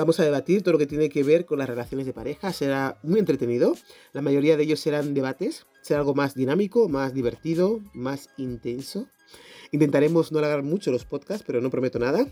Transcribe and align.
Vamos 0.00 0.18
a 0.18 0.24
debatir 0.24 0.62
todo 0.62 0.72
lo 0.72 0.78
que 0.78 0.86
tiene 0.86 1.10
que 1.10 1.22
ver 1.22 1.44
con 1.44 1.58
las 1.58 1.68
relaciones 1.68 2.06
de 2.06 2.14
pareja. 2.14 2.54
Será 2.54 2.98
muy 3.02 3.20
entretenido. 3.20 3.74
La 4.14 4.22
mayoría 4.22 4.56
de 4.56 4.62
ellos 4.62 4.80
serán 4.80 5.12
debates. 5.12 5.66
Será 5.82 6.00
algo 6.00 6.14
más 6.14 6.34
dinámico, 6.34 6.88
más 6.88 7.12
divertido, 7.12 7.82
más 7.92 8.30
intenso. 8.38 9.08
Intentaremos 9.72 10.32
no 10.32 10.38
alargar 10.38 10.62
mucho 10.62 10.90
los 10.90 11.04
podcasts, 11.04 11.44
pero 11.46 11.60
no 11.60 11.68
prometo 11.68 11.98
nada. 11.98 12.26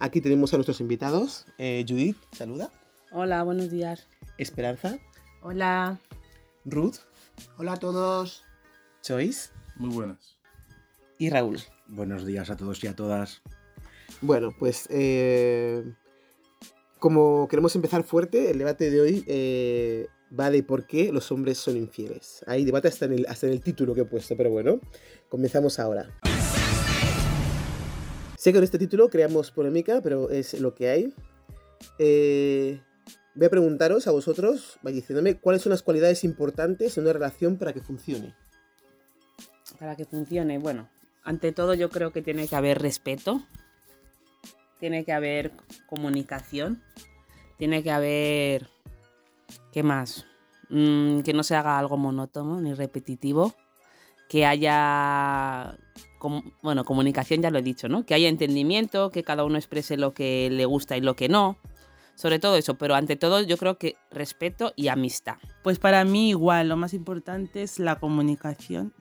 Aquí 0.00 0.20
tenemos 0.20 0.52
a 0.52 0.56
nuestros 0.56 0.80
invitados. 0.80 1.46
Eh, 1.58 1.84
Judith, 1.88 2.16
saluda. 2.32 2.72
Hola, 3.12 3.44
buenos 3.44 3.70
días. 3.70 4.08
Esperanza. 4.36 4.98
Hola. 5.42 6.00
Ruth. 6.64 6.96
Hola 7.56 7.74
a 7.74 7.76
todos. 7.76 8.42
Choice. 9.00 9.50
Muy 9.76 9.90
buenas. 9.90 10.38
Y 11.18 11.30
Raúl. 11.30 11.60
Buenos 11.86 12.26
días 12.26 12.50
a 12.50 12.56
todos 12.56 12.82
y 12.82 12.88
a 12.88 12.96
todas. 12.96 13.42
Bueno, 14.22 14.50
pues 14.58 14.88
eh, 14.90 15.84
como 17.02 17.48
queremos 17.48 17.74
empezar 17.74 18.04
fuerte, 18.04 18.52
el 18.52 18.58
debate 18.58 18.88
de 18.88 19.00
hoy 19.00 19.24
eh, 19.26 20.06
va 20.38 20.52
de 20.52 20.62
por 20.62 20.86
qué 20.86 21.12
los 21.12 21.32
hombres 21.32 21.58
son 21.58 21.76
infieles. 21.76 22.44
Hay 22.46 22.64
debate 22.64 22.86
hasta 22.86 23.06
en, 23.06 23.14
el, 23.14 23.26
hasta 23.26 23.48
en 23.48 23.54
el 23.54 23.60
título 23.60 23.92
que 23.92 24.02
he 24.02 24.04
puesto, 24.04 24.36
pero 24.36 24.50
bueno, 24.50 24.78
comenzamos 25.28 25.80
ahora. 25.80 26.08
Sé 28.36 28.50
que 28.50 28.58
con 28.58 28.62
este 28.62 28.78
título 28.78 29.08
creamos 29.08 29.50
polémica, 29.50 30.00
pero 30.00 30.30
es 30.30 30.54
lo 30.60 30.76
que 30.76 30.90
hay. 30.90 31.14
Eh, 31.98 32.80
voy 33.34 33.46
a 33.46 33.50
preguntaros 33.50 34.06
a 34.06 34.12
vosotros, 34.12 34.78
vais 34.82 34.94
diciéndome 34.94 35.40
cuáles 35.40 35.62
son 35.62 35.70
las 35.70 35.82
cualidades 35.82 36.22
importantes 36.22 36.96
en 36.96 37.02
una 37.02 37.14
relación 37.14 37.58
para 37.58 37.72
que 37.72 37.80
funcione. 37.80 38.36
Para 39.80 39.96
que 39.96 40.04
funcione, 40.04 40.58
bueno, 40.58 40.88
ante 41.24 41.50
todo 41.50 41.74
yo 41.74 41.90
creo 41.90 42.12
que 42.12 42.22
tiene 42.22 42.46
que 42.46 42.54
haber 42.54 42.80
respeto, 42.80 43.42
tiene 44.82 45.04
que 45.04 45.12
haber 45.12 45.52
comunicación, 45.86 46.82
tiene 47.56 47.84
que 47.84 47.92
haber... 47.92 48.68
¿Qué 49.70 49.84
más? 49.84 50.26
Mm, 50.70 51.20
que 51.20 51.32
no 51.32 51.44
se 51.44 51.54
haga 51.54 51.78
algo 51.78 51.96
monótono 51.96 52.60
ni 52.60 52.74
repetitivo, 52.74 53.54
que 54.28 54.44
haya 54.44 55.78
bueno, 56.62 56.84
comunicación 56.84 57.42
ya 57.42 57.52
lo 57.52 57.60
he 57.60 57.62
dicho, 57.62 57.88
¿no? 57.88 58.04
Que 58.04 58.14
haya 58.14 58.28
entendimiento, 58.28 59.12
que 59.12 59.22
cada 59.22 59.44
uno 59.44 59.56
exprese 59.56 59.96
lo 59.96 60.14
que 60.14 60.50
le 60.50 60.64
gusta 60.64 60.96
y 60.96 61.00
lo 61.00 61.14
que 61.14 61.28
no. 61.28 61.58
Sobre 62.16 62.40
todo 62.40 62.56
eso, 62.56 62.76
pero 62.76 62.96
ante 62.96 63.14
todo 63.14 63.40
yo 63.40 63.58
creo 63.58 63.78
que 63.78 63.94
respeto 64.10 64.72
y 64.74 64.88
amistad. 64.88 65.36
Pues 65.62 65.78
para 65.78 66.04
mí 66.04 66.30
igual, 66.30 66.68
lo 66.68 66.76
más 66.76 66.92
importante 66.92 67.62
es 67.62 67.78
la 67.78 68.00
comunicación. 68.00 68.92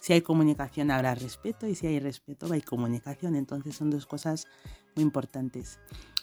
Si 0.00 0.12
hay 0.12 0.22
comunicación 0.22 0.90
habrá 0.90 1.14
respeto 1.14 1.66
y 1.66 1.74
si 1.74 1.86
hay 1.86 2.00
respeto 2.00 2.52
hay 2.52 2.62
comunicación. 2.62 3.34
Entonces 3.34 3.76
son 3.76 3.90
dos 3.90 4.06
cosas 4.06 4.46
muy 4.94 5.04
importantes. 5.04 5.78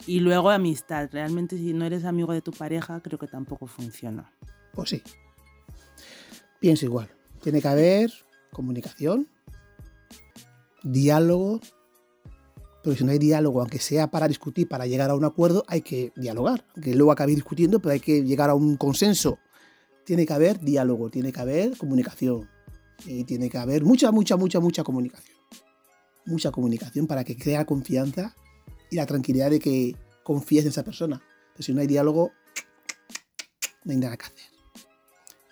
Y 0.07 0.19
luego 0.19 0.49
amistad. 0.49 1.09
Realmente 1.11 1.57
si 1.57 1.73
no 1.73 1.85
eres 1.85 2.05
amigo 2.05 2.33
de 2.33 2.41
tu 2.41 2.51
pareja 2.51 2.99
creo 3.01 3.19
que 3.19 3.27
tampoco 3.27 3.67
funciona. 3.67 4.31
Pues 4.73 4.89
sí. 4.89 5.01
Pienso 6.59 6.85
igual. 6.85 7.09
Tiene 7.41 7.61
que 7.61 7.67
haber 7.67 8.11
comunicación, 8.51 9.27
diálogo, 10.83 11.59
pero 12.85 12.95
si 12.95 13.03
no 13.03 13.11
hay 13.11 13.17
diálogo, 13.17 13.61
aunque 13.61 13.79
sea 13.79 14.11
para 14.11 14.27
discutir, 14.27 14.67
para 14.67 14.85
llegar 14.85 15.09
a 15.09 15.15
un 15.15 15.25
acuerdo, 15.25 15.63
hay 15.67 15.81
que 15.81 16.13
dialogar. 16.15 16.63
Aunque 16.75 16.93
luego 16.95 17.11
acabe 17.11 17.33
discutiendo, 17.33 17.79
pero 17.79 17.93
hay 17.93 17.99
que 17.99 18.23
llegar 18.23 18.49
a 18.49 18.53
un 18.53 18.77
consenso. 18.77 19.39
Tiene 20.05 20.25
que 20.25 20.33
haber 20.33 20.59
diálogo, 20.59 21.09
tiene 21.09 21.33
que 21.33 21.39
haber 21.39 21.77
comunicación. 21.77 22.47
Y 23.05 23.23
tiene 23.23 23.49
que 23.49 23.57
haber 23.57 23.83
mucha, 23.83 24.11
mucha, 24.11 24.37
mucha, 24.37 24.59
mucha 24.59 24.83
comunicación. 24.83 25.37
Mucha 26.25 26.51
comunicación 26.51 27.07
para 27.07 27.23
que 27.23 27.37
crea 27.37 27.65
confianza 27.65 28.35
y 28.89 28.95
la 28.95 29.05
tranquilidad 29.05 29.49
de 29.49 29.59
que 29.59 29.95
confíes 30.23 30.63
en 30.65 30.69
esa 30.69 30.83
persona. 30.83 31.21
Pero 31.53 31.63
si 31.63 31.73
no 31.73 31.81
hay 31.81 31.87
diálogo, 31.87 32.31
no 33.83 33.91
hay 33.91 33.97
nada 33.97 34.17
que 34.17 34.25
hacer. 34.25 34.45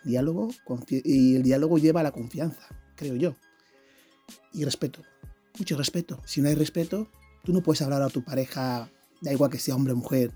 Diálogo, 0.03 0.49
y 0.89 1.35
el 1.35 1.43
diálogo 1.43 1.77
lleva 1.77 2.01
a 2.01 2.03
la 2.03 2.11
confianza, 2.11 2.67
creo 2.95 3.15
yo. 3.15 3.35
Y 4.51 4.65
respeto 4.65 5.01
mucho 5.57 5.77
respeto. 5.77 6.19
Si 6.25 6.41
no 6.41 6.49
hay 6.49 6.55
respeto, 6.55 7.09
tú 7.43 7.53
no 7.53 7.61
puedes 7.61 7.81
hablar 7.81 8.01
a 8.01 8.09
tu 8.09 8.23
pareja, 8.23 8.89
da 9.21 9.31
igual 9.31 9.51
que 9.51 9.59
sea 9.59 9.75
hombre 9.75 9.93
o 9.93 9.95
mujer, 9.95 10.31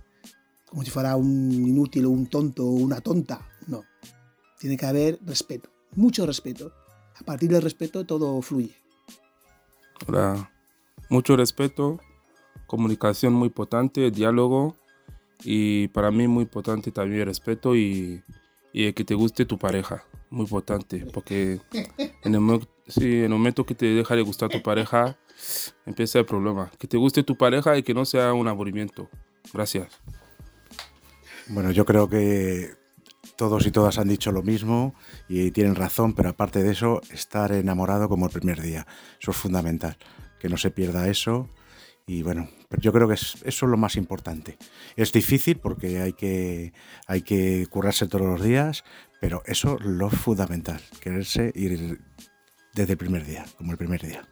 como 0.65 0.83
si 0.83 0.91
fuera 0.91 1.15
un 1.15 1.51
inútil 1.51 2.05
o 2.05 2.09
un 2.09 2.27
tonto 2.27 2.65
o 2.65 2.71
una 2.71 3.01
tonta. 3.01 3.47
No. 3.67 3.83
Tiene 4.59 4.77
que 4.77 4.85
haber 4.85 5.19
respeto, 5.23 5.69
mucho 5.95 6.25
respeto. 6.25 6.73
A 7.19 7.23
partir 7.23 7.49
del 7.49 7.61
respeto 7.61 8.05
todo 8.05 8.41
fluye. 8.41 8.71
Hola. 10.07 10.51
Mucho 11.09 11.37
respeto, 11.37 11.99
comunicación 12.65 13.33
muy 13.33 13.47
importante, 13.47 14.11
diálogo 14.11 14.75
y 15.43 15.87
para 15.89 16.11
mí 16.11 16.27
muy 16.27 16.43
importante 16.43 16.91
también 16.91 17.21
el 17.21 17.27
respeto 17.27 17.75
y, 17.75 18.21
y 18.73 18.91
que 18.91 19.05
te 19.05 19.15
guste 19.15 19.45
tu 19.45 19.57
pareja. 19.57 20.03
Muy 20.29 20.43
importante, 20.43 21.05
porque 21.13 21.61
en 22.23 22.35
el, 22.35 22.67
Sí, 22.87 23.17
en 23.17 23.23
el 23.23 23.29
momento 23.29 23.65
que 23.65 23.75
te 23.75 23.85
deja 23.85 24.15
de 24.15 24.21
gustar 24.21 24.49
tu 24.49 24.61
pareja, 24.61 25.17
empieza 25.85 26.19
el 26.19 26.25
problema. 26.25 26.71
Que 26.77 26.87
te 26.87 26.95
guste 26.95 27.21
tu 27.21 27.35
pareja 27.35 27.77
y 27.77 27.83
que 27.83 27.93
no 27.93 28.05
sea 28.05 28.33
un 28.33 28.47
aburrimiento. 28.47 29.09
Gracias. 29.53 29.87
Bueno, 31.49 31.71
yo 31.71 31.85
creo 31.85 32.07
que 32.09 32.75
todos 33.37 33.65
y 33.67 33.71
todas 33.71 33.99
han 33.99 34.09
dicho 34.09 34.31
lo 34.33 34.43
mismo 34.43 34.93
y 35.29 35.51
tienen 35.51 35.75
razón, 35.75 36.13
pero 36.13 36.29
aparte 36.29 36.63
de 36.63 36.71
eso, 36.71 37.01
estar 37.11 37.53
enamorado 37.53 38.09
como 38.09 38.25
el 38.25 38.31
primer 38.31 38.61
día. 38.61 38.85
Eso 39.21 39.31
es 39.31 39.37
fundamental. 39.37 39.97
Que 40.39 40.49
no 40.49 40.57
se 40.57 40.71
pierda 40.71 41.07
eso. 41.07 41.49
Y 42.05 42.23
bueno, 42.23 42.49
yo 42.79 42.91
creo 42.91 43.07
que 43.07 43.13
es, 43.13 43.35
eso 43.43 43.65
es 43.65 43.69
lo 43.69 43.77
más 43.77 43.95
importante. 43.95 44.57
Es 44.95 45.13
difícil 45.13 45.57
porque 45.57 45.99
hay 45.99 46.13
que, 46.13 46.73
hay 47.05 47.21
que 47.21 47.67
currarse 47.69 48.07
todos 48.07 48.25
los 48.25 48.41
días, 48.41 48.83
pero 49.21 49.43
eso 49.45 49.77
es 49.79 49.85
lo 49.85 50.09
fundamental. 50.09 50.81
Quererse 50.99 51.51
ir 51.53 52.01
desde 52.73 52.93
el 52.93 52.97
primer 52.97 53.25
día, 53.25 53.45
como 53.57 53.71
el 53.71 53.77
primer 53.77 54.01
día. 54.01 54.27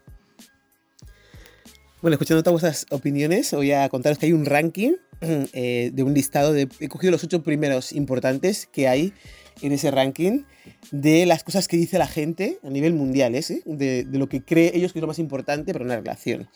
Bueno, 2.02 2.16
escuchando 2.16 2.44
todas 2.44 2.62
vuestras 2.62 2.86
opiniones, 2.92 3.52
voy 3.52 3.72
a 3.72 3.90
contaros 3.90 4.18
que 4.20 4.28
hay 4.28 4.34
un 4.34 4.46
ranking 4.46 4.94
eh, 5.22 5.92
de 5.94 6.04
un 6.04 6.14
listado. 6.14 6.56
He 6.56 6.88
cogido 6.90 7.12
los 7.12 7.24
ocho 7.24 7.44
primeros 7.44 7.94
importantes 7.94 8.68
que 8.72 8.88
hay 8.88 9.14
en 9.62 9.72
ese 9.72 9.92
ranking 9.92 10.44
de 10.92 11.26
las 11.26 11.44
cosas 11.44 11.68
que 11.68 11.78
dice 11.78 11.98
la 11.98 12.08
gente 12.08 12.60
a 12.64 12.70
nivel 12.70 12.94
mundial, 12.94 13.36
¿eh? 13.36 13.44
de, 13.66 14.04
de, 14.04 14.18
lo 14.20 14.28
que 14.28 14.44
cree 14.44 14.72
ellos 14.76 14.92
que 14.92 15.00
es 15.00 15.02
lo 15.02 15.08
más 15.08 15.20
importante 15.20 15.72
para 15.72 15.86
una 15.86 15.96
relación. 15.96 16.50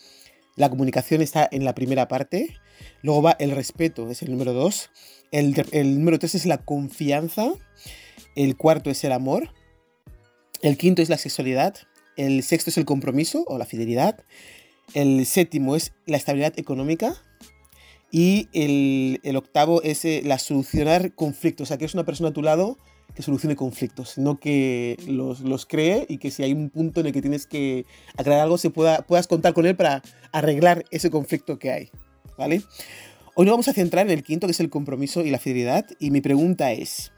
La 0.56 0.68
comunicación 0.68 1.22
está 1.22 1.48
en 1.50 1.64
la 1.64 1.74
primera 1.74 2.08
parte, 2.08 2.56
luego 3.02 3.22
va 3.22 3.36
el 3.38 3.52
respeto, 3.52 4.10
es 4.10 4.20
el 4.22 4.30
número 4.32 4.52
dos, 4.52 4.90
el, 5.30 5.54
el 5.72 5.98
número 5.98 6.18
tres 6.18 6.34
es 6.34 6.44
la 6.44 6.58
confianza, 6.58 7.52
el 8.36 8.56
cuarto 8.56 8.90
es 8.90 9.02
el 9.04 9.12
amor, 9.12 9.50
el 10.62 10.76
quinto 10.76 11.00
es 11.00 11.08
la 11.08 11.16
sexualidad. 11.16 11.74
El 12.16 12.42
sexto 12.42 12.68
es 12.68 12.76
el 12.76 12.84
compromiso 12.84 13.44
o 13.46 13.56
la 13.56 13.64
fidelidad. 13.64 14.22
El 14.92 15.24
séptimo 15.24 15.74
es 15.74 15.92
la 16.04 16.18
estabilidad 16.18 16.58
económica. 16.58 17.14
Y 18.10 18.48
el, 18.52 19.36
octavo 19.36 19.82
es 19.82 20.04
eh, 20.04 20.22
la 20.24 20.38
solucionar 20.38 21.14
conflictos. 21.14 21.66
O 21.66 21.68
sea, 21.68 21.78
que 21.78 21.84
es 21.84 21.94
una 21.94 22.04
persona 22.04 22.30
a 22.30 22.32
tu 22.32 22.42
lado 22.42 22.78
que 23.14 23.22
solucione 23.22 23.56
conflictos, 23.56 24.18
no 24.18 24.38
que 24.38 24.96
los, 25.08 25.66
cree 25.66 26.06
y 26.08 26.18
que 26.18 26.30
si 26.30 26.44
hay 26.44 26.52
un 26.52 26.70
punto 26.70 27.00
en 27.00 27.06
el 27.06 27.12
que 27.12 27.20
tienes 27.20 27.46
que 27.46 27.84
aclarar 28.16 28.42
algo, 28.42 28.56
se 28.56 28.70
pueda, 28.70 29.02
puedas 29.02 29.26
contar 29.26 29.52
con 29.52 29.66
él 29.66 29.74
para 29.74 30.02
arreglar 30.32 30.84
ese 30.90 31.10
conflicto 31.10 31.58
que 31.58 31.72
hay. 31.72 31.90
¿Vale? 32.38 32.62
Hoy 33.34 33.46
nos 33.46 33.52
vamos 33.52 33.68
a 33.68 33.72
centrar 33.72 34.06
en 34.06 34.12
el 34.12 34.22
quinto, 34.22 34.46
que 34.46 34.52
es 34.52 34.60
el 34.60 34.70
compromiso 34.70 35.22
y 35.22 35.30
la 35.30 35.38
fidelidad. 35.38 35.86
Y 35.98 36.10
mi 36.10 36.20
pregunta 36.20 36.72
es, 36.72 37.12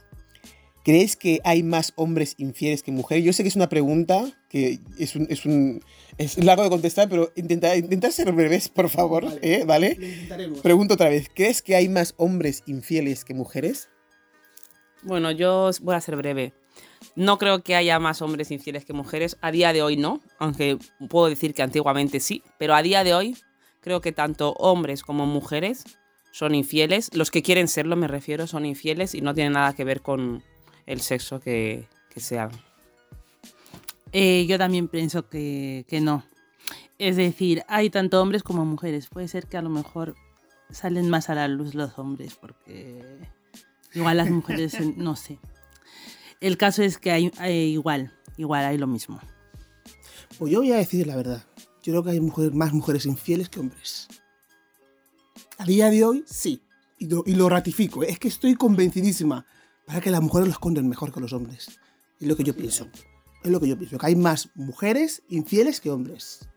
¿Crees 0.84 1.14
que 1.16 1.40
hay 1.44 1.62
más 1.62 1.92
hombres 1.94 2.34
infieles 2.38 2.82
que 2.82 2.90
mujeres? 2.90 3.24
Yo 3.24 3.32
sé 3.32 3.44
que 3.44 3.48
es 3.48 3.56
una 3.56 3.68
pregunta 3.68 4.32
que 4.48 4.80
es, 4.98 5.14
un, 5.14 5.26
es, 5.30 5.46
un, 5.46 5.80
es 6.18 6.42
largo 6.42 6.64
de 6.64 6.70
contestar, 6.70 7.08
pero 7.08 7.32
intenta, 7.36 7.76
intenta 7.76 8.10
ser 8.10 8.32
breves, 8.32 8.68
por 8.68 8.88
favor. 8.90 9.24
Vale. 9.66 9.96
¿eh? 10.00 10.50
Pregunto 10.62 10.94
otra 10.94 11.08
vez. 11.08 11.30
¿Crees 11.32 11.62
que 11.62 11.76
hay 11.76 11.88
más 11.88 12.14
hombres 12.16 12.64
infieles 12.66 13.24
que 13.24 13.32
mujeres? 13.32 13.90
Bueno, 15.02 15.30
yo 15.30 15.70
voy 15.82 15.94
a 15.94 16.00
ser 16.00 16.16
breve. 16.16 16.52
No 17.14 17.38
creo 17.38 17.62
que 17.62 17.76
haya 17.76 17.98
más 17.98 18.20
hombres 18.20 18.50
infieles 18.50 18.84
que 18.84 18.92
mujeres. 18.92 19.36
A 19.40 19.52
día 19.52 19.72
de 19.72 19.82
hoy 19.82 19.96
no, 19.96 20.20
aunque 20.38 20.78
puedo 21.08 21.28
decir 21.28 21.54
que 21.54 21.62
antiguamente 21.62 22.18
sí. 22.18 22.42
Pero 22.58 22.74
a 22.74 22.82
día 22.82 23.04
de 23.04 23.14
hoy 23.14 23.36
creo 23.80 24.00
que 24.00 24.12
tanto 24.12 24.52
hombres 24.54 25.02
como 25.02 25.26
mujeres 25.26 25.84
son 26.32 26.54
infieles. 26.54 27.10
Los 27.14 27.30
que 27.30 27.42
quieren 27.42 27.68
serlo, 27.68 27.94
me 27.94 28.08
refiero, 28.08 28.46
son 28.46 28.66
infieles 28.66 29.14
y 29.14 29.20
no 29.20 29.34
tienen 29.34 29.52
nada 29.52 29.74
que 29.74 29.84
ver 29.84 30.00
con, 30.00 30.42
el 30.86 31.00
sexo 31.00 31.40
que, 31.40 31.86
que 32.10 32.20
sea. 32.20 32.50
Eh, 34.12 34.46
yo 34.46 34.58
también 34.58 34.88
pienso 34.88 35.28
que, 35.28 35.84
que 35.88 36.00
no. 36.00 36.24
Es 36.98 37.16
decir, 37.16 37.64
hay 37.68 37.90
tanto 37.90 38.20
hombres 38.20 38.42
como 38.42 38.64
mujeres. 38.64 39.08
Puede 39.08 39.28
ser 39.28 39.46
que 39.46 39.56
a 39.56 39.62
lo 39.62 39.70
mejor 39.70 40.14
salen 40.70 41.08
más 41.10 41.30
a 41.30 41.34
la 41.34 41.48
luz 41.48 41.74
los 41.74 41.98
hombres, 41.98 42.36
porque 42.36 43.02
igual 43.94 44.18
las 44.18 44.30
mujeres, 44.30 44.76
no 44.96 45.16
sé. 45.16 45.38
El 46.40 46.56
caso 46.56 46.82
es 46.82 46.98
que 46.98 47.10
hay, 47.10 47.30
igual, 47.48 48.12
igual 48.36 48.64
hay 48.64 48.78
lo 48.78 48.86
mismo. 48.86 49.20
Pues 50.38 50.52
yo 50.52 50.60
voy 50.60 50.72
a 50.72 50.76
decir 50.76 51.06
la 51.06 51.16
verdad. 51.16 51.44
Yo 51.82 51.92
creo 51.92 52.04
que 52.04 52.10
hay 52.10 52.20
más 52.52 52.72
mujeres 52.72 53.06
infieles 53.06 53.48
que 53.48 53.60
hombres. 53.60 54.08
A 55.58 55.64
día 55.64 55.90
de 55.90 56.04
hoy, 56.04 56.24
sí. 56.26 56.62
y 56.98 57.06
lo, 57.06 57.22
y 57.26 57.34
lo 57.34 57.48
ratifico, 57.48 58.02
es 58.02 58.18
que 58.18 58.28
estoy 58.28 58.54
convencidísima 58.54 59.46
para 59.92 60.00
que 60.02 60.10
las 60.10 60.22
mujeres 60.22 60.48
lo 60.48 60.52
esconden 60.52 60.88
mejor 60.88 61.12
que 61.12 61.20
los 61.20 61.34
hombres. 61.34 61.68
Es 62.18 62.26
lo 62.26 62.34
que 62.34 62.44
yo 62.44 62.56
pienso. 62.56 62.88
Es 63.44 63.50
lo 63.50 63.60
que 63.60 63.68
yo 63.68 63.76
pienso, 63.76 63.98
que 63.98 64.06
hay 64.06 64.16
más 64.16 64.48
mujeres 64.54 65.22
infieles 65.28 65.80
que 65.82 65.90
hombres. 65.90 66.48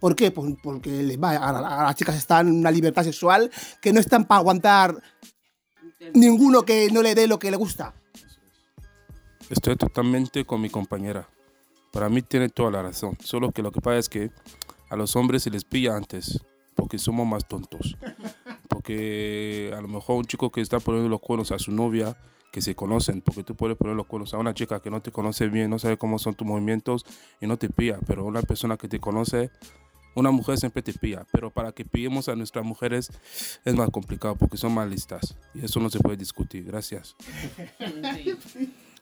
¿Por 0.00 0.16
qué? 0.16 0.32
Pues 0.32 0.54
porque 0.60 0.90
les 1.04 1.20
va- 1.22 1.36
a, 1.36 1.50
a- 1.50 1.84
las 1.84 1.94
chicas 1.94 2.16
están 2.16 2.48
en 2.48 2.54
una 2.56 2.72
libertad 2.72 3.04
sexual 3.04 3.48
que 3.80 3.92
no 3.92 4.00
están 4.00 4.24
para 4.24 4.40
aguantar 4.40 5.00
ninguno 6.14 6.64
que 6.64 6.90
no 6.90 7.00
le 7.00 7.14
dé 7.14 7.28
lo 7.28 7.38
que 7.38 7.50
le 7.52 7.56
gusta. 7.56 7.94
Estoy 9.48 9.76
totalmente 9.76 10.44
con 10.44 10.60
mi 10.60 10.68
compañera. 10.70 11.28
Para 11.92 12.08
mí 12.08 12.22
tiene 12.22 12.48
toda 12.48 12.70
la 12.72 12.82
razón. 12.82 13.16
Solo 13.22 13.52
que 13.52 13.62
lo 13.62 13.70
que 13.70 13.80
pasa 13.80 13.98
es 13.98 14.08
que 14.08 14.30
a 14.88 14.96
los 14.96 15.14
hombres 15.14 15.44
se 15.44 15.50
les 15.50 15.62
pilla 15.64 15.94
antes. 15.96 16.40
Porque 16.74 16.98
somos 16.98 17.26
más 17.26 17.46
tontos. 17.46 17.96
Porque 18.70 19.74
a 19.76 19.80
lo 19.82 19.88
mejor 19.88 20.16
un 20.16 20.24
chico 20.24 20.50
que 20.50 20.62
está 20.62 20.80
poniendo 20.80 21.10
los 21.10 21.20
cuernos 21.20 21.52
a 21.52 21.58
su 21.58 21.72
novia, 21.72 22.16
que 22.52 22.62
se 22.62 22.74
conocen, 22.74 23.20
porque 23.20 23.44
tú 23.44 23.54
puedes 23.54 23.76
poner 23.76 23.96
los 23.96 24.06
cuernos 24.06 24.32
a 24.32 24.38
una 24.38 24.54
chica 24.54 24.80
que 24.80 24.90
no 24.90 25.02
te 25.02 25.10
conoce 25.10 25.48
bien, 25.48 25.68
no 25.68 25.78
sabe 25.78 25.98
cómo 25.98 26.18
son 26.18 26.34
tus 26.34 26.46
movimientos 26.46 27.04
y 27.40 27.46
no 27.46 27.58
te 27.58 27.68
pilla. 27.68 27.98
Pero 28.06 28.24
una 28.24 28.42
persona 28.42 28.76
que 28.76 28.88
te 28.88 29.00
conoce, 29.00 29.50
una 30.14 30.30
mujer 30.30 30.56
siempre 30.58 30.82
te 30.82 30.92
pilla. 30.92 31.26
Pero 31.32 31.50
para 31.50 31.72
que 31.72 31.84
pillemos 31.84 32.28
a 32.28 32.36
nuestras 32.36 32.64
mujeres 32.64 33.10
es 33.64 33.74
más 33.74 33.90
complicado 33.90 34.36
porque 34.36 34.56
son 34.56 34.72
más 34.72 34.88
listas. 34.88 35.36
Y 35.52 35.64
eso 35.64 35.80
no 35.80 35.90
se 35.90 35.98
puede 35.98 36.16
discutir. 36.16 36.64
Gracias. 36.64 37.16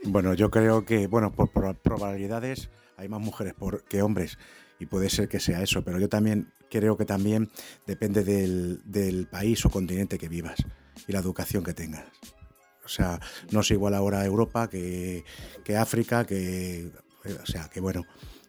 Bueno, 0.05 0.33
yo 0.35 0.49
creo 0.49 0.85
que, 0.85 1.09
bueno, 1.09 1.33
por, 1.33 1.51
probabilidades 1.51 2.71
hay 2.97 3.09
más 3.09 3.21
mujeres 3.21 3.55
que 3.89 4.01
hombres 4.01 4.39
y 4.79 4.87
puede 4.87 5.11
ser 5.11 5.29
que 5.29 5.41
sea 5.41 5.61
eso, 5.61 5.83
pero 5.83 5.99
yo 5.99 6.09
también 6.09 6.53
creo 6.71 6.97
que 6.97 7.05
también 7.05 7.51
depende 7.87 8.25
del, 8.25 8.81
del 8.85 9.27
país 9.27 9.65
o 9.65 9.71
continente 9.71 10.19
que 10.19 10.29
vivas 10.29 10.59
y 11.07 11.13
la 11.13 11.21
educación 11.21 11.65
que 11.65 11.75
tengas. 11.75 12.05
O 12.85 12.89
sea, 12.89 13.21
no 13.51 13.61
es 13.61 13.71
igual 13.71 13.95
ahora 13.95 14.25
Europa 14.25 14.69
que, 14.69 15.25
que 15.65 15.77
África, 15.77 16.25
que, 16.25 16.91
o 17.43 17.47
sea, 17.47 17.69
que 17.69 17.81
bueno, 17.81 18.05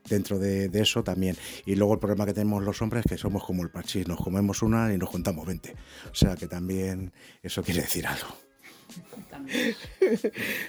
dentro 0.07 0.39
de, 0.39 0.69
de 0.69 0.81
eso 0.81 1.03
también. 1.03 1.35
Y 1.65 1.75
luego 1.75 1.93
el 1.93 1.99
problema 1.99 2.25
que 2.25 2.33
tenemos 2.33 2.63
los 2.63 2.81
hombres 2.81 3.05
es 3.05 3.11
que 3.11 3.17
somos 3.17 3.43
como 3.43 3.63
el 3.63 3.69
parchís, 3.69 4.07
nos 4.07 4.21
comemos 4.21 4.61
una 4.61 4.93
y 4.93 4.97
nos 4.97 5.09
contamos 5.09 5.45
20. 5.45 5.75
O 6.11 6.15
sea, 6.15 6.35
que 6.35 6.47
también 6.47 7.11
eso 7.43 7.63
quiere 7.63 7.81
decir 7.81 8.07
algo. 8.07 8.27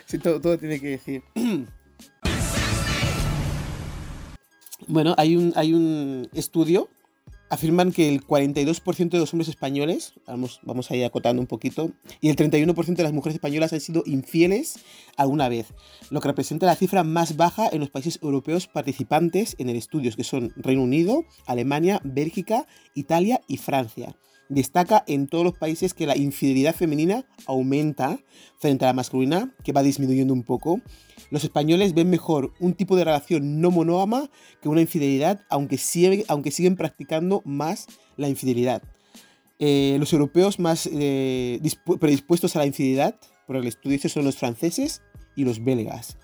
Sí, 0.06 0.18
todo, 0.18 0.40
todo 0.40 0.58
tiene 0.58 0.80
que 0.80 0.88
decir. 0.88 1.22
Bueno, 4.88 5.14
hay 5.18 5.36
un, 5.36 5.52
hay 5.54 5.72
un 5.72 6.28
estudio. 6.32 6.88
Afirman 7.50 7.90
que 7.90 8.08
el 8.08 8.24
42% 8.24 9.10
de 9.10 9.18
los 9.18 9.34
hombres 9.34 9.48
españoles, 9.48 10.14
vamos, 10.24 10.60
vamos 10.62 10.90
a 10.90 10.96
ir 10.96 11.04
acotando 11.04 11.42
un 11.42 11.48
poquito, 11.48 11.90
y 12.20 12.28
el 12.28 12.36
31% 12.36 12.94
de 12.94 13.02
las 13.02 13.12
mujeres 13.12 13.34
españolas 13.34 13.72
han 13.72 13.80
sido 13.80 14.04
infieles 14.06 14.78
alguna 15.16 15.48
vez, 15.48 15.74
lo 16.10 16.20
que 16.20 16.28
representa 16.28 16.66
la 16.66 16.76
cifra 16.76 17.02
más 17.02 17.36
baja 17.36 17.68
en 17.72 17.80
los 17.80 17.90
países 17.90 18.20
europeos 18.22 18.68
participantes 18.68 19.56
en 19.58 19.68
el 19.68 19.76
estudio, 19.76 20.12
que 20.14 20.22
son 20.22 20.52
Reino 20.54 20.82
Unido, 20.82 21.24
Alemania, 21.46 22.00
Bélgica, 22.04 22.66
Italia 22.94 23.40
y 23.48 23.56
Francia. 23.56 24.14
Destaca 24.48 25.04
en 25.06 25.28
todos 25.28 25.44
los 25.44 25.56
países 25.56 25.94
que 25.94 26.06
la 26.06 26.16
infidelidad 26.16 26.74
femenina 26.74 27.24
aumenta 27.46 28.18
frente 28.58 28.84
a 28.84 28.88
la 28.88 28.94
masculina, 28.94 29.54
que 29.62 29.72
va 29.72 29.84
disminuyendo 29.84 30.34
un 30.34 30.42
poco. 30.42 30.80
Los 31.30 31.44
españoles 31.44 31.94
ven 31.94 32.10
mejor 32.10 32.52
un 32.60 32.74
tipo 32.74 32.96
de 32.96 33.04
relación 33.04 33.60
no 33.60 33.70
monógama 33.70 34.28
que 34.60 34.68
una 34.68 34.80
infidelidad, 34.80 35.44
aunque, 35.48 35.78
sigue- 35.78 36.24
aunque 36.28 36.50
siguen 36.50 36.76
practicando 36.76 37.40
más 37.44 37.86
la 38.16 38.28
infidelidad. 38.28 38.82
Eh, 39.58 39.96
los 40.00 40.12
europeos 40.12 40.58
más 40.58 40.88
eh, 40.92 41.60
dispu- 41.62 41.98
predispuestos 41.98 42.56
a 42.56 42.60
la 42.60 42.66
infidelidad, 42.66 43.16
por 43.46 43.56
el 43.56 43.66
estudio 43.66 43.98
son 44.08 44.24
los 44.24 44.36
franceses 44.36 45.02
y 45.36 45.44
los 45.44 45.62
belgas. 45.62 46.16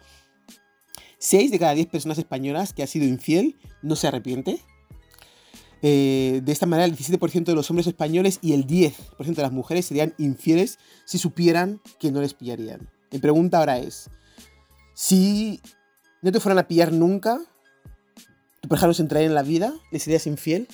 6 1.19 1.51
de 1.51 1.59
cada 1.59 1.75
10 1.75 1.87
personas 1.89 2.19
españolas 2.19 2.73
que 2.73 2.83
ha 2.83 2.87
sido 2.87 3.07
infiel 3.07 3.57
no 3.83 3.97
se 3.97 4.09
arrepiente. 4.09 4.61
Eh, 5.83 6.41
de 6.43 6.53
esta 6.53 6.67
manera, 6.67 6.87
el 6.87 6.97
17% 6.97 7.45
de 7.45 7.55
los 7.55 7.71
hombres 7.71 7.87
españoles 7.87 8.39
y 8.43 8.53
el 8.53 8.67
10% 8.67 9.35
de 9.37 9.43
las 9.43 9.53
mujeres 9.53 9.87
serían 9.87 10.15
infieles 10.19 10.79
si 11.05 11.19
supieran 11.19 11.81
que 12.01 12.11
no 12.11 12.21
les 12.21 12.35
pillarían. 12.35 12.89
Mi 13.13 13.19
pregunta 13.19 13.59
ahora 13.59 13.79
es, 13.79 14.09
si 14.97 15.61
no 16.23 16.33
te 16.33 16.41
fueran 16.41 16.59
a 16.59 16.67
pillar 16.67 16.91
nunca, 16.91 17.39
tu 18.63 18.69
pareja 18.69 18.87
no 18.87 18.95
se 18.95 19.03
entraría 19.03 19.29
en 19.29 19.35
la 19.35 19.43
vida, 19.43 19.75
¿le 19.93 20.01
serías 20.01 20.27
infiel? 20.27 20.67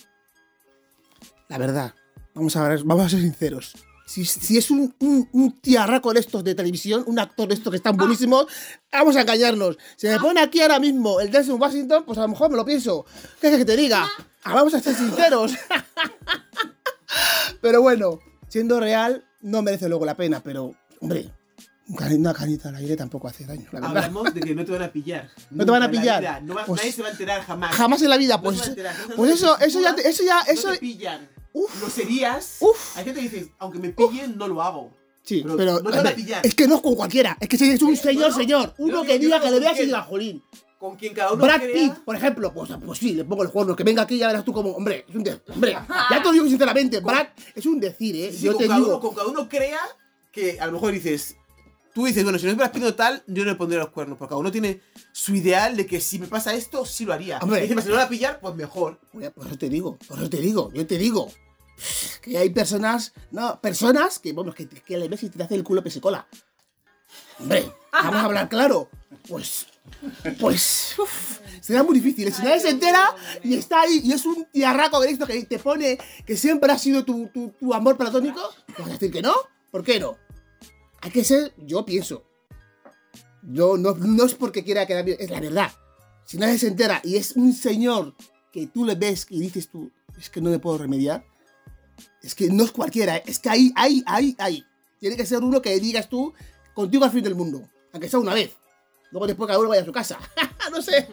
La 1.48 1.58
verdad, 1.58 1.92
vamos 2.32 2.54
a, 2.54 2.68
ver, 2.68 2.84
vamos 2.84 3.06
a 3.06 3.08
ser 3.08 3.20
sinceros. 3.20 3.74
Si, 4.06 4.24
si 4.24 4.58
es 4.58 4.70
un, 4.70 4.94
un, 5.00 5.28
un 5.32 5.60
tiarraco 5.60 6.12
de 6.14 6.20
estos 6.20 6.44
de 6.44 6.54
televisión, 6.54 7.02
un 7.08 7.18
actor 7.18 7.48
de 7.48 7.54
estos 7.54 7.72
que 7.72 7.78
están 7.78 7.96
buenísimos, 7.96 8.46
vamos 8.92 9.16
a 9.16 9.22
engañarnos. 9.22 9.76
Si 9.96 10.06
me 10.06 10.20
pone 10.20 10.40
aquí 10.40 10.60
ahora 10.60 10.78
mismo 10.78 11.18
el 11.18 11.32
Denzel 11.32 11.54
Washington, 11.54 12.04
pues 12.06 12.16
a 12.18 12.22
lo 12.22 12.28
mejor 12.28 12.48
me 12.48 12.56
lo 12.56 12.64
pienso. 12.64 13.04
¿Qué 13.40 13.48
es 13.48 13.56
que 13.56 13.64
te 13.64 13.76
diga? 13.76 14.08
Ah, 14.44 14.54
vamos 14.54 14.72
a 14.74 14.80
ser 14.80 14.94
sinceros. 14.94 15.52
pero 17.60 17.82
bueno, 17.82 18.20
siendo 18.46 18.78
real, 18.78 19.24
no 19.40 19.62
merece 19.62 19.88
luego 19.88 20.04
la 20.04 20.16
pena, 20.16 20.40
pero, 20.44 20.76
hombre, 21.00 21.32
una 21.88 22.32
canita 22.32 22.68
al 22.70 22.76
aire 22.76 22.96
tampoco 22.96 23.28
hace 23.28 23.44
daño, 23.44 23.66
la 23.72 23.80
verdad. 23.80 23.96
Hablamos 24.04 24.32
de 24.34 24.40
que 24.40 24.54
no 24.54 24.64
te 24.64 24.72
van 24.72 24.82
a 24.82 24.92
pillar. 24.92 25.28
No 25.50 25.64
te 25.64 25.70
van 25.70 25.82
a 25.82 25.90
pillar. 25.90 26.20
vida. 26.20 26.40
No 26.40 26.54
va- 26.54 26.64
Pues- 26.64 26.80
nadie 26.80 26.92
se 26.92 27.02
va 27.02 27.08
a 27.08 27.10
enterar 27.12 27.42
jamás. 27.42 27.74
Jamás 27.74 28.02
en 28.02 28.08
la 28.10 28.16
vida, 28.16 28.36
No 28.36 28.42
pues, 28.42 28.66
enterar. 28.66 28.92
Entonces, 28.94 29.16
pues 29.16 29.32
eso, 29.32 29.58
eso 29.60 29.80
ya, 29.80 29.94
te- 29.94 30.08
eso 30.08 30.22
ya, 30.24 30.42
no 30.46 30.52
eso, 30.52 30.70
te 30.72 30.78
pillan. 30.78 31.28
Uf. 31.52 31.82
Lo 31.82 31.90
serías. 31.90 32.56
Uf. 32.60 32.96
Hay 32.96 33.04
gente 33.04 33.20
que 33.20 33.28
dice, 33.28 33.52
aunque 33.58 33.78
me 33.78 33.90
pillen, 33.90 34.38
no 34.38 34.48
lo 34.48 34.62
hago. 34.62 34.90
Sí, 35.24 35.40
Pero 35.44 35.56
pero, 35.56 35.72
no 35.80 35.90
te 35.90 35.96
van 35.98 36.06
a 36.06 36.10
pillar. 36.14 36.44
es 36.46 36.54
que 36.54 36.66
no 36.66 36.76
es 36.76 36.80
con 36.80 36.94
cualquiera. 36.96 37.36
Es 37.40 37.48
que 37.48 37.56
si 37.58 37.70
es 37.70 37.82
un 37.82 37.96
señor, 37.96 38.22
bueno, 38.30 38.36
señor. 38.36 38.74
Uno 38.78 38.94
no- 38.98 39.02
que 39.04 39.14
yo 39.18 39.26
diga 39.26 39.38
no 39.38 39.44
que 39.44 39.50
le 39.50 39.60
veas 39.60 39.78
y 39.78 39.84
diga, 39.86 40.02
jolín. 40.02 40.42
Con 40.78 40.96
quien 40.96 41.14
cada 41.14 41.32
uno 41.32 41.44
Brad 41.44 41.60
crea- 41.60 41.72
Pitt, 41.74 41.94
por 42.04 42.16
ejemplo, 42.16 42.52
pues, 42.52 42.70
pues 42.84 42.98
sí, 42.98 43.12
le 43.14 43.24
pongo 43.24 43.44
los 43.44 43.52
cuernos. 43.52 43.76
Que 43.76 43.84
venga 43.84 44.02
aquí 44.02 44.16
y 44.16 44.18
ya 44.18 44.26
verás 44.26 44.44
tú 44.44 44.52
como, 44.52 44.70
hombre, 44.70 45.04
es 45.08 45.14
un 45.14 45.22
de- 45.22 45.40
hombre, 45.54 45.72
ya 46.10 46.18
te 46.18 46.24
lo 46.24 46.32
digo 46.32 46.46
sinceramente, 46.46 46.98
Brad 47.00 47.26
es 47.54 47.66
un 47.66 47.78
decir, 47.78 48.16
¿eh? 48.16 48.32
Sí, 48.32 48.40
Yo 48.46 48.52
con, 48.52 48.62
te 48.62 48.66
cada 48.66 48.78
digo, 48.80 48.88
uno, 48.90 49.00
con 49.00 49.14
cada 49.14 49.28
uno 49.28 49.48
crea 49.48 49.78
que 50.32 50.58
a 50.58 50.66
lo 50.66 50.72
mejor 50.72 50.90
dices. 50.92 51.36
Tú 51.94 52.06
dices, 52.06 52.22
bueno, 52.24 52.38
si 52.38 52.46
no 52.46 52.52
es 52.52 52.56
Brad 52.56 52.72
Pitt 52.72 52.84
o 52.84 52.94
tal, 52.94 53.22
yo 53.26 53.44
no 53.44 53.50
le 53.50 53.56
pondré 53.56 53.78
los 53.78 53.90
cuernos. 53.90 54.16
Porque 54.18 54.30
cada 54.30 54.40
uno 54.40 54.50
tiene 54.50 54.80
su 55.12 55.34
ideal 55.34 55.76
de 55.76 55.86
que 55.86 56.00
si 56.00 56.18
me 56.18 56.26
pasa 56.26 56.54
esto, 56.54 56.86
sí 56.86 57.04
lo 57.04 57.12
haría. 57.12 57.38
Hombre. 57.38 57.64
Y 57.66 57.68
"Pues 57.72 57.84
si 57.84 57.88
no 57.90 57.96
lo 57.96 58.00
va 58.00 58.06
a 58.06 58.08
pillar, 58.08 58.40
pues 58.40 58.54
mejor. 58.54 58.98
Por 59.10 59.46
eso 59.46 59.58
te 59.58 59.68
digo, 59.68 59.98
por 60.08 60.18
eso 60.18 60.30
te 60.30 60.38
digo, 60.38 60.70
yo 60.72 60.86
te 60.86 60.96
digo. 60.96 61.30
Que 62.22 62.38
hay 62.38 62.50
personas, 62.50 63.12
no, 63.30 63.60
personas 63.60 64.18
que, 64.18 64.32
vamos, 64.32 64.54
que, 64.54 64.68
que 64.68 64.96
le 64.96 65.08
ves 65.08 65.22
y 65.24 65.30
te 65.30 65.42
hace 65.42 65.54
el 65.54 65.64
culo 65.64 65.82
pesicola. 65.82 66.26
Hombre, 67.40 67.70
vamos 67.92 68.14
a 68.16 68.24
hablar 68.24 68.48
claro. 68.48 68.88
Pues, 69.28 69.66
pues, 70.40 70.94
uf, 70.98 71.38
será 71.60 71.82
muy 71.82 71.98
difícil. 71.98 72.32
Si 72.32 72.42
nadie 72.42 72.60
se 72.60 72.70
entera 72.70 73.14
y 73.42 73.54
está 73.54 73.82
ahí 73.82 74.00
y 74.04 74.12
es 74.12 74.24
un 74.24 74.46
tiarraco 74.52 75.00
de 75.00 75.10
esto 75.10 75.26
que 75.26 75.44
te 75.44 75.58
pone 75.58 75.98
que 76.26 76.36
siempre 76.36 76.72
ha 76.72 76.78
sido 76.78 77.04
tu, 77.04 77.28
tu, 77.28 77.50
tu 77.58 77.74
amor 77.74 77.96
platónico, 77.96 78.40
¿vas 78.78 78.88
a 78.88 78.92
decir 78.92 79.10
que 79.10 79.22
no? 79.22 79.34
¿Por 79.70 79.82
qué 79.82 79.98
no? 80.00 80.16
Hay 81.02 81.10
que 81.10 81.24
ser, 81.24 81.52
yo 81.58 81.84
pienso. 81.84 82.24
Yo 83.42 83.76
no, 83.76 84.24
es 84.24 84.34
porque 84.34 84.62
quiera 84.62 84.86
quedar 84.86 85.04
bien, 85.04 85.16
es 85.20 85.30
la 85.30 85.40
verdad. 85.40 85.72
Si 86.24 86.38
nadie 86.38 86.58
se 86.58 86.68
entera 86.68 87.00
y 87.02 87.16
es 87.16 87.32
un 87.32 87.52
señor 87.52 88.14
que 88.52 88.68
tú 88.68 88.84
le 88.84 88.94
ves 88.94 89.26
y 89.28 89.40
dices 89.40 89.68
tú, 89.68 89.90
es 90.16 90.30
que 90.30 90.40
no 90.40 90.48
le 90.48 90.60
puedo 90.60 90.78
remediar, 90.78 91.24
es 92.22 92.36
que 92.36 92.48
no 92.48 92.62
es 92.62 92.70
cualquiera, 92.70 93.16
es 93.16 93.40
que 93.40 93.50
ahí, 93.50 93.72
ahí, 93.74 94.04
ahí, 94.06 94.36
ahí. 94.38 94.64
Tiene 95.00 95.16
que 95.16 95.26
ser 95.26 95.42
uno 95.42 95.60
que 95.60 95.78
digas 95.80 96.08
tú, 96.08 96.32
contigo 96.72 97.04
al 97.04 97.10
fin 97.10 97.24
del 97.24 97.34
mundo, 97.34 97.68
aunque 97.92 98.08
sea 98.08 98.20
una 98.20 98.34
vez. 98.34 98.52
Luego 99.10 99.26
después 99.26 99.48
cada 99.48 99.58
uno 99.58 99.70
vaya 99.70 99.82
a 99.82 99.84
su 99.84 99.92
casa. 99.92 100.18
no 100.70 100.80
sé. 100.80 101.08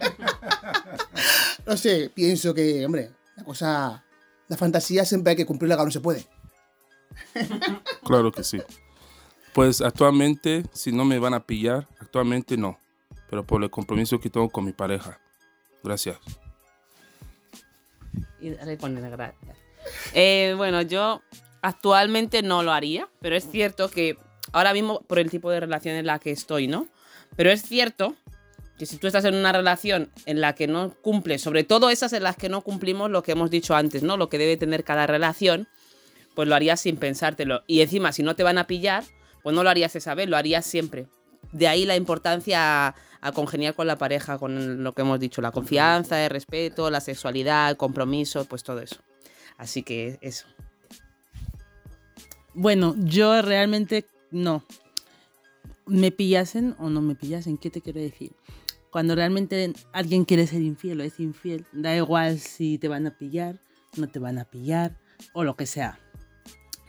no 1.65 1.75
sé, 1.75 2.11
pienso 2.13 2.53
que, 2.53 2.85
hombre, 2.85 3.11
la 3.35 3.43
cosa, 3.43 4.05
la 4.47 4.55
fantasía 4.55 5.03
siempre 5.03 5.31
hay 5.31 5.37
que 5.37 5.47
cumplirla 5.47 5.77
cuando 5.77 5.91
se 5.91 5.99
puede. 5.99 6.27
Claro 8.03 8.31
que 8.31 8.43
sí. 8.43 8.61
Pues 9.53 9.81
actualmente, 9.81 10.63
si 10.73 10.91
no 10.91 11.05
me 11.05 11.19
van 11.19 11.33
a 11.33 11.45
pillar, 11.45 11.87
actualmente 11.99 12.57
no. 12.57 12.79
Pero 13.29 13.45
por 13.45 13.63
el 13.63 13.69
compromiso 13.69 14.19
que 14.19 14.29
tengo 14.29 14.49
con 14.49 14.65
mi 14.65 14.73
pareja. 14.73 15.19
Gracias. 15.83 16.17
Y 18.39 18.51
dale 18.51 18.77
poner 18.77 19.09
gracias. 19.09 19.57
Eh, 20.13 20.53
bueno, 20.57 20.81
yo 20.81 21.21
actualmente 21.61 22.41
no 22.41 22.63
lo 22.63 22.71
haría, 22.71 23.07
pero 23.21 23.35
es 23.35 23.49
cierto 23.49 23.89
que 23.89 24.17
ahora 24.51 24.73
mismo 24.73 25.01
por 25.01 25.19
el 25.19 25.29
tipo 25.29 25.51
de 25.51 25.59
relación 25.59 25.95
en 25.95 26.05
la 26.05 26.19
que 26.19 26.31
estoy, 26.31 26.67
¿no? 26.67 26.87
Pero 27.35 27.51
es 27.51 27.61
cierto 27.61 28.15
que 28.77 28.85
si 28.85 28.97
tú 28.97 29.07
estás 29.07 29.25
en 29.25 29.35
una 29.35 29.51
relación 29.51 30.09
en 30.25 30.41
la 30.41 30.55
que 30.55 30.67
no 30.67 30.93
cumples, 31.01 31.41
sobre 31.41 31.63
todo 31.63 31.89
esas 31.89 32.13
en 32.13 32.23
las 32.23 32.37
que 32.37 32.49
no 32.49 32.61
cumplimos 32.61 33.11
lo 33.11 33.23
que 33.23 33.33
hemos 33.33 33.49
dicho 33.49 33.75
antes, 33.75 34.03
¿no? 34.03 34.15
Lo 34.15 34.29
que 34.29 34.37
debe 34.37 34.57
tener 34.57 34.83
cada 34.83 35.05
relación, 35.05 35.67
pues 36.33 36.47
lo 36.47 36.55
harías 36.55 36.79
sin 36.79 36.97
pensártelo. 36.97 37.63
Y 37.67 37.81
encima, 37.81 38.13
si 38.13 38.23
no 38.23 38.35
te 38.35 38.43
van 38.43 38.57
a 38.57 38.67
pillar, 38.67 39.03
pues 39.43 39.55
no 39.55 39.63
lo 39.63 39.69
harías 39.69 39.95
esa 39.95 40.15
vez, 40.15 40.29
lo 40.29 40.37
harías 40.37 40.65
siempre. 40.65 41.07
De 41.51 41.67
ahí 41.67 41.85
la 41.85 41.95
importancia 41.95 42.95
a, 43.21 43.31
congeniar 43.33 43.73
con 43.75 43.87
la 43.87 43.97
pareja, 43.97 44.37
con 44.37 44.83
lo 44.83 44.93
que 44.93 45.01
hemos 45.01 45.19
dicho, 45.19 45.41
la 45.41 45.51
confianza, 45.51 46.23
el 46.23 46.29
respeto, 46.29 46.89
la 46.89 47.01
sexualidad, 47.01 47.69
el 47.69 47.77
compromiso, 47.77 48.45
pues 48.45 48.63
todo 48.63 48.79
eso. 48.79 48.97
Así 49.57 49.83
que 49.83 50.17
eso. 50.21 50.45
Bueno, 52.53 52.95
yo 52.97 53.41
realmente 53.41 54.05
no. 54.31 54.63
Me 55.85 56.11
pillasen 56.11 56.75
o 56.77 56.89
no 56.89 57.01
me 57.01 57.15
pillasen, 57.15 57.57
¿qué 57.57 57.69
te 57.69 57.81
quiero 57.81 57.99
decir? 57.99 58.33
Cuando 58.91 59.15
realmente 59.15 59.73
alguien 59.91 60.25
quiere 60.25 60.47
ser 60.47 60.61
infiel 60.61 61.01
o 61.01 61.03
es 61.03 61.19
infiel, 61.19 61.65
da 61.71 61.95
igual 61.95 62.39
si 62.39 62.77
te 62.77 62.87
van 62.87 63.07
a 63.07 63.17
pillar, 63.17 63.59
no 63.97 64.07
te 64.07 64.19
van 64.19 64.37
a 64.37 64.45
pillar 64.45 64.97
o 65.33 65.43
lo 65.43 65.55
que 65.55 65.65
sea. 65.65 65.99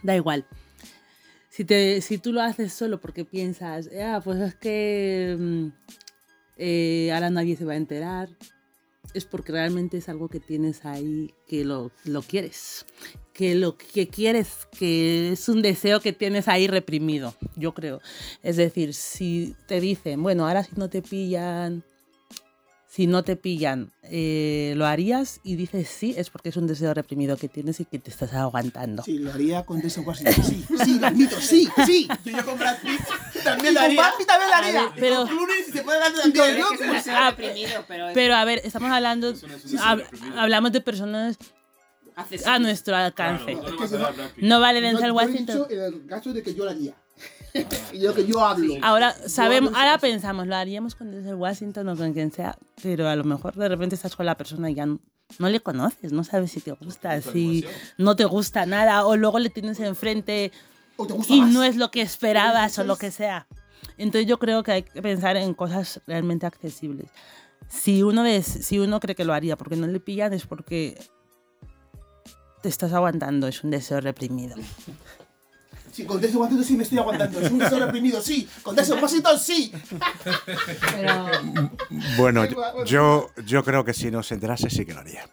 Da 0.03 0.17
igual. 0.17 0.47
Si, 1.61 1.67
te, 1.67 2.01
si 2.01 2.17
tú 2.17 2.33
lo 2.33 2.41
haces 2.41 2.73
solo 2.73 3.03
porque 3.03 3.27
piensas, 3.27 3.91
ah, 4.03 4.23
pues 4.25 4.41
es 4.41 4.55
que 4.55 5.37
mm, 5.39 5.67
eh, 6.57 7.13
ahora 7.13 7.29
nadie 7.29 7.55
se 7.55 7.67
va 7.67 7.75
a 7.75 7.77
enterar, 7.77 8.31
es 9.13 9.27
porque 9.27 9.53
realmente 9.53 9.99
es 9.99 10.09
algo 10.09 10.31
que 10.31 10.41
tienes 10.41 10.87
ahí 10.87 11.35
que 11.47 11.67
lo, 11.67 11.91
lo 12.07 12.23
quieres. 12.23 12.87
Que 13.35 13.55
lo 13.55 13.77
que 13.77 14.09
quieres, 14.09 14.69
que 14.79 15.33
es 15.33 15.51
un 15.51 15.61
deseo 15.61 16.01
que 16.01 16.15
tienes 16.15 16.49
ahí 16.49 16.67
reprimido, 16.67 17.35
yo 17.57 17.75
creo. 17.75 18.01
Es 18.43 18.57
decir, 18.57 18.95
si 18.95 19.55
te 19.67 19.83
dicen, 19.83 20.23
bueno, 20.23 20.49
ahora 20.49 20.65
si 20.65 20.77
no 20.77 20.89
te 20.89 21.03
pillan, 21.03 21.85
si 22.93 23.07
no 23.07 23.23
te 23.23 23.37
pillan, 23.37 23.93
eh, 24.03 24.73
¿lo 24.77 24.85
harías? 24.85 25.39
Y 25.45 25.55
dices 25.55 25.89
sí, 25.89 26.13
es 26.17 26.29
porque 26.29 26.49
es 26.49 26.57
un 26.57 26.67
deseo 26.67 26.93
reprimido 26.93 27.37
que 27.37 27.49
tienes 27.49 27.79
y 27.79 27.85
que 27.85 28.01
te 28.01 28.11
estás 28.11 28.33
aguantando. 28.35 29.05
Sí, 29.05 29.19
lo 29.21 29.33
haría 29.33 29.65
con 29.65 29.81
Denzel 29.81 30.05
Washington. 30.05 30.43
Sí, 30.45 30.65
sí, 30.85 30.99
lo 30.99 31.07
admito, 31.07 31.41
sí, 31.41 31.69
sí. 31.87 32.09
Yo, 32.25 32.33
yo 32.39 32.45
con 32.45 32.59
Brad 32.59 32.79
Pitt 32.83 33.01
también 33.45 33.75
lo 33.75 33.81
con 33.81 33.85
haría. 33.91 34.01
Brad 34.03 34.13
Pitt 34.19 34.27
también 34.27 34.51
lo 34.51 34.57
haría. 34.57 34.93
Pero- 34.99 35.17
Con 35.19 35.29
Clooney, 35.29 35.63
si 35.65 35.71
se 35.73 35.83
puede 35.83 35.99
dar 36.01 36.11
Y 36.13 36.33
también. 36.33 36.45
con 36.47 36.63
Rock, 36.63 36.75
Es 36.75 36.81
un 36.89 36.93
deseo 36.95 37.15
Ah, 37.17 37.31
reprimido, 37.31 37.85
pero, 37.87 38.09
es 38.09 38.15
Pero 38.15 38.35
a 38.35 38.45
ver, 38.45 38.61
estamos 38.65 38.91
hablando, 38.91 39.29
es 39.31 39.45
hab- 39.77 40.05
hablamos 40.37 40.73
de 40.73 40.81
personas 40.81 41.37
a 42.45 42.59
nuestro 42.59 42.97
alcance. 42.97 43.57
Claro, 43.57 44.13
no 44.39 44.61
vale 44.61 44.81
Denzel 44.81 45.01
yo 45.01 45.07
he 45.09 45.13
Washington. 45.13 45.47
dicho 45.69 45.71
en 45.71 45.81
el 45.95 46.07
caso 46.07 46.33
de 46.33 46.43
que 46.43 46.55
yo 46.55 46.65
lo 46.65 46.71
haría. 46.71 46.95
y 47.93 47.99
yo 47.99 48.15
que 48.15 48.27
yo 48.27 48.45
hablo. 48.45 48.75
Ahora 48.83 49.15
sabemos, 49.27 49.73
ahora 49.75 49.99
pensamos, 49.99 50.47
lo 50.47 50.57
haríamos 50.57 50.95
con 50.95 51.11
Denzel 51.11 51.35
Washington 51.35 51.89
o 51.89 51.97
con 51.97 52.13
quien 52.13 52.33
sea, 52.33 52.57
pero 52.83 53.09
a 53.09 53.17
lo 53.17 53.25
mejor 53.25 53.55
de 53.55 53.69
repente 53.69 53.95
estás 53.95 54.17
con 54.17 54.27
la 54.27 54.37
persona 54.37 54.71
y 54.71 54.75
ya 54.75 54.87
no, 54.87 55.01
no 55.39 55.49
le 55.49 55.61
conoces, 55.61 56.13
no 56.13 56.25
sabes 56.25 56.53
si 56.53 56.61
te 56.61 56.73
gusta, 56.73 57.21
si 57.21 57.65
no 57.99 58.17
te 58.17 58.25
gusta 58.25 58.67
nada, 58.67 59.07
o 59.07 59.17
luego 59.17 59.39
le 59.39 59.51
tienes 59.51 59.81
enfrente 59.81 60.53
O 60.97 61.07
te 61.07 61.13
gusta 61.15 61.33
y 61.33 61.41
más. 61.43 61.53
no 61.53 61.65
es 61.65 61.77
lo 61.77 61.91
que 61.91 62.03
esperabas 62.03 62.79
o 62.79 62.85
lo 62.85 62.97
que 62.97 63.11
sea. 63.11 63.47
Entonces 63.97 64.27
yo 64.27 64.39
creo 64.39 64.63
que 64.63 64.73
hay 64.73 64.83
que 64.83 65.03
pensar 65.03 65.37
en 65.37 65.55
cosas 65.55 66.01
realmente 66.07 66.47
accesibles. 66.47 67.11
Si 67.69 68.03
uno, 68.03 68.25
si 68.43 68.79
uno 68.79 68.99
cree 68.99 69.15
que 69.15 69.25
lo 69.25 69.33
haría 69.33 69.57
porque 69.57 69.77
no 69.77 69.87
le 69.87 70.01
pillan 70.01 70.33
es 70.33 70.47
porque 70.47 70.99
te 72.63 72.69
estás 72.69 72.93
aguantando, 72.93 73.47
es 73.47 73.63
un 73.63 73.71
deseo 73.71 74.01
reprimido. 74.01 74.57
Sí, 76.01 76.07
con 76.07 76.21
Denzel 76.21 76.39
Washington 76.41 76.65
sí 76.65 76.77
me 76.77 76.83
estoy 76.85 76.99
aguantando. 76.99 77.41
Es 77.41 77.51
un 77.51 77.59
deseo 77.59 77.79
reprimido, 77.79 78.21
sí. 78.23 78.49
Con 78.63 78.75
Denzel 78.75 79.03
Washington 79.03 79.39
sí. 79.39 79.73
Pero 80.93 81.31
Bueno, 82.17 82.45
yo, 82.87 83.31
yo 83.47 83.65
creo 83.65 83.85
que 83.85 83.93
si 83.93 84.11
nos 84.11 84.31
enterase 84.33 84.71
sí 84.71 84.85
que 84.87 84.95
lo 84.95 85.01
haría. 85.01 85.29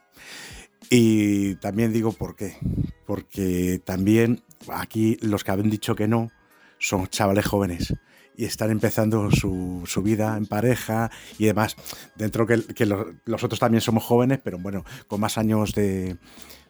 Y 0.90 1.56
también 1.56 1.94
digo 1.94 2.12
por 2.12 2.36
qué. 2.36 2.58
Porque 3.06 3.82
también 3.86 4.44
aquí 4.72 5.18
los 5.22 5.44
que 5.44 5.52
han 5.52 5.70
dicho 5.70 5.96
que 5.96 6.08
no 6.08 6.32
son 6.80 7.08
chavales 7.08 7.46
jóvenes 7.46 7.94
y 8.36 8.46
están 8.46 8.70
empezando 8.70 9.32
su, 9.32 9.84
su 9.88 10.04
vida 10.04 10.38
en 10.38 10.46
pareja 10.46 11.10
y 11.40 11.46
demás. 11.46 11.76
Dentro 12.16 12.46
que, 12.46 12.62
que 12.64 12.86
lo- 12.86 13.16
los 13.26 13.44
otros 13.44 13.60
también 13.60 13.82
somos 13.82 14.04
jóvenes, 14.04 14.40
pero 14.44 14.60
bueno, 14.60 14.84
con 15.08 15.20
más 15.20 15.38
años 15.40 15.74
de, 15.74 16.18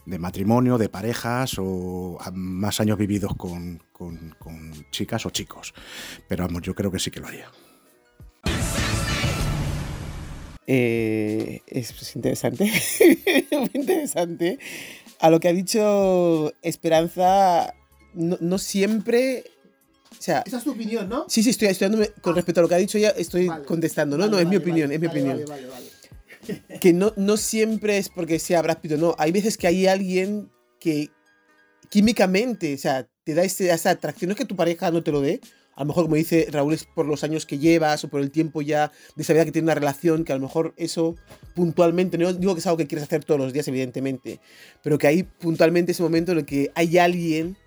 de 0.08 0.18
matrimonio, 0.20 0.78
de 0.78 0.88
parejas 0.90 1.56
o 1.60 2.18
más 2.34 2.80
años 2.80 2.98
vividos 2.98 3.36
con, 3.36 3.84
con- 3.92 4.36
con 4.40 4.72
chicas 4.90 5.26
o 5.26 5.30
chicos. 5.32 5.74
Pero 6.30 6.46
vamos, 6.48 6.62
yo 6.62 6.74
creo 6.74 6.90
que 6.92 6.98
sí 7.00 7.12
que 7.12 7.20
lo 7.20 7.28
haría. 7.28 7.52
Eh, 10.66 11.62
es 11.68 12.16
interesante. 12.16 12.66
Muy 13.52 13.70
interesante. 13.74 14.60
A 15.20 15.30
lo 15.30 15.40
que 15.40 15.48
ha 15.50 15.54
dicho 15.54 16.54
Esperanza, 16.62 17.74
no, 18.14 18.38
no 18.40 18.58
siempre. 18.58 19.44
O 20.12 20.22
sea, 20.22 20.44
Esa 20.46 20.58
es 20.58 20.64
tu 20.64 20.72
opinión, 20.72 21.08
¿no? 21.10 21.26
sí, 21.28 21.44
sí, 21.44 21.52
estoy 21.52 21.68
estudiándome 21.68 22.10
con 22.22 22.34
respecto 22.36 22.60
a 22.62 22.64
lo 22.64 22.70
que 22.70 22.76
ha 22.76 22.80
dicho 22.80 22.98
ella, 22.98 23.12
estoy 23.12 23.48
Vale. 23.48 23.66
contestando. 23.66 24.18
No, 24.18 24.24
Vale, 24.24 24.32
no, 24.32 24.40
es 24.40 24.48
mi 24.48 24.56
opinión, 24.56 24.88
vale, 24.90 24.96
es 24.96 25.02
mi 25.02 25.08
vale, 25.08 25.20
opinión. 25.20 25.40
Vale, 25.48 25.66
vale, 25.68 25.68
vale. 25.74 25.87
Que 26.82 26.94
no, 26.94 27.14
no 27.18 27.38
siempre 27.38 27.98
es 27.98 28.10
porque 28.10 28.40
sea 28.40 28.62
Brad 28.62 28.78
o 28.92 28.98
no. 28.98 29.16
Hay 29.18 29.32
veces 29.32 29.58
que 29.58 29.68
hay 29.68 29.88
alguien 29.88 30.50
que 30.80 31.10
químicamente, 31.90 32.74
o 32.74 32.78
sea, 32.78 33.08
te 33.24 33.34
da 33.34 33.44
ese- 33.44 33.70
esa 33.72 33.92
atracción. 33.92 34.30
No 34.30 34.34
es 34.34 34.38
que 34.38 34.46
tu 34.46 34.56
pareja 34.56 34.92
no 34.92 35.04
te 35.04 35.12
lo 35.12 35.22
dé. 35.22 35.40
A 35.76 35.82
lo 35.82 35.88
mejor, 35.88 36.06
como 36.06 36.16
dice 36.16 36.48
Raúl, 36.52 36.74
es 36.74 36.86
por 36.86 37.06
los 37.06 37.24
años 37.24 37.46
que 37.46 37.60
llevas 37.60 38.04
o 38.04 38.10
por 38.10 38.22
el 38.22 38.32
tiempo 38.32 38.64
ya 38.64 38.92
de 39.16 39.24
saber 39.24 39.46
que 39.46 39.52
tiene 39.52 39.66
una 39.68 39.76
relación, 39.76 40.24
que 40.24 40.32
a 40.34 40.36
lo 40.36 40.42
mejor 40.42 40.74
eso 40.76 41.16
puntualmente, 41.54 42.18
no 42.18 42.34
digo 42.34 42.56
que 42.56 42.60
es 42.62 42.66
algo 42.66 42.78
que 42.78 42.88
quieres 42.88 43.04
hacer 43.04 43.24
todos 43.24 43.40
los 43.40 43.54
días, 43.54 43.68
evidentemente, 43.68 44.40
pero 44.82 44.98
que 44.98 45.06
hay 45.06 45.24
puntualmente 45.24 45.92
ese 45.92 46.02
momento 46.02 46.32
en 46.32 46.40
el 46.40 46.46
que 46.46 46.72
hay 46.74 46.98
alguien 46.98 47.58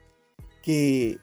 que 0.65 1.19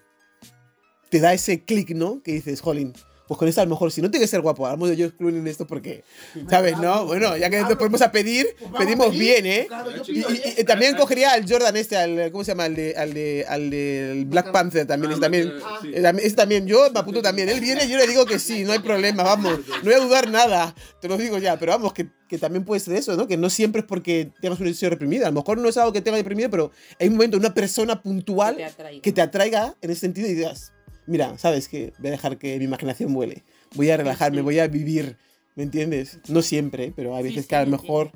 te 1.09 1.19
da 1.19 1.33
ese 1.33 1.63
clic, 1.65 1.89
¿no? 1.91 2.21
Que 2.23 2.31
dices, 2.33 2.61
jolín, 2.61 2.93
pues 3.27 3.37
con 3.37 3.47
esta 3.47 3.61
a 3.61 3.65
lo 3.65 3.71
mejor, 3.71 3.91
si 3.91 4.01
no 4.01 4.09
tiene 4.09 4.23
que 4.23 4.27
ser 4.27 4.41
guapo, 4.41 4.67
de 4.87 4.95
George 4.95 5.15
Clooney 5.17 5.39
en 5.39 5.47
esto 5.47 5.67
porque, 5.67 6.03
¿sabes? 6.49 6.77
No, 6.77 7.05
bueno, 7.05 7.35
ya 7.37 7.49
que 7.49 7.63
te 7.63 7.75
podemos 7.75 8.01
a 8.01 8.11
pedir, 8.11 8.47
Pues 8.59 8.71
pedimos 8.85 9.11
bien, 9.11 9.45
¿eh? 9.45 9.67
Yo 10.05 10.27
Y, 10.57 10.63
también 10.63 10.95
cogería 10.95 11.33
al 11.33 11.49
Jordan 11.49 11.75
este, 11.77 11.97
al, 11.97 12.31
¿cómo 12.31 12.43
se 12.43 12.51
llama? 12.51 12.63
Al 12.65 12.75
de, 12.75 12.95
al 12.95 13.13
de, 13.13 13.45
al 13.47 13.69
del 13.69 14.25
Black 14.25 14.51
Panther 14.51 14.85
también, 14.85 15.11
ese 15.11 15.21
también. 15.21 15.53
Ah. 15.63 15.79
eh, 15.83 16.01
también- 16.01 16.27
ese 16.27 16.35
también, 16.35 16.67
yo 16.67 16.89
me 16.91 16.99
apunto 16.99 17.21
también. 17.21 17.49
Él 17.49 17.59
viene 17.59 17.85
y 17.85 17.89
yo 17.89 17.97
le 17.97 18.07
digo 18.07 18.25
que 18.25 18.39
sí, 18.39 18.63
no 18.63 18.71
hay 18.71 18.79
problema, 18.79 19.23
vamos. 19.23 19.59
No 19.67 19.83
voy 19.83 19.93
a 19.93 19.99
dudar 19.99 20.29
nada, 20.29 20.73
te 21.01 21.07
lo 21.07 21.17
digo 21.17 21.37
ya, 21.37 21.57
pero 21.59 21.73
vamos, 21.73 21.93
que, 21.93 22.07
que 22.29 22.37
también 22.37 22.63
puede 22.65 22.79
ser 22.79 22.95
eso, 22.95 23.15
¿no? 23.15 23.27
Que 23.27 23.37
no 23.37 23.49
siempre 23.49 23.81
es 23.81 23.87
porque 23.87 24.31
tengas 24.41 24.59
un 24.59 24.67
deseo 24.67 24.89
reprimido. 24.89 25.25
A 25.25 25.29
lo 25.29 25.35
mejor 25.41 25.57
no 25.57 25.67
es 25.69 25.77
algo 25.77 25.91
que 25.93 26.01
tenga 26.01 26.17
deprimido, 26.17 26.49
pero 26.49 26.71
hay 26.99 27.07
un 27.07 27.13
momento, 27.15 27.37
una 27.37 27.53
persona 27.53 28.01
puntual 28.01 28.55
Que 28.55 28.63
te 28.63 28.69
atraiga. 28.71 29.01
que 29.01 29.11
te 29.11 29.21
atraiga 29.21 29.75
en 29.81 29.89
ese 29.91 30.01
sentido 30.01 30.27
y 30.27 30.33
digas, 30.33 30.71
mira, 31.07 31.37
¿sabes 31.37 31.67
qué? 31.67 31.93
Voy 31.97 32.09
a 32.09 32.11
dejar 32.11 32.37
que 32.37 32.57
mi 32.59 32.65
imaginación 32.65 33.13
vuele. 33.13 33.43
Voy 33.75 33.89
a 33.89 33.97
relajarme, 33.97 34.37
sí. 34.37 34.43
voy 34.43 34.59
a 34.59 34.67
vivir. 34.67 35.17
¿Me 35.55 35.63
entiendes? 35.63 36.19
No 36.27 36.43
siempre, 36.43 36.93
pero 36.95 37.15
hay 37.15 37.23
veces 37.23 37.43
sí, 37.43 37.47
que 37.47 37.55
a 37.55 37.65
lo 37.65 37.71
mejor 37.71 38.11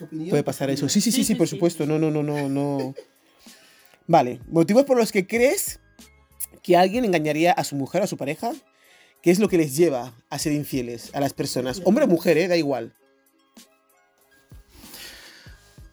opinión, 0.00 0.30
puede 0.30 0.42
pasar 0.42 0.70
eso. 0.70 0.88
Sí, 0.88 1.00
sí, 1.02 1.10
sí, 1.10 1.18
Sí, 1.18 1.24
sí, 1.24 1.32
sí, 1.32 1.34
por 1.34 1.46
sí. 1.48 1.56
supuesto. 1.56 1.84
No, 1.84 1.98
no, 1.98 2.10
no, 2.10 2.22
no, 2.22 2.48
no. 2.48 2.94
Vale. 4.06 4.40
Motivos 4.48 4.84
por 4.84 4.96
los 4.96 5.12
que 5.12 5.26
crees 5.26 5.80
que 6.62 6.76
alguien 6.76 7.04
engañaría 7.04 7.52
a 7.52 7.62
su 7.64 7.76
mujer, 7.76 8.02
a 8.02 8.06
su 8.06 8.16
pareja. 8.16 8.52
¿Qué 9.22 9.30
es 9.30 9.38
lo 9.38 9.48
que 9.48 9.58
les 9.58 9.76
lleva 9.76 10.14
a 10.30 10.38
ser 10.38 10.52
infieles 10.52 11.10
a 11.12 11.20
las 11.20 11.34
personas? 11.34 11.82
Hombre 11.84 12.04
o 12.04 12.08
mujer, 12.08 12.38
¿eh? 12.38 12.48
Da 12.48 12.56
igual. 12.56 12.94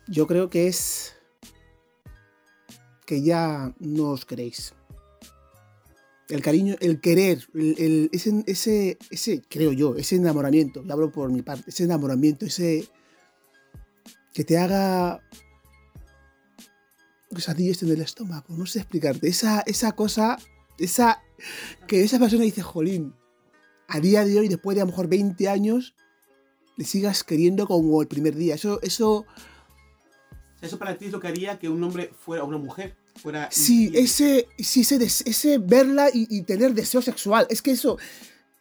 Yo 0.07 0.27
creo 0.27 0.49
que 0.49 0.67
es 0.67 1.15
que 3.05 3.21
ya 3.23 3.73
no 3.79 4.11
os 4.11 4.25
queréis. 4.25 4.73
El 6.27 6.41
cariño, 6.41 6.75
el 6.79 6.99
querer, 6.99 7.45
el, 7.53 8.09
ese, 8.11 8.43
ese, 8.47 8.97
ese, 9.11 9.41
creo 9.47 9.71
yo, 9.71 9.95
ese 9.95 10.15
enamoramiento, 10.15 10.83
hablo 10.89 11.11
por 11.11 11.31
mi 11.31 11.43
parte, 11.43 11.65
ese 11.67 11.83
enamoramiento, 11.83 12.45
ese 12.45 12.87
que 14.33 14.43
te 14.43 14.57
haga 14.57 15.21
quesadillas 17.33 17.83
en 17.83 17.91
el 17.91 18.01
estómago, 18.01 18.55
no 18.55 18.65
sé 18.65 18.79
explicarte, 18.79 19.27
esa, 19.27 19.61
esa 19.67 19.91
cosa, 19.91 20.37
esa, 20.79 21.21
que 21.87 22.03
esa 22.03 22.17
persona 22.17 22.43
dice, 22.43 22.63
jolín, 22.63 23.13
a 23.87 23.99
día 23.99 24.25
de 24.25 24.39
hoy, 24.39 24.47
después 24.47 24.75
de 24.75 24.81
a 24.81 24.85
lo 24.85 24.91
mejor 24.91 25.07
20 25.07 25.47
años, 25.47 25.95
le 26.77 26.85
sigas 26.85 27.23
queriendo 27.23 27.67
como 27.67 28.01
el 28.01 28.07
primer 28.07 28.35
día. 28.35 28.55
Eso, 28.55 28.81
eso, 28.81 29.25
Eso 30.61 30.77
para 30.79 30.97
ti 30.97 31.05
es 31.05 31.11
lo 31.11 31.19
que 31.19 31.27
haría 31.27 31.59
que 31.59 31.69
un 31.69 31.83
hombre 31.83 32.11
fuera 32.17 32.43
una 32.43 32.57
mujer. 32.57 32.95
Fuera 33.15 33.49
Sí, 33.51 33.91
ese, 33.95 34.47
sí, 34.59 34.81
ese, 34.81 34.97
des- 34.97 35.21
ese 35.25 35.57
verla 35.57 36.09
y, 36.13 36.27
y 36.29 36.43
tener 36.43 36.73
deseo 36.73 37.01
sexual. 37.01 37.47
Es 37.49 37.61
que 37.61 37.71
eso, 37.71 37.97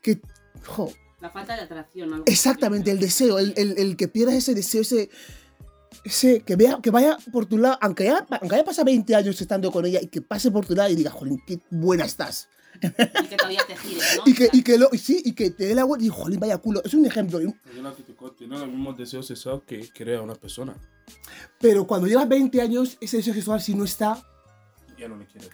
que, 0.01 0.21
jo, 0.67 0.93
La 1.21 1.31
falta 1.31 1.55
de 1.57 1.63
atracción. 1.63 2.13
algo 2.13 2.25
exactamente, 2.27 2.91
el 2.91 3.01
deseo, 3.01 3.39
el, 3.39 3.53
el- 3.57 3.79
el 3.79 3.97
que 3.97 4.09
pierdas 4.09 4.35
ese 4.37 4.55
deseo, 4.55 4.83
ese, 4.83 5.11
ese, 6.05 6.41
que 6.41 6.57
vea, 6.57 6.79
que 6.83 6.91
vaya 6.91 7.19
por 7.33 7.47
tu 7.47 7.59
lado, 7.59 7.79
aunque 7.81 8.05
haya, 8.09 8.27
aunque 8.41 8.55
haya 8.57 8.65
pasado 8.65 8.87
20 8.87 9.15
años 9.15 9.41
estando 9.41 9.71
con 9.73 9.85
ella 9.87 10.01
y 10.03 10.07
que 10.09 10.21
pase 10.23 10.51
por 10.51 10.65
tu 10.67 10.75
lado 10.75 10.91
y 10.91 10.95
diga, 10.95 11.11
jolín, 11.11 11.41
qué 11.47 11.59
buena 11.71 12.05
estás. 12.05 12.49
Y 12.83 13.27
que 13.29 13.37
todavía 13.37 13.63
te 13.67 13.77
gires, 13.77 14.17
¿no? 14.19 14.23
Y 14.27 14.35
que, 14.35 14.49
y 14.53 14.63
que 14.63 14.79
lo, 14.79 14.89
y 14.93 14.99
sí, 14.99 15.23
y 15.25 15.33
que 15.33 15.51
te 15.51 15.67
dé 15.67 15.75
la 15.75 15.85
vuelta 15.85 16.05
y 16.05 16.09
jolín, 16.09 16.41
vaya 16.41 16.59
culo. 16.59 16.83
Es 16.85 16.93
un 16.95 17.07
ejemplo. 17.07 17.39
Corte, 18.17 18.47
no 18.47 18.59
los 18.59 18.69
mismos 18.69 18.97
deseos 18.97 19.27
sexuales 19.27 19.63
que 19.67 19.89
querer 19.93 20.19
a 20.19 20.23
una 20.23 20.35
persona. 20.35 20.75
Pero 21.61 21.87
cuando 21.87 22.07
llevas 22.09 22.29
20 22.29 22.61
años, 22.61 22.97
ese 23.01 23.19
deseo 23.19 23.35
sexual 23.35 23.61
si 23.61 23.75
no 23.75 23.85
está, 23.85 24.23
Ya 24.99 25.09
no 25.09 25.17
le 25.17 25.27
quieres. 25.27 25.51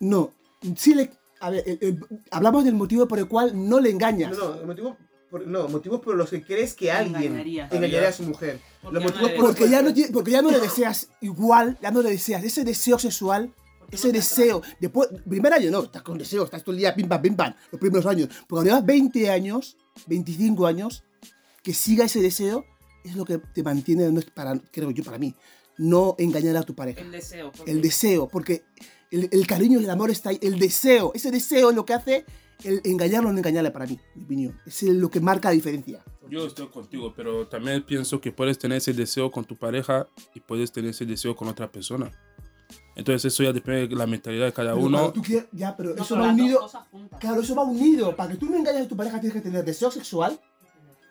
no. 0.00 0.32
Sí 0.76 0.94
le, 0.94 1.10
a 1.40 1.48
ver, 1.50 1.64
el- 1.66 1.78
el- 1.80 2.00
hablamos 2.30 2.64
del 2.64 2.74
motivo 2.74 3.08
por 3.08 3.18
el 3.18 3.26
cual 3.28 3.52
no 3.68 3.80
le 3.80 3.90
engañas. 3.90 4.36
No, 4.36 4.56
no, 4.56 4.66
motivos 4.66 4.96
por, 5.30 5.46
no, 5.46 5.68
motivos 5.68 6.00
por 6.00 6.14
los 6.16 6.28
que 6.28 6.42
crees 6.42 6.74
que 6.74 6.90
alguien 6.92 7.16
Engañaría. 7.22 7.68
engañaría 7.70 8.08
a 8.08 8.12
su 8.12 8.24
mujer. 8.24 8.60
Porque 8.82 8.94
Los 8.98 9.04
ya 9.04 9.10
no 9.10 9.14
motivos 9.22 9.30
por 9.36 9.46
Porque 9.46 9.70
ya, 9.70 9.82
no, 9.82 9.90
porque 10.12 10.30
ya 10.32 10.42
no 10.42 10.50
le 10.50 10.60
deseas 10.60 11.08
igual, 11.22 11.78
ya 11.80 11.90
no 11.90 12.02
le 12.02 12.10
deseas 12.10 12.44
ese 12.44 12.62
deseo 12.64 12.98
sexual, 12.98 13.54
ese 13.90 14.12
deseo. 14.12 14.60
Después, 14.80 15.08
primer 15.28 15.52
año 15.54 15.70
no, 15.70 15.84
estás 15.84 16.02
con 16.02 16.18
deseo, 16.18 16.44
estás 16.44 16.62
todo 16.62 16.72
el 16.72 16.78
día 16.78 16.94
pim 16.94 17.08
pam, 17.08 17.22
pim 17.22 17.34
pam, 17.36 17.54
los 17.72 17.80
primeros 17.80 18.04
años. 18.06 18.28
Pero 18.28 18.46
cuando 18.48 18.68
llevas 18.70 18.84
20 18.84 19.30
años, 19.30 19.76
25 20.08 20.66
años, 20.66 21.04
que 21.62 21.72
siga 21.72 22.04
ese 22.04 22.20
deseo 22.20 22.64
es 23.04 23.16
lo 23.16 23.24
que 23.24 23.38
te 23.38 23.62
mantiene, 23.62 24.10
no 24.12 24.18
es 24.20 24.26
para, 24.26 24.58
creo 24.70 24.90
yo, 24.90 25.02
para 25.04 25.16
mí, 25.16 25.34
no 25.80 26.14
engañar 26.18 26.56
a 26.58 26.62
tu 26.62 26.74
pareja. 26.74 27.00
El 27.00 27.10
deseo. 27.10 27.50
El 27.66 27.80
deseo, 27.80 28.28
porque 28.28 28.64
el, 29.10 29.28
el 29.32 29.46
cariño 29.46 29.80
y 29.80 29.84
el 29.84 29.90
amor 29.90 30.10
está 30.10 30.28
ahí. 30.30 30.38
El 30.42 30.58
deseo, 30.58 31.12
ese 31.14 31.30
deseo 31.30 31.70
es 31.70 31.76
lo 31.76 31.84
que 31.86 31.94
hace 31.94 32.24
el 32.64 32.82
engañarlo 32.84 33.30
o 33.30 33.32
no 33.32 33.38
engañarle 33.38 33.70
para 33.70 33.86
mí, 33.86 33.98
mi 34.14 34.24
opinión. 34.24 34.60
Es 34.66 34.82
lo 34.82 35.10
que 35.10 35.20
marca 35.20 35.48
la 35.48 35.54
diferencia. 35.54 36.04
Yo 36.28 36.46
estoy 36.46 36.68
contigo, 36.68 37.12
pero 37.16 37.48
también 37.48 37.82
pienso 37.84 38.20
que 38.20 38.30
puedes 38.30 38.58
tener 38.58 38.78
ese 38.78 38.92
deseo 38.92 39.30
con 39.30 39.44
tu 39.46 39.56
pareja 39.56 40.06
y 40.34 40.40
puedes 40.40 40.70
tener 40.70 40.90
ese 40.90 41.06
deseo 41.06 41.34
con 41.34 41.48
otra 41.48 41.72
persona. 41.72 42.10
Entonces 42.94 43.32
eso 43.32 43.42
ya 43.42 43.52
depende 43.52 43.88
de 43.88 43.96
la 43.96 44.06
mentalidad 44.06 44.44
de 44.46 44.52
cada 44.52 44.74
Pero 44.74 44.86
uno. 44.86 45.10
tú 45.12 45.22
quieres- 45.22 45.48
ya, 45.52 45.74
pero 45.76 45.94
No, 45.94 46.02
eso 46.02 46.14
pero 46.14 46.26
va 46.26 46.32
unido. 46.32 46.70
Claro, 47.18 47.40
eso 47.40 47.54
va 47.54 47.64
unido. 47.64 48.14
Para 48.14 48.32
que 48.32 48.36
tú 48.38 48.46
no 48.50 48.56
engañes 48.58 48.82
a 48.82 48.88
tu 48.88 48.96
pareja 48.96 49.18
tienes 49.18 49.34
que 49.34 49.40
tener 49.40 49.64
deseo 49.64 49.90
sexual 49.90 50.38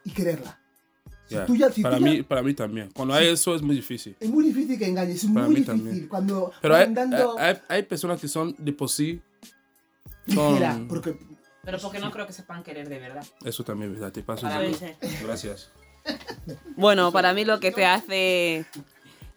y 0.05 0.11
quererla. 0.11 0.61
Si 1.29 1.35
Ya, 1.35 1.45
tú 1.45 1.55
ya- 1.55 1.71
si 1.71 1.83
para, 1.83 1.97
tú 1.97 2.05
ya- 2.05 2.11
mí, 2.11 2.23
para 2.23 2.41
mí 2.41 2.53
también. 2.55 2.89
Cuando 2.93 3.13
hay 3.13 3.27
eso 3.27 3.53
es 3.55 3.61
muy 3.61 3.75
difícil. 3.75 4.15
Es 4.19 4.29
muy 4.29 4.43
difícil 4.43 4.77
que 4.79 4.87
engañes, 4.87 5.23
es 5.23 5.29
Para 5.31 5.45
muy 5.45 5.55
mí 5.55 5.61
difícil. 5.61 5.83
también. 5.85 6.07
Cuando 6.07 6.51
Pero 6.61 6.75
hay, 6.75 6.91
dando 6.93 7.37
hay, 7.39 7.55
hay 7.67 7.83
personas 7.83 8.19
que 8.19 8.27
son 8.27 8.55
de 8.57 8.73
por 8.73 8.89
sí. 8.89 9.21
ligera, 10.25 10.73
son- 10.73 10.87
porque 10.87 11.15
Pero 11.63 11.77
porque 11.79 11.99
no 11.99 12.11
creo 12.11 12.25
que 12.25 12.33
sepan 12.33 12.63
querer 12.63 12.89
de 12.89 12.97
verdad. 12.99 13.23
Eso 13.45 13.63
también 13.63 13.91
es 13.93 13.99
verdad. 13.99 14.11
Te 14.11 14.23
paso. 14.23 14.47
Gracias. 15.23 15.69
Bueno, 16.75 17.11
para 17.11 17.33
mí 17.33 17.45
lo 17.45 17.59
que 17.59 17.71
te 17.71 17.85
hace 17.85 18.65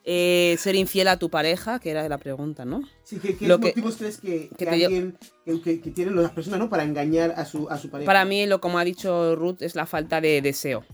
eh, 0.04 0.56
ser 0.58 0.74
infiel 0.74 1.06
a 1.08 1.16
tu 1.18 1.30
pareja, 1.30 1.78
que 1.78 1.90
era 1.90 2.08
la 2.08 2.18
pregunta, 2.18 2.64
¿no? 2.64 2.82
Sí, 3.04 3.18
¿qué, 3.20 3.36
qué 3.36 3.46
Lo 3.46 3.60
que- 3.60 3.68
motivos 3.68 3.96
crees 3.96 4.18
que, 4.18 4.48
que 4.48 4.56
que 4.56 4.66
te 4.66 4.74
dio- 4.74 4.86
alguien, 4.86 5.16
que, 5.44 5.60
que- 5.60 5.80
que 5.80 5.90
tienen 5.92 6.16
las 6.16 6.32
personas 6.32 6.58
¿no? 6.58 6.68
para 6.68 6.82
engañar 6.82 7.34
a 7.36 7.44
su, 7.44 7.68
a 7.68 7.78
su 7.78 7.88
pareja? 7.90 8.06
Para 8.06 8.24
mí, 8.24 8.46
lo 8.46 8.60
como 8.60 8.78
ha 8.78 8.84
dicho 8.84 9.36
Ruth, 9.36 9.58
es 9.62 9.76
la 9.76 9.86
falta 9.86 10.20
de 10.20 10.40
deseo. 10.42 10.84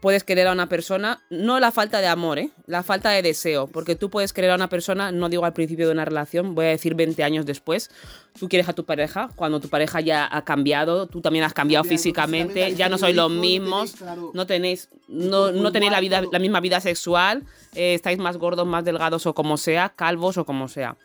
Puedes 0.00 0.24
querer 0.24 0.46
a 0.46 0.52
una 0.52 0.68
persona, 0.68 1.20
no 1.28 1.60
la 1.60 1.70
falta 1.70 2.00
de 2.00 2.06
amor, 2.06 2.38
¿eh? 2.38 2.50
la 2.66 2.82
falta 2.82 3.10
de 3.10 3.20
deseo, 3.20 3.66
porque 3.66 3.96
tú 3.96 4.08
puedes 4.08 4.32
querer 4.32 4.50
a 4.50 4.54
una 4.54 4.68
persona, 4.68 5.12
no 5.12 5.28
digo 5.28 5.44
al 5.44 5.52
principio 5.52 5.86
de 5.86 5.92
una 5.92 6.06
relación, 6.06 6.54
voy 6.54 6.66
a 6.66 6.68
decir 6.70 6.94
20 6.94 7.22
años 7.22 7.44
después, 7.44 7.90
tú 8.38 8.48
quieres 8.48 8.68
a 8.68 8.72
tu 8.72 8.86
pareja, 8.86 9.28
cuando 9.36 9.60
tu 9.60 9.68
pareja 9.68 10.00
ya 10.00 10.26
ha 10.30 10.42
cambiado, 10.42 11.06
tú 11.06 11.20
también 11.20 11.44
has 11.44 11.52
cambiado 11.52 11.84
físicamente, 11.84 12.74
ya 12.74 12.88
no 12.88 12.96
sois 12.96 13.14
los 13.14 13.30
mismos, 13.30 13.92
tenéis, 13.92 13.98
claro, 13.98 14.30
no 14.32 14.46
tenéis, 14.46 14.88
no, 15.08 15.72
tenéis 15.72 15.92
la, 15.92 16.00
vida, 16.00 16.22
la 16.32 16.38
misma 16.38 16.60
vida 16.60 16.80
sexual, 16.80 17.44
eh, 17.74 17.92
estáis 17.94 18.18
más 18.18 18.38
gordos, 18.38 18.66
más 18.66 18.84
delgados 18.84 19.26
o 19.26 19.34
como 19.34 19.58
sea, 19.58 19.90
calvos 19.90 20.38
o 20.38 20.46
como 20.46 20.68
sea. 20.68 20.96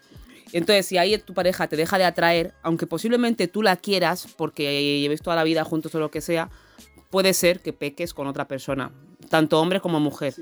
Entonces, 0.53 0.85
si 0.85 0.97
ahí 0.97 1.17
tu 1.17 1.33
pareja 1.33 1.67
te 1.67 1.75
deja 1.75 1.97
de 1.97 2.05
atraer, 2.05 2.53
aunque 2.61 2.87
posiblemente 2.87 3.49
tú 3.49 3.61
la 3.61 3.75
quieras 3.75 4.27
porque 4.37 5.01
llevéis 5.01 5.21
toda 5.21 5.35
la 5.35 5.43
vida 5.43 5.65
juntos 5.65 5.93
o 5.95 5.99
lo 5.99 6.11
que 6.11 6.21
sea, 6.21 6.49
puede 7.15 7.33
ser 7.33 7.61
que 7.61 7.71
peques 7.71 8.13
con 8.13 8.27
otra 8.27 8.45
persona, 8.45 8.91
tanto 9.29 9.61
hombre 9.61 9.79
como 9.79 10.01
mujer. 10.01 10.35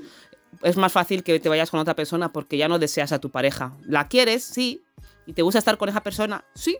Es 0.60 0.76
más 0.76 0.90
fácil 0.90 1.22
que 1.22 1.38
te 1.38 1.48
vayas 1.48 1.70
con 1.70 1.78
otra 1.78 1.94
persona 1.94 2.32
porque 2.32 2.56
ya 2.56 2.66
no 2.66 2.80
deseas 2.80 3.12
a 3.12 3.20
tu 3.20 3.30
pareja. 3.30 3.76
La 3.84 4.08
quieres, 4.08 4.42
sí, 4.42 4.82
y 5.24 5.34
te 5.34 5.42
gusta 5.42 5.60
estar 5.60 5.78
con 5.78 5.88
esa 5.88 6.02
persona, 6.02 6.44
sí, 6.52 6.78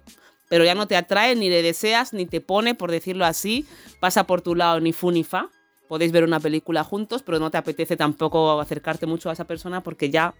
pero 0.48 0.64
ya 0.64 0.74
no 0.74 0.88
te 0.88 0.96
atrae, 0.96 1.36
ni 1.36 1.48
le 1.48 1.62
deseas, 1.62 2.12
ni 2.12 2.26
te 2.26 2.40
pone, 2.40 2.74
por 2.74 2.90
decirlo 2.90 3.24
así, 3.24 3.68
pasa 4.00 4.26
por 4.26 4.40
tu 4.40 4.56
lado 4.56 4.80
ni 4.80 4.92
fu 4.92 5.12
ni 5.12 5.22
fa. 5.22 5.48
Podéis 5.86 6.10
ver 6.10 6.24
una 6.24 6.40
película 6.40 6.82
juntos, 6.82 7.22
pero 7.22 7.38
no 7.38 7.52
te 7.52 7.58
apetece 7.58 7.96
tampoco 7.96 8.60
acercarte 8.60 9.06
mucho 9.06 9.30
a 9.30 9.34
esa 9.34 9.44
persona 9.44 9.80
porque 9.80 10.10
ya 10.10 10.34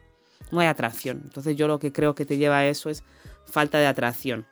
no 0.50 0.58
hay 0.58 0.66
atracción. 0.66 1.20
Entonces 1.22 1.54
yo 1.54 1.68
lo 1.68 1.78
que 1.78 1.92
creo 1.92 2.16
que 2.16 2.26
te 2.26 2.38
lleva 2.38 2.56
a 2.58 2.66
eso 2.66 2.90
es 2.90 3.04
falta 3.46 3.78
de 3.78 3.86
atracción. 3.86 4.48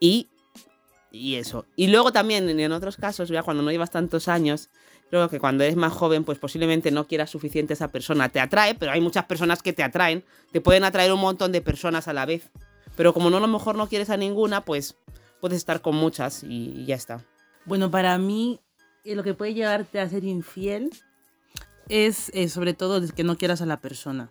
Y, 0.00 0.30
y 1.10 1.36
eso. 1.36 1.66
Y 1.76 1.88
luego 1.88 2.12
también 2.12 2.48
en, 2.48 2.72
otros 2.72 2.96
casos, 2.96 3.28
ya 3.28 3.42
cuando 3.42 3.62
no 3.62 3.70
llevas 3.70 3.90
tantos 3.90 4.28
años, 4.28 4.68
creo 5.10 5.28
que 5.28 5.40
cuando 5.40 5.64
eres 5.64 5.76
más 5.76 5.92
joven, 5.92 6.24
pues 6.24 6.38
posiblemente 6.38 6.90
no 6.90 7.06
quieras 7.06 7.30
suficiente 7.30 7.74
esa 7.74 7.88
persona. 7.88 8.28
Te 8.28 8.40
atrae, 8.40 8.74
pero 8.74 8.92
hay 8.92 9.00
muchas 9.00 9.24
personas 9.24 9.62
que 9.62 9.72
te 9.72 9.82
atraen. 9.82 10.24
Te 10.52 10.60
pueden 10.60 10.84
atraer 10.84 11.12
un 11.12 11.20
montón 11.20 11.52
de 11.52 11.60
personas 11.60 12.08
a 12.08 12.12
la 12.12 12.26
vez. 12.26 12.50
Pero 12.96 13.12
como 13.12 13.30
no 13.30 13.38
a 13.38 13.40
lo 13.40 13.48
mejor 13.48 13.76
no 13.76 13.88
quieres 13.88 14.10
a 14.10 14.16
ninguna, 14.16 14.64
pues 14.64 14.96
puedes 15.40 15.58
estar 15.58 15.80
con 15.80 15.96
muchas 15.96 16.44
y, 16.44 16.84
ya 16.84 16.94
está. 16.94 17.24
Bueno, 17.64 17.90
para 17.90 18.16
mí 18.18 18.60
eh, 19.04 19.14
lo 19.14 19.22
que 19.22 19.34
puede 19.34 19.54
llevarte 19.54 20.00
a 20.00 20.08
ser 20.08 20.24
infiel 20.24 20.90
es 21.88 22.30
eh, 22.34 22.48
sobre 22.48 22.74
todo 22.74 23.02
que 23.14 23.24
no 23.24 23.36
quieras 23.36 23.62
a 23.62 23.66
la 23.66 23.80
persona. 23.80 24.30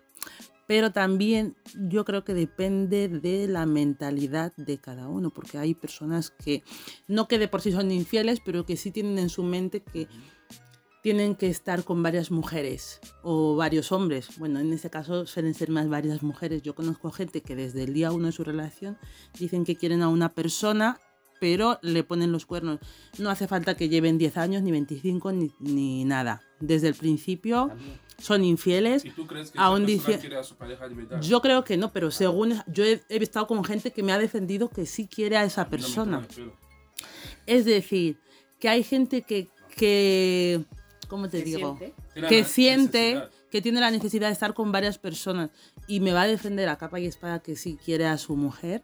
Pero 0.69 0.91
también 0.91 1.55
yo 1.73 2.05
creo 2.05 2.23
que 2.23 2.35
depende 2.35 3.07
de 3.07 3.47
la 3.47 3.65
mentalidad 3.65 4.53
de 4.55 4.77
cada 4.77 5.07
uno, 5.07 5.31
porque 5.31 5.57
hay 5.57 5.73
personas 5.73 6.29
que 6.29 6.61
no 7.07 7.27
que 7.27 7.39
de 7.39 7.47
por 7.47 7.61
sí 7.61 7.71
son 7.71 7.89
infieles, 7.91 8.39
pero 8.39 8.67
que 8.67 8.77
sí 8.77 8.91
tienen 8.91 9.17
en 9.17 9.29
su 9.29 9.41
mente 9.41 9.81
que 9.81 10.07
tienen 11.01 11.33
que 11.33 11.47
estar 11.47 11.83
con 11.83 12.03
varias 12.03 12.29
mujeres 12.29 12.99
o 13.23 13.55
varios 13.55 13.91
hombres. 13.91 14.37
Bueno, 14.37 14.59
en 14.59 14.71
este 14.71 14.91
caso 14.91 15.25
suelen 15.25 15.55
ser 15.55 15.71
más 15.71 15.89
varias 15.89 16.21
mujeres. 16.21 16.61
Yo 16.61 16.75
conozco 16.75 17.09
gente 17.09 17.41
que 17.41 17.55
desde 17.55 17.85
el 17.85 17.95
día 17.95 18.11
uno 18.11 18.27
de 18.27 18.31
su 18.31 18.43
relación 18.43 18.95
dicen 19.39 19.65
que 19.65 19.75
quieren 19.75 20.03
a 20.03 20.07
una 20.07 20.35
persona, 20.35 20.99
pero 21.39 21.79
le 21.81 22.03
ponen 22.03 22.31
los 22.31 22.45
cuernos. 22.45 22.77
No 23.17 23.31
hace 23.31 23.47
falta 23.47 23.75
que 23.75 23.89
lleven 23.89 24.19
10 24.19 24.37
años, 24.37 24.61
ni 24.61 24.69
25, 24.69 25.31
ni, 25.31 25.51
ni 25.59 26.05
nada. 26.05 26.43
Desde 26.59 26.89
el 26.89 26.93
principio 26.93 27.71
son 28.21 28.43
infieles. 28.43 29.05
¿Y 29.05 29.11
tú 29.11 29.25
crees 29.27 29.51
que 29.51 29.59
Aún 29.59 29.85
dice- 29.85 30.19
quiere 30.19 30.37
a 30.37 30.43
su 30.43 30.55
pareja 30.55 30.87
de 30.87 30.95
verdad? 30.95 31.21
Yo 31.21 31.41
creo 31.41 31.63
que 31.63 31.77
no, 31.77 31.91
pero 31.93 32.11
según 32.11 32.61
yo 32.67 32.83
he, 32.83 33.01
he 33.09 33.17
estado 33.23 33.47
con 33.47 33.63
gente 33.63 33.91
que 33.91 34.03
me 34.03 34.11
ha 34.11 34.17
defendido 34.19 34.69
que 34.69 34.85
sí 34.85 35.07
quiere 35.07 35.37
a 35.37 35.43
esa 35.43 35.63
No 35.65 35.69
persona. 35.69 36.27
pelo. 36.27 36.53
Es 37.45 37.65
decir, 37.65 38.19
que 38.59 38.69
hay 38.69 38.83
gente 38.83 39.21
que, 39.23 39.47
que 39.75 40.63
¿cómo 41.07 41.29
te 41.29 41.39
¿Qué 41.39 41.45
digo? 41.55 41.77
siente? 41.77 41.95
Que 42.13 42.41
la 42.41 42.47
siente 42.47 42.99
necesidad. 43.13 43.31
que 43.51 43.61
tiene 43.61 43.79
la 43.79 43.91
necesidad 43.91 44.27
de 44.27 44.33
estar 44.33 44.53
con 44.53 44.71
varias 44.71 44.97
personas 44.97 45.49
y 45.87 45.99
me 46.01 46.11
va 46.13 46.23
a 46.23 46.27
defender 46.27 46.69
a 46.69 46.77
capa 46.77 46.99
y 46.99 47.05
espada 47.07 47.39
que 47.39 47.55
sí 47.55 47.77
quiere 47.83 48.05
a 48.05 48.17
su 48.17 48.35
mujer. 48.35 48.83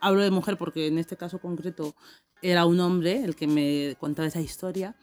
Hablo 0.00 0.22
de 0.22 0.30
mujer 0.30 0.56
porque 0.56 0.86
en 0.86 0.98
este 0.98 1.16
caso 1.16 1.38
concreto 1.38 1.94
era 2.42 2.66
un 2.66 2.80
hombre 2.80 3.22
el 3.24 3.34
que 3.36 3.46
me 3.46 3.96
contaba 3.98 4.26
esa 4.28 4.40
historia 4.40 4.96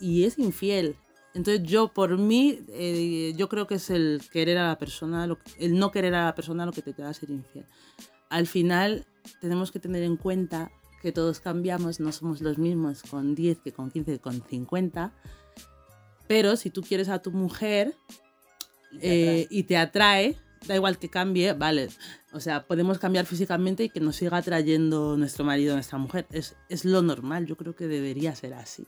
y 0.00 0.24
es 0.24 0.38
infiel. 0.38 0.96
Entonces 1.36 1.62
yo 1.64 1.88
por 1.88 2.16
mí, 2.16 2.60
eh, 2.70 3.34
yo 3.36 3.48
creo 3.48 3.66
que 3.66 3.74
es 3.74 3.90
el 3.90 4.22
querer 4.32 4.56
a 4.58 4.68
la 4.68 4.78
persona, 4.78 5.26
lo- 5.26 5.38
el 5.58 5.78
no 5.78 5.90
querer 5.90 6.14
a 6.14 6.24
la 6.24 6.34
persona 6.34 6.64
lo 6.64 6.72
que 6.72 6.80
te 6.82 7.02
va 7.02 7.10
a 7.10 7.14
ser 7.14 7.30
infiel. 7.30 7.66
Al 8.30 8.46
final 8.46 9.04
tenemos 9.40 9.70
que 9.70 9.78
tener 9.78 10.02
en 10.02 10.16
cuenta 10.16 10.70
que 11.02 11.12
todos 11.12 11.40
cambiamos, 11.40 12.00
no 12.00 12.10
somos 12.10 12.40
los 12.40 12.56
mismos 12.58 13.02
con 13.02 13.34
10 13.34 13.58
que 13.58 13.70
con 13.72 13.90
15 13.90 14.12
que 14.12 14.18
con 14.18 14.42
50. 14.42 15.12
Pero 16.26 16.56
si 16.56 16.70
tú 16.70 16.82
quieres 16.82 17.08
a 17.10 17.20
tu 17.20 17.30
mujer 17.32 17.94
eh, 19.02 19.46
y 19.50 19.64
te 19.64 19.76
atrae, 19.76 20.36
da 20.66 20.74
igual 20.74 20.98
que 20.98 21.10
cambie, 21.10 21.52
vale. 21.52 21.88
O 22.32 22.40
sea, 22.40 22.66
podemos 22.66 22.98
cambiar 22.98 23.26
físicamente 23.26 23.84
y 23.84 23.90
que 23.90 24.00
nos 24.00 24.16
siga 24.16 24.38
atrayendo 24.38 25.16
nuestro 25.16 25.44
marido 25.44 25.74
nuestra 25.74 25.98
mujer. 25.98 26.26
Es, 26.32 26.56
es 26.68 26.84
lo 26.84 27.02
normal, 27.02 27.46
yo 27.46 27.56
creo 27.56 27.76
que 27.76 27.86
debería 27.86 28.34
ser 28.34 28.54
así. 28.54 28.86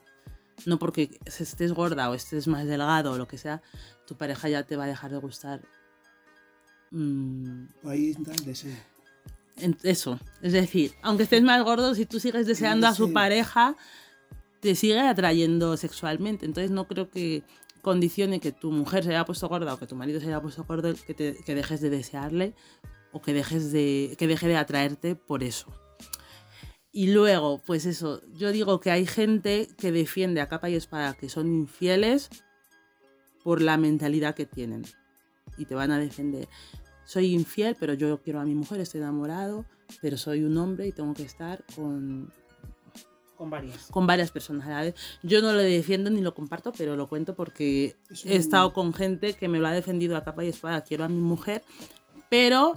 No 0.67 0.79
porque 0.79 1.19
estés 1.27 1.73
gorda 1.73 2.11
o 2.11 2.15
estés 2.15 2.47
más 2.49 2.67
delgado 2.67 3.13
o 3.13 3.19
lo 3.19 3.29
que 3.29 3.39
sea, 3.39 3.63
tu 4.07 4.17
pareja 4.17 4.49
ya 4.49 4.63
te 4.65 4.77
va 4.77 4.85
a 4.85 4.89
dejar 4.89 5.11
de 5.11 5.19
gustar. 5.19 5.61
Mm, 6.91 7.67
ahí 7.85 8.15
el 8.17 8.45
deseo. 8.45 8.75
eso. 9.83 10.19
Es 10.43 10.53
decir, 10.53 10.93
aunque 11.03 11.25
estés 11.25 11.43
más 11.43 11.63
gordo, 11.65 11.95
si 11.95 12.07
tú 12.07 12.19
sigues 12.21 12.47
deseando 12.47 12.87
a 12.87 12.95
su 12.95 13.13
pareja, 13.13 13.77
te 14.61 14.75
sigue 14.75 15.01
atrayendo 15.01 15.77
sexualmente. 15.77 16.47
Entonces 16.47 16.71
no 16.71 16.87
creo 16.89 17.11
que 17.11 17.43
condicione 17.83 18.41
que 18.41 18.53
tu 18.53 18.71
mujer 18.73 19.05
se 19.05 19.11
haya 19.11 19.25
puesto 19.25 19.49
gorda 19.49 19.75
o 19.75 19.79
que 19.79 19.87
tu 19.87 19.95
marido 19.97 20.21
se 20.21 20.27
haya 20.27 20.41
puesto 20.41 20.65
gordo 20.65 20.93
que, 21.07 21.15
te- 21.15 21.37
que 21.45 21.55
dejes 21.55 21.81
de 21.81 21.91
desearle 21.91 22.55
o 23.13 23.23
que 23.23 23.33
dejes 23.33 23.71
de 23.73 24.15
que 24.19 24.27
deje 24.27 24.49
de 24.49 24.57
atraerte 24.57 25.15
por 25.15 25.43
eso. 25.43 25.67
Y 26.99 27.13
luego, 27.13 27.63
pues 27.65 27.87
eso, 27.87 28.23
yo 28.35 28.51
digo 28.51 28.81
que 28.81 28.91
hay 28.91 29.07
gente 29.07 29.69
que 29.79 29.93
defiende 29.93 30.41
a 30.41 30.49
capa 30.49 30.69
y 30.69 30.75
espada 30.75 31.15
que 31.15 31.29
son 31.29 31.47
infieles 31.55 32.29
por 33.45 33.63
la 33.63 33.77
mentalidad 33.77 34.35
que 34.35 34.47
tienen. 34.47 34.83
Y 35.57 35.67
te 35.67 35.77
van 35.77 35.93
a 35.93 35.99
defender. 36.01 36.49
Soy 37.05 37.33
infiel, 37.35 37.77
pero 37.79 37.95
yo 37.95 38.21
quiero 38.21 38.41
a 38.41 38.45
mi 38.45 38.57
mujer, 38.57 38.81
estoy 38.81 39.01
enamorado, 39.01 39.65
pero 40.03 40.17
soy 40.17 40.43
un 40.43 40.57
hombre 40.59 40.89
y 40.89 40.93
tengo 40.93 41.15
que 41.15 41.23
estar 41.23 41.63
con, 41.77 42.33
Con 43.37 43.49
varias. 43.49 43.87
con 43.93 44.07
varias 44.09 44.33
personas 44.33 44.67
a 44.67 44.71
la 44.71 44.81
vez. 44.83 44.95
Yo 45.23 45.41
no 45.41 45.53
lo 45.53 45.61
defiendo 45.61 46.11
ni 46.11 46.21
lo 46.21 46.35
comparto, 46.35 46.73
pero 46.77 46.97
lo 46.97 47.09
cuento 47.09 47.37
porque 47.37 47.95
Es 48.11 48.25
he 48.27 48.31
un- 48.35 48.41
estado 48.41 48.73
con 48.73 48.93
gente 48.93 49.35
que 49.35 49.47
me 49.47 49.61
lo 49.61 49.69
ha 49.69 49.73
defendido 49.73 50.17
a 50.17 50.25
capa 50.25 50.45
y 50.45 50.49
espada. 50.49 50.83
Quiero 50.83 51.05
a 51.05 51.09
mi 51.09 51.21
mujer, 51.21 51.63
pero 52.29 52.73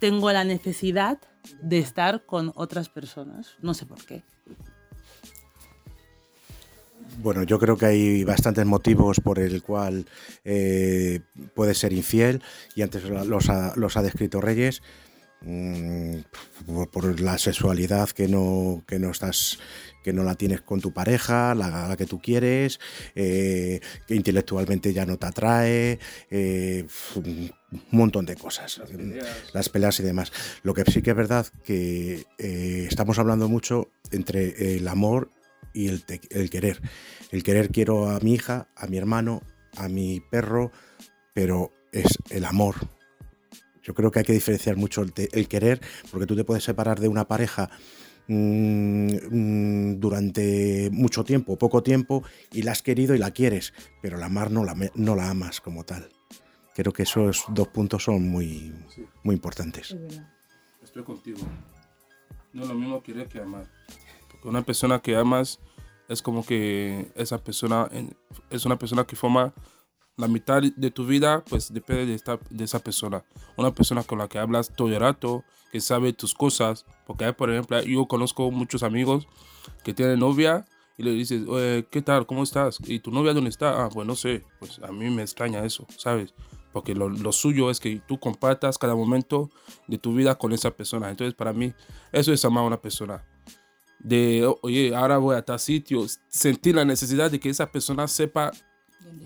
tengo 0.00 0.30
la 0.32 0.44
necesidad 0.44 1.18
de 1.62 1.78
estar 1.78 2.24
con 2.26 2.52
otras 2.54 2.88
personas. 2.88 3.56
No 3.62 3.74
sé 3.74 3.86
por 3.86 4.04
qué. 4.04 4.22
Bueno, 7.22 7.42
yo 7.44 7.58
creo 7.58 7.76
que 7.76 7.86
hay 7.86 8.24
bastantes 8.24 8.64
motivos 8.66 9.20
por 9.20 9.38
el 9.38 9.62
cual 9.62 10.06
eh, 10.44 11.20
puedes 11.54 11.78
ser 11.78 11.92
infiel 11.92 12.42
y 12.74 12.82
antes 12.82 13.04
lo- 13.04 13.24
los 13.24 13.48
ha, 13.50 13.74
los 13.76 13.94
descrito 13.94 14.40
Reyes. 14.40 14.82
Mm, 15.46 16.20
por, 16.66 16.88
por 16.90 17.20
la 17.20 17.36
sexualidad 17.36 18.08
que 18.08 18.28
no, 18.28 18.82
que 18.86 18.98
no 18.98 19.10
estás 19.10 19.58
que 20.02 20.12
no 20.12 20.22
la 20.22 20.34
tienes 20.34 20.60
con 20.62 20.80
tu 20.80 20.92
pareja, 20.92 21.54
la, 21.54 21.88
la 21.88 21.96
que 21.96 22.04
tú 22.06 22.20
quieres, 22.20 22.78
eh, 23.14 23.80
que 24.06 24.14
intelectualmente 24.14 24.92
ya 24.92 25.06
no 25.06 25.16
te 25.18 25.26
atrae, 25.26 25.98
eh, 26.30 26.86
un 27.74 27.98
montón 27.98 28.24
de 28.26 28.36
cosas, 28.36 28.80
las 29.52 29.68
peleas 29.68 29.98
y 30.00 30.02
demás. 30.02 30.32
Lo 30.62 30.74
que 30.74 30.84
sí 30.90 31.02
que 31.02 31.10
es 31.10 31.16
verdad 31.16 31.46
que 31.64 32.24
eh, 32.38 32.86
estamos 32.88 33.18
hablando 33.18 33.48
mucho 33.48 33.90
entre 34.10 34.76
el 34.76 34.86
amor 34.88 35.30
y 35.72 35.88
el, 35.88 36.04
te- 36.04 36.20
el 36.30 36.50
querer. 36.50 36.80
El 37.32 37.42
querer 37.42 37.70
quiero 37.70 38.08
a 38.10 38.20
mi 38.20 38.34
hija, 38.34 38.68
a 38.76 38.86
mi 38.86 38.96
hermano, 38.96 39.42
a 39.76 39.88
mi 39.88 40.20
perro, 40.20 40.70
pero 41.34 41.72
es 41.92 42.18
el 42.30 42.44
amor. 42.44 42.76
Yo 43.82 43.92
creo 43.94 44.10
que 44.10 44.20
hay 44.20 44.24
que 44.24 44.32
diferenciar 44.32 44.76
mucho 44.76 45.02
el, 45.02 45.12
te- 45.12 45.28
el 45.32 45.48
querer, 45.48 45.80
porque 46.10 46.26
tú 46.26 46.36
te 46.36 46.44
puedes 46.44 46.64
separar 46.64 47.00
de 47.00 47.08
una 47.08 47.26
pareja 47.26 47.68
mm, 48.28 49.14
mm, 49.30 50.00
durante 50.00 50.88
mucho 50.92 51.24
tiempo, 51.24 51.58
poco 51.58 51.82
tiempo, 51.82 52.22
y 52.52 52.62
la 52.62 52.72
has 52.72 52.82
querido 52.82 53.14
y 53.14 53.18
la 53.18 53.32
quieres, 53.32 53.74
pero 54.00 54.16
la 54.16 54.26
amar 54.26 54.50
no 54.50 54.64
la, 54.64 54.74
no 54.94 55.16
la 55.16 55.28
amas 55.28 55.60
como 55.60 55.84
tal. 55.84 56.08
Creo 56.74 56.92
que 56.92 57.04
esos 57.04 57.44
dos 57.48 57.68
puntos 57.68 58.02
son 58.02 58.28
muy, 58.28 58.74
muy 59.22 59.36
importantes. 59.36 59.96
Estoy 60.82 61.04
contigo. 61.04 61.38
No 62.52 62.62
es 62.62 62.68
lo 62.68 62.74
mismo 62.74 63.02
querer 63.02 63.28
que 63.28 63.40
amar. 63.40 63.66
Porque 64.30 64.48
una 64.48 64.62
persona 64.62 65.00
que 65.00 65.16
amas 65.16 65.60
es 66.08 66.20
como 66.20 66.44
que 66.44 67.12
esa 67.14 67.38
persona 67.38 67.88
es 68.50 68.64
una 68.64 68.76
persona 68.76 69.04
que 69.04 69.14
forma 69.16 69.54
la 70.16 70.28
mitad 70.28 70.62
de 70.62 70.90
tu 70.90 71.06
vida, 71.06 71.44
pues 71.48 71.72
depende 71.72 72.06
de, 72.06 72.14
esta, 72.14 72.38
de 72.50 72.64
esa 72.64 72.78
persona. 72.78 73.24
Una 73.56 73.72
persona 73.72 74.02
con 74.02 74.18
la 74.18 74.28
que 74.28 74.38
hablas 74.38 74.72
todo 74.74 74.88
el 74.88 75.00
rato, 75.00 75.44
que 75.72 75.80
sabe 75.80 76.12
tus 76.12 76.34
cosas. 76.34 76.86
Porque 77.06 77.32
por 77.32 77.50
ejemplo, 77.50 77.80
yo 77.82 78.06
conozco 78.06 78.50
muchos 78.50 78.82
amigos 78.82 79.28
que 79.84 79.94
tienen 79.94 80.18
novia 80.18 80.64
y 80.96 81.02
le 81.04 81.12
dices, 81.12 81.46
"Oye, 81.48 81.86
¿qué 81.90 82.02
tal? 82.02 82.26
¿Cómo 82.26 82.42
estás? 82.42 82.78
¿Y 82.84 82.98
tu 82.98 83.10
novia 83.10 83.32
dónde 83.32 83.50
está? 83.50 83.84
Ah, 83.84 83.88
pues 83.92 84.06
no 84.06 84.14
sé. 84.14 84.44
Pues 84.58 84.80
a 84.80 84.92
mí 84.92 85.08
me 85.10 85.22
extraña 85.22 85.64
eso, 85.64 85.86
¿sabes? 85.96 86.34
Porque 86.74 86.94
lo, 86.94 87.08
lo 87.08 87.32
suyo 87.32 87.70
es 87.70 87.80
que 87.80 88.00
tú 88.06 88.18
compartas 88.20 88.76
cada 88.76 88.94
momento 88.94 89.50
de 89.86 89.96
tu 89.96 90.12
vida 90.12 90.34
con 90.34 90.52
esa 90.52 90.70
persona. 90.72 91.08
Entonces, 91.08 91.32
para 91.32 91.54
mí, 91.54 91.72
eso 92.12 92.32
es 92.34 92.44
amar 92.44 92.64
a 92.64 92.66
una 92.66 92.82
persona. 92.82 93.24
De, 94.00 94.44
"Oh, 94.44 94.58
oye, 94.62 94.94
ahora 94.94 95.16
voy 95.18 95.36
a 95.36 95.42
tal 95.42 95.58
sitio, 95.58 96.04
sentir 96.28 96.74
la 96.74 96.84
necesidad 96.84 97.30
de 97.30 97.40
que 97.40 97.48
esa 97.48 97.70
persona 97.70 98.06
sepa 98.08 98.50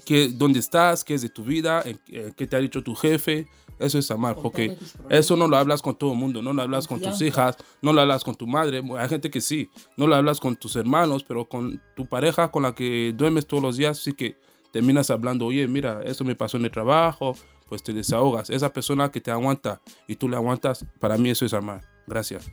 que, 0.04 0.28
dónde 0.28 0.58
estás, 0.60 1.02
qué 1.04 1.14
es 1.14 1.22
de 1.22 1.28
tu 1.30 1.42
vida, 1.42 1.82
en- 1.84 1.98
en 2.08 2.32
qué 2.34 2.46
te 2.46 2.54
ha 2.54 2.60
dicho 2.60 2.82
tu 2.82 2.94
jefe. 2.94 3.48
Eso 3.78 3.98
es 3.98 4.10
amar, 4.10 4.36
porque 4.42 4.76
eso 5.08 5.36
no 5.36 5.46
lo 5.48 5.56
hablas 5.56 5.80
con 5.82 5.96
todo 5.96 6.12
el 6.12 6.18
mundo, 6.18 6.42
no 6.42 6.52
lo 6.52 6.62
hablas 6.62 6.86
con 6.88 7.00
tus 7.00 7.22
hijas, 7.22 7.56
no 7.80 7.92
lo 7.92 8.00
hablas 8.02 8.24
con 8.24 8.34
tu 8.34 8.46
madre. 8.46 8.82
Hay 8.98 9.08
gente 9.08 9.30
que 9.30 9.40
sí, 9.40 9.70
no 9.96 10.06
lo 10.06 10.16
hablas 10.16 10.38
con 10.40 10.54
tus 10.56 10.76
hermanos, 10.76 11.24
pero 11.24 11.48
con 11.48 11.80
tu 11.96 12.04
pareja 12.06 12.50
con 12.50 12.64
la 12.64 12.74
que 12.74 13.14
duermes 13.16 13.46
todos 13.46 13.62
los 13.62 13.76
días, 13.76 13.98
sí 13.98 14.12
que 14.12 14.36
terminas 14.72 15.10
hablando, 15.10 15.46
oye, 15.46 15.66
mira, 15.68 16.00
eso 16.04 16.24
me 16.24 16.34
pasó 16.34 16.56
en 16.56 16.64
el 16.64 16.70
trabajo, 16.70 17.36
pues 17.68 17.82
te 17.82 17.92
desahogas. 17.92 18.50
Esa 18.50 18.72
persona 18.72 19.10
que 19.10 19.20
te 19.20 19.30
aguanta 19.30 19.80
y 20.06 20.16
tú 20.16 20.28
le 20.28 20.36
aguantas, 20.36 20.84
para 20.98 21.16
mí 21.18 21.30
eso 21.30 21.44
es 21.46 21.52
amar. 21.54 21.82
Gracias. 22.06 22.46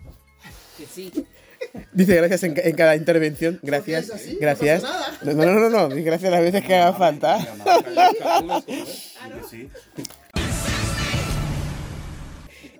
Que 0.77 0.85
sí. 0.85 1.11
Dice 1.93 2.15
gracias 2.15 2.43
en, 2.43 2.53
ca- 2.53 2.61
en 2.61 2.75
cada 2.75 2.95
intervención. 2.95 3.59
Gracias. 3.63 4.11
gracias. 4.39 4.83
No, 5.23 5.33
no, 5.33 5.45
no, 5.45 5.59
no, 5.59 5.69
no. 5.69 5.89
Dice 5.89 6.03
gracias 6.03 6.31
las 6.31 6.41
veces 6.41 6.63
que 6.63 6.75
haga 6.75 6.93
falta. 6.93 7.39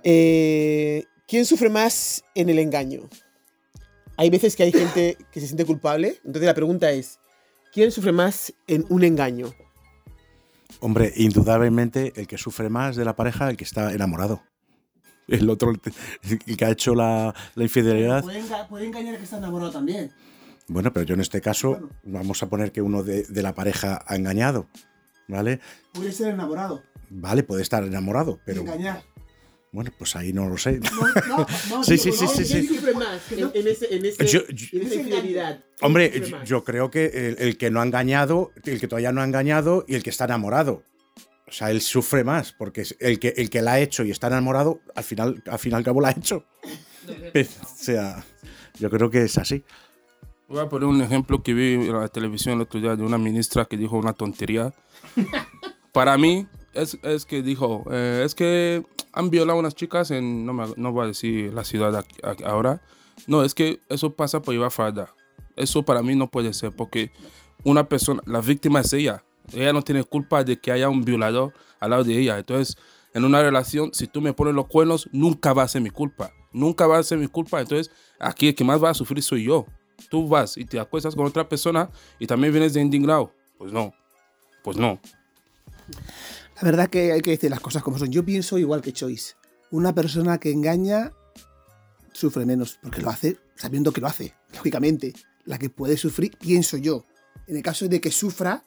Eh, 0.04 1.06
¿Quién 1.28 1.46
sufre 1.46 1.70
más 1.70 2.24
en 2.36 2.50
el 2.50 2.60
engaño? 2.60 3.10
Hay 4.18 4.30
veces 4.30 4.56
que 4.56 4.64
hay 4.64 4.72
gente 4.72 5.18
que 5.32 5.40
se 5.42 5.48
siente 5.48 5.66
culpable. 5.66 6.20
Entonces 6.24 6.44
la 6.46 6.54
pregunta 6.54 6.92
es, 6.92 7.20
¿quién 7.76 7.92
sufre 7.92 8.12
más 8.12 8.52
en 8.66 8.86
un 8.90 9.04
engaño? 9.04 9.54
Hombre, 10.80 11.14
indudablemente 11.16 12.12
el 12.16 12.26
que 12.26 12.38
sufre 12.40 12.70
más 12.70 12.96
de 12.96 13.06
la 13.06 13.16
pareja, 13.16 13.50
el 13.52 13.58
que 13.58 13.64
está 13.66 13.94
enamorado. 13.94 14.42
El 15.28 15.50
otro, 15.50 15.72
el 15.72 16.58
que 16.58 16.66
ha 16.66 16.70
hecho 16.70 16.94
la, 16.96 17.34
la 17.56 17.64
infidelidad. 17.64 18.24
Puede, 18.24 18.42
enga- 18.44 18.68
puede 18.68 18.86
engañar 18.86 19.16
a 19.16 19.18
que 19.18 19.24
está 19.24 19.38
enamorado 19.38 19.72
también. 19.72 20.12
Bueno, 20.68 20.92
pero 20.94 21.06
yo 21.06 21.14
en 21.16 21.22
este 21.22 21.42
caso, 21.42 21.90
vamos 22.04 22.42
a 22.44 22.50
poner 22.50 22.72
que 22.72 22.82
uno 22.82 23.04
de, 23.04 23.24
de 23.24 23.42
la 23.44 23.54
pareja 23.54 24.04
ha 24.08 24.16
engañado. 24.16 24.68
¿Vale? 25.28 25.60
Puede 25.94 26.12
ser 26.12 26.34
enamorado. 26.34 26.84
Vale, 27.10 27.44
puede 27.44 27.62
estar 27.64 27.84
enamorado, 27.84 28.40
pero 28.46 28.62
Engañar. 28.62 29.04
Bueno, 29.76 29.92
pues 29.98 30.16
ahí 30.16 30.34
no 30.34 30.48
lo 30.50 30.58
sé. 30.58 30.80
No, 30.80 30.92
no, 31.28 31.48
no, 31.70 31.84
Sí, 31.84 31.98
sí, 31.98 32.12
sí, 32.12 32.26
sí, 32.28 32.44
¿quién 32.68 32.68
sí. 32.68 32.80
En, 33.54 33.68
ese, 33.68 33.94
en, 33.96 34.06
ese- 34.06 34.26
Yo- 34.26 34.48
yo- 34.48 34.68
en 34.80 34.88
esa 34.88 34.96
infidelidad. 34.96 35.60
¿quién 35.60 35.66
Hombre, 35.82 36.24
yo, 36.46 36.64
creo 36.64 36.90
que 36.90 37.06
el, 37.06 37.36
el 37.40 37.58
que 37.58 37.70
no 37.70 37.82
ha 37.82 37.86
engañado, 37.86 38.52
el 38.64 38.80
que 38.80 38.88
todavía 38.88 39.12
no 39.12 39.22
ha 39.22 39.26
engañado 39.26 39.86
y 39.88 39.96
el 39.96 40.02
que 40.04 40.10
está 40.10 40.26
enamorado. 40.26 40.84
O 41.48 41.52
sea, 41.52 41.70
él 41.70 41.82
sufre 41.82 42.24
más, 42.24 42.54
porque 42.54 42.84
el 43.00 43.20
que, 43.20 43.34
el 43.38 43.52
que 43.52 43.62
la 43.62 43.74
ha 43.74 43.80
hecho 43.80 44.04
y 44.04 44.10
está 44.10 44.28
enamorado, 44.28 44.80
al 44.96 45.04
final, 45.04 45.44
al 45.46 45.60
fin 45.60 45.74
y 45.74 45.76
al 45.76 45.84
cabo 45.84 46.02
la 46.02 46.08
ha 46.08 46.12
hecho. 46.12 46.46
O 47.38 47.76
sea, 47.78 48.26
yo 48.80 48.90
creo 48.90 49.12
que 49.12 49.24
es 49.24 49.38
así. 49.38 49.64
Voy 50.48 50.60
a 50.60 50.70
poner 50.70 50.88
un 50.88 51.02
ejemplo 51.02 51.44
que 51.44 51.54
vi 51.54 51.74
en 51.74 51.94
la 51.94 52.08
televisión 52.08 52.56
el 52.56 52.62
otro 52.62 52.80
día 52.80 52.96
de 52.96 53.04
una 53.04 53.18
ministra 53.20 53.66
que 53.66 53.78
dijo 53.78 53.98
una 53.98 54.14
tontería. 54.14 54.74
Para 55.92 56.18
mí, 56.18 56.48
es, 56.76 56.98
es 57.02 57.26
que 57.26 57.42
dijo, 57.42 57.86
eh, 57.92 58.24
es 58.26 58.36
que 58.36 58.86
han 59.14 59.30
violado 59.30 59.58
a 59.58 59.60
unas 59.60 59.76
chicas 59.76 60.12
en, 60.12 60.46
no, 60.46 60.54
me, 60.54 60.66
no 60.76 60.92
voy 60.92 61.06
a 61.06 61.08
decir 61.08 61.54
la 61.54 61.64
ciudad 61.64 62.06
ahora. 62.46 62.82
No, 63.28 63.44
es 63.44 63.54
que 63.54 63.80
eso 63.90 64.14
pasa 64.14 64.42
por 64.42 64.54
llevar 64.54 64.72
falda. 64.72 65.14
Eso 65.56 65.84
para 65.84 66.02
mí 66.02 66.16
no 66.16 66.30
puede 66.30 66.54
ser, 66.54 66.72
porque 66.76 67.12
una 67.64 67.88
persona, 67.88 68.22
la 68.26 68.42
víctima 68.42 68.82
es 68.82 68.94
ella. 68.94 69.24
Ella 69.54 69.74
no 69.74 69.82
tiene 69.82 70.04
culpa 70.04 70.44
de 70.44 70.60
que 70.60 70.72
haya 70.72 70.90
un 70.90 71.04
violador 71.04 71.54
al 71.80 71.92
lado 71.92 72.04
de 72.04 72.20
ella. 72.20 72.38
Entonces, 72.38 72.78
en 73.14 73.24
una 73.24 73.42
relación, 73.42 73.94
si 73.94 74.08
tú 74.08 74.22
me 74.22 74.34
pones 74.34 74.54
los 74.54 74.68
cuernos, 74.68 75.08
nunca 75.12 75.54
va 75.54 75.64
a 75.64 75.68
ser 75.68 75.82
mi 75.82 75.90
culpa. 75.90 76.32
Nunca 76.52 76.88
va 76.88 76.98
a 76.98 77.04
ser 77.04 77.18
mi 77.18 77.28
culpa. 77.28 77.62
Entonces, 77.62 77.92
aquí 78.20 78.50
el 78.50 78.56
que 78.56 78.64
más 78.64 78.84
va 78.84 78.90
a 78.90 78.94
sufrir 78.94 79.24
soy 79.24 79.44
yo. 79.44 79.66
Tú 80.10 80.28
vas 80.28 80.58
y 80.58 80.66
te 80.66 80.80
acuestas 80.80 81.16
con 81.16 81.26
otra 81.26 81.48
persona 81.48 81.90
y 82.20 82.28
también 82.28 82.52
vienes 82.52 82.74
de 82.74 82.82
indignado. 82.82 83.32
Pues 83.58 83.72
no. 83.72 83.94
Pues 84.64 84.78
no. 84.78 85.00
La 86.56 86.62
verdad 86.64 86.90
que 86.90 87.12
hay 87.12 87.22
que 87.22 87.32
decir 87.32 87.50
las 87.50 87.60
cosas 87.60 87.84
como 87.84 87.98
son. 87.98 88.12
Yo 88.12 88.24
pienso 88.24 88.58
igual 88.58 88.82
que 88.82 88.94
Choice. 88.94 89.34
Una 89.72 89.94
persona 89.94 90.38
que 90.38 90.52
engaña 90.52 91.12
sufre 92.14 92.46
menos, 92.46 92.80
porque 92.82 93.02
lo 93.02 93.10
hace 93.10 93.38
sabiendo 93.56 93.92
que 93.92 94.02
lo 94.02 94.08
hace, 94.08 94.36
lógicamente. 94.54 95.14
La 95.46 95.58
que 95.58 95.70
puede 95.70 95.98
sufrir, 95.98 96.38
pienso 96.38 96.78
yo. 96.78 97.06
En 97.48 97.58
el 97.58 97.64
caso 97.64 97.88
de 97.88 98.02
que 98.02 98.12
sufra, 98.12 98.64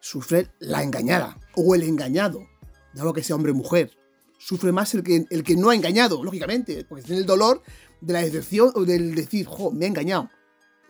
sufre 0.00 0.48
la 0.60 0.82
engañada 0.82 1.38
o 1.54 1.74
el 1.74 1.82
engañado. 1.82 2.46
De 2.94 3.00
algo 3.00 3.12
que 3.12 3.22
sea 3.22 3.36
hombre 3.36 3.52
o 3.52 3.54
mujer. 3.54 3.90
Sufre 4.38 4.72
más 4.72 4.94
el 4.94 5.02
que, 5.02 5.26
el 5.28 5.42
que 5.42 5.56
no 5.56 5.70
ha 5.70 5.74
engañado, 5.74 6.22
lógicamente, 6.22 6.84
porque 6.84 7.04
tiene 7.04 7.20
el 7.20 7.26
dolor 7.26 7.62
de 8.00 8.12
la 8.12 8.20
decepción 8.20 8.70
o 8.74 8.84
del 8.84 9.14
decir, 9.14 9.46
jo, 9.46 9.72
me 9.72 9.84
ha 9.84 9.88
engañado. 9.88 10.30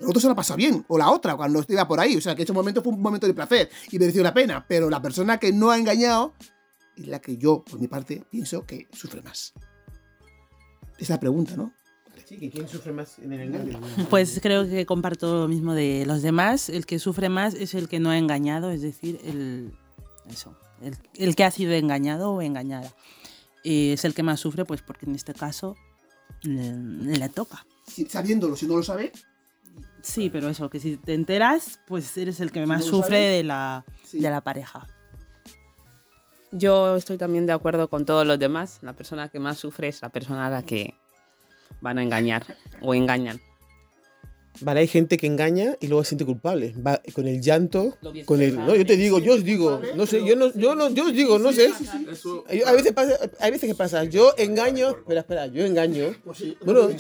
El 0.00 0.06
otro 0.08 0.20
se 0.20 0.28
la 0.28 0.34
pasa 0.34 0.54
bien, 0.54 0.84
o 0.88 0.96
la 0.96 1.10
otra, 1.10 1.36
cuando 1.36 1.64
iba 1.68 1.88
por 1.88 1.98
ahí. 2.00 2.16
O 2.16 2.20
sea, 2.20 2.34
que 2.36 2.42
ese 2.44 2.52
momento 2.52 2.82
fue 2.82 2.92
un 2.92 3.00
momento 3.02 3.26
de 3.26 3.34
placer 3.34 3.68
y 3.90 3.98
mereció 3.98 4.22
la 4.22 4.32
pena. 4.32 4.64
Pero 4.68 4.88
la 4.90 5.02
persona 5.02 5.38
que 5.38 5.52
no 5.52 5.70
ha 5.70 5.78
engañado 5.78 6.34
es 6.96 7.06
la 7.08 7.20
que 7.20 7.36
yo, 7.36 7.64
por 7.64 7.80
mi 7.80 7.88
parte, 7.88 8.22
pienso 8.30 8.64
que 8.64 8.86
sufre 8.92 9.22
más. 9.22 9.52
Es 10.98 11.08
la 11.10 11.18
pregunta, 11.20 11.56
¿no? 11.56 11.72
Sí, 12.26 12.36
que 12.36 12.50
¿quién 12.50 12.68
sufre 12.68 12.92
más 12.92 13.18
en 13.20 13.32
el 13.32 13.40
engaño? 13.40 13.80
Pues 14.10 14.38
creo 14.42 14.68
que 14.68 14.84
comparto 14.84 15.40
lo 15.42 15.48
mismo 15.48 15.74
de 15.74 16.04
los 16.06 16.20
demás. 16.22 16.68
El 16.68 16.84
que 16.84 16.98
sufre 16.98 17.28
más 17.30 17.54
es 17.54 17.74
el 17.74 17.88
que 17.88 18.00
no 18.00 18.10
ha 18.10 18.18
engañado, 18.18 18.70
es 18.70 18.82
decir, 18.82 19.18
el, 19.24 19.72
eso, 20.28 20.54
el, 20.82 20.96
el 21.14 21.34
que 21.36 21.44
ha 21.44 21.50
sido 21.50 21.72
engañado 21.72 22.30
o 22.32 22.42
engañada. 22.42 22.92
Y 23.64 23.92
es 23.92 24.04
el 24.04 24.12
que 24.14 24.22
más 24.22 24.40
sufre, 24.40 24.64
pues 24.66 24.82
porque 24.82 25.06
en 25.06 25.14
este 25.14 25.32
caso 25.32 25.74
le, 26.42 26.74
le 26.76 27.28
toca. 27.30 27.64
Si- 27.86 28.04
sabiéndolo, 28.06 28.56
si 28.56 28.66
no 28.66 28.76
lo 28.76 28.82
sabe, 28.82 29.10
Sí, 30.02 30.30
pero 30.30 30.48
eso, 30.48 30.70
que 30.70 30.80
si 30.80 30.96
te 30.96 31.14
enteras, 31.14 31.80
pues 31.86 32.16
eres 32.16 32.40
el 32.40 32.52
que 32.52 32.64
más 32.66 32.84
sufre 32.84 33.16
sabes, 33.16 33.36
de 33.36 33.44
la, 33.44 33.84
sí. 34.04 34.20
de 34.20 34.30
la 34.30 34.40
pareja. 34.40 34.86
Yo 36.50 36.96
estoy 36.96 37.18
también 37.18 37.46
de 37.46 37.52
acuerdo 37.52 37.88
con 37.88 38.06
todos 38.06 38.26
los 38.26 38.38
demás. 38.38 38.78
La 38.82 38.94
persona 38.94 39.28
que 39.28 39.38
más 39.38 39.58
sufre 39.58 39.88
es 39.88 40.00
la 40.00 40.08
persona 40.08 40.46
a 40.46 40.50
la 40.50 40.62
que 40.62 40.94
van 41.80 41.98
a 41.98 42.02
engañar 42.02 42.44
o 42.80 42.94
engañan. 42.94 43.40
Vale, 44.60 44.80
hay 44.80 44.86
gente 44.86 45.16
que 45.16 45.26
engaña 45.26 45.76
y 45.80 45.86
luego 45.86 46.04
se 46.04 46.10
siente 46.10 46.24
culpable. 46.24 46.74
Va 46.84 47.00
con 47.14 47.26
el 47.26 47.40
llanto, 47.40 47.96
con 48.24 48.42
el. 48.42 48.56
No, 48.56 48.74
yo 48.74 48.84
te 48.84 48.96
digo, 48.96 49.18
yo 49.18 49.34
os 49.34 49.44
digo, 49.44 49.80
no 49.94 50.06
sé, 50.06 50.24
yo 50.24 50.36
no, 50.36 50.52
yo 50.54 50.74
no, 50.74 50.90
yo 50.90 51.06
os 51.06 51.12
digo, 51.12 51.38
no 51.38 51.52
sé. 51.52 51.70
A 52.66 52.72
veces 52.72 52.92
pasa, 52.92 53.18
hay 53.40 53.50
veces 53.50 53.68
que 53.68 53.74
pasa, 53.74 54.04
yo 54.04 54.34
engaño, 54.36 54.90
espera, 54.90 55.20
espera, 55.20 55.46
yo 55.46 55.64
engaño. 55.64 56.14
Pues 56.24 56.42
Bueno, 56.64 56.90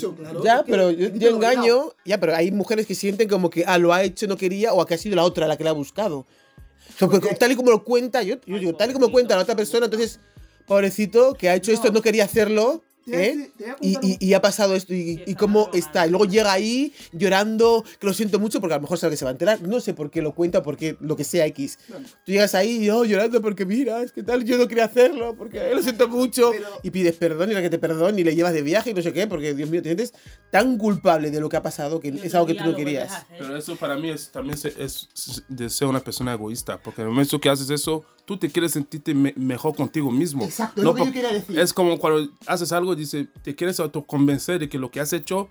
ya, 0.44 0.64
pero 0.66 0.90
yo, 0.90 1.08
yo 1.08 1.28
engaño, 1.30 1.92
ya, 2.04 2.18
pero 2.18 2.34
hay 2.34 2.50
mujeres 2.50 2.86
que 2.86 2.94
sienten 2.94 3.28
como 3.28 3.50
que, 3.50 3.64
ah, 3.66 3.78
lo 3.78 3.92
ha 3.92 4.02
hecho, 4.02 4.26
no 4.26 4.36
quería, 4.36 4.72
o 4.72 4.84
que 4.86 4.94
ha 4.94 4.98
sido 4.98 5.16
la 5.16 5.24
otra 5.24 5.46
la 5.46 5.56
que 5.56 5.64
la 5.64 5.70
ha 5.70 5.74
buscado. 5.74 6.18
O 6.18 6.98
sea, 6.98 7.08
porque 7.08 7.34
tal 7.34 7.52
y 7.52 7.56
como 7.56 7.70
lo 7.70 7.84
cuenta, 7.84 8.22
yo, 8.22 8.36
yo 8.46 8.58
digo, 8.58 8.74
tal 8.74 8.90
y 8.90 8.92
como 8.92 9.06
lo 9.06 9.12
cuenta 9.12 9.36
la 9.36 9.42
otra 9.42 9.56
persona, 9.56 9.86
entonces, 9.86 10.20
pobrecito, 10.66 11.34
que 11.34 11.48
ha 11.48 11.54
hecho 11.54 11.72
esto, 11.72 11.90
no 11.92 12.02
quería 12.02 12.24
hacerlo, 12.24 12.82
a 12.82 12.87
¿eh? 13.12 13.50
Y, 13.80 13.96
y- 14.02 14.16
y 14.20 14.34
ha 14.34 14.40
pasado 14.40 14.74
esto, 14.74 14.94
y, 14.94 15.22
y 15.26 15.34
cómo 15.34 15.70
está. 15.72 16.06
Y 16.06 16.10
luego 16.10 16.24
llega 16.26 16.52
ahí 16.52 16.92
llorando, 17.12 17.84
que 17.98 18.06
lo 18.06 18.14
siento 18.14 18.38
mucho, 18.38 18.60
porque 18.60 18.74
a 18.74 18.76
lo 18.78 18.82
mejor 18.82 18.98
sabe 18.98 19.12
que 19.12 19.16
se 19.16 19.24
va 19.24 19.30
a 19.30 19.32
enterar. 19.32 19.62
No 19.62 19.80
sé 19.80 19.94
por 19.94 20.10
qué 20.10 20.22
lo 20.22 20.34
cuenta, 20.34 20.62
porque 20.62 20.96
lo 21.00 21.16
que 21.16 21.24
sea 21.24 21.46
X. 21.46 21.78
Tú 21.88 22.32
llegas 22.32 22.54
ahí 22.54 22.84
y 22.84 22.90
oh, 22.90 23.04
llorando 23.04 23.40
porque 23.42 23.64
mira, 23.66 24.02
es 24.02 24.12
que 24.12 24.22
tal, 24.22 24.44
yo 24.44 24.58
no 24.58 24.68
quería 24.68 24.84
hacerlo, 24.84 25.34
porque 25.36 25.74
lo 25.74 25.82
siento 25.82 26.08
mucho. 26.08 26.50
Pero- 26.52 26.68
Y 26.82 26.90
pides 26.90 27.16
perdón 27.16 27.50
y 27.50 27.54
la 27.54 27.62
que 27.62 27.70
te 27.70 27.78
perdone 27.78 28.20
y 28.20 28.24
le 28.24 28.34
llevas 28.34 28.52
de 28.52 28.62
viaje 28.62 28.90
y 28.90 28.94
no 28.94 29.02
sé 29.02 29.12
qué, 29.12 29.26
porque 29.26 29.54
Dios 29.54 29.68
mío, 29.70 29.82
te 29.82 29.88
sientes 29.88 30.12
tan 30.50 30.78
culpable 30.78 31.30
de 31.30 31.40
lo 31.40 31.48
que 31.48 31.56
ha 31.56 31.62
pasado 31.62 32.00
que 32.00 32.08
es 32.08 32.34
algo 32.34 32.46
que 32.46 32.54
tú 32.54 32.64
no 32.64 32.74
querías. 32.76 33.26
pero 33.38 33.56
eso 33.56 33.76
para 33.76 33.96
mí 33.96 34.10
es 34.10 34.30
también 34.30 34.56
se- 34.56 34.74
es, 34.82 35.08
de 35.48 35.68
ser 35.70 35.88
una 35.88 36.00
persona 36.00 36.32
egoísta, 36.32 36.80
porque 36.80 37.00
en 37.02 37.08
el 37.08 37.12
momento 37.12 37.40
que 37.40 37.48
haces 37.48 37.68
eso, 37.70 38.04
tú 38.28 38.36
te 38.36 38.50
quieres 38.50 38.72
sentirte 38.72 39.14
me- 39.14 39.32
mejor 39.36 39.74
contigo 39.74 40.10
mismo. 40.10 40.44
Exacto, 40.44 40.82
es 40.82 40.84
lo 40.84 40.94
que 40.94 41.06
yo 41.06 41.12
quería 41.14 41.32
decir. 41.32 41.58
Es 41.58 41.72
como 41.72 41.98
cuando 41.98 42.30
haces 42.46 42.70
algo 42.72 42.92
y 42.92 42.96
dices, 42.96 43.26
te 43.42 43.54
quieres 43.56 43.80
autoconvencer 43.80 44.60
de 44.60 44.68
que 44.68 44.78
lo 44.78 44.90
que 44.90 45.00
has 45.00 45.14
hecho 45.14 45.48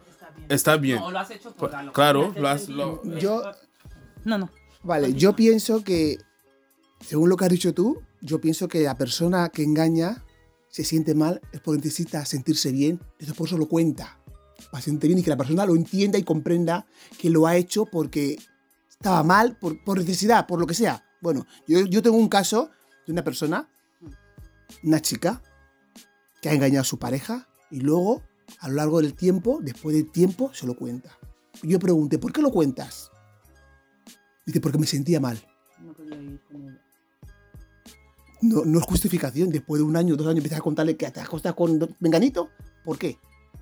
está 0.48 0.78
bien. 0.78 1.00
No, 1.00 1.10
lo 1.10 1.18
has 1.18 1.32
hecho 1.32 1.52
por 1.56 1.72
Pa- 1.72 1.92
Claro, 1.92 2.32
lo 2.38 2.48
has, 2.48 2.70
lo- 2.70 3.02
Yo, 3.18 3.42
No, 4.26 4.38
no. 4.38 4.52
Vale, 4.84 5.14
yo 5.16 5.36
pienso 5.36 5.84
que, 5.84 6.20
según 7.02 7.30
lo 7.30 7.36
que 7.36 7.46
has 7.46 7.52
dicho 7.52 7.74
tú, 7.74 8.00
yo 8.22 8.40
pienso 8.40 8.68
que 8.68 8.82
la 8.82 8.96
persona 8.96 9.50
que 9.50 9.64
engaña 9.64 10.24
se 10.70 10.84
siente 10.84 11.16
mal 11.16 11.42
es 11.54 11.60
porque 11.62 11.80
necesita 11.80 12.24
sentirse 12.26 12.72
bien, 12.72 13.00
entonces 13.14 13.36
por 13.36 13.48
eso 13.48 13.58
lo 13.58 13.68
cuenta, 13.68 14.20
para 14.72 14.84
sentirse 14.84 15.08
bien 15.08 15.18
y 15.20 15.24
que 15.24 15.32
la 15.32 15.38
persona 15.38 15.66
lo 15.66 15.76
entienda 15.76 16.20
y 16.20 16.24
comprenda 16.24 16.86
que 17.18 17.32
lo 17.32 17.48
ha 17.48 17.56
hecho 17.56 17.86
porque 17.86 18.38
estaba 18.92 19.24
mal, 19.24 19.58
por, 19.58 19.84
por 19.84 19.98
necesidad, 19.98 20.46
por 20.46 20.60
lo 20.60 20.68
que 20.68 20.76
sea. 20.76 21.04
Bueno, 21.22 21.46
yo, 21.68 21.86
yo 21.86 22.02
tengo 22.02 22.18
un 22.18 22.30
caso 22.30 22.70
de 23.06 23.14
una 23.14 23.24
persona, 23.24 23.70
una 24.84 25.02
chica, 25.02 25.42
que 26.42 26.50
ha 26.50 26.54
engañado 26.54 26.82
a 26.82 26.86
su 26.86 27.00
pareja 27.00 27.48
y 27.72 27.80
luego, 27.80 28.24
a 28.60 28.70
lo 28.70 28.76
largo 28.76 29.02
del 29.02 29.14
tiempo, 29.14 29.60
después 29.62 29.96
del 29.96 30.12
tiempo, 30.12 30.52
se 30.54 30.66
lo 30.66 30.76
cuenta. 30.76 31.18
Y 31.64 31.70
yo 31.70 31.80
pregunté, 31.80 32.20
¿por 32.20 32.32
qué 32.32 32.42
lo 32.42 32.52
cuentas? 32.52 33.12
Dice, 34.46 34.62
porque 34.62 34.78
me 34.78 34.86
sentía 34.86 35.20
mal. 35.20 35.44
No, 38.42 38.64
no 38.66 38.80
es 38.80 38.86
justificación. 38.86 39.50
Después 39.50 39.80
de 39.80 39.84
un 39.84 39.98
año, 39.98 40.16
dos 40.16 40.28
años, 40.28 40.38
empiezas 40.38 40.60
a 40.60 40.64
contarle 40.64 40.96
que 40.96 41.10
te 41.10 41.20
acostas 41.20 41.56
con 41.56 41.96
Menganito. 42.00 42.50
¿Por 42.86 42.98
qué? 42.98 43.18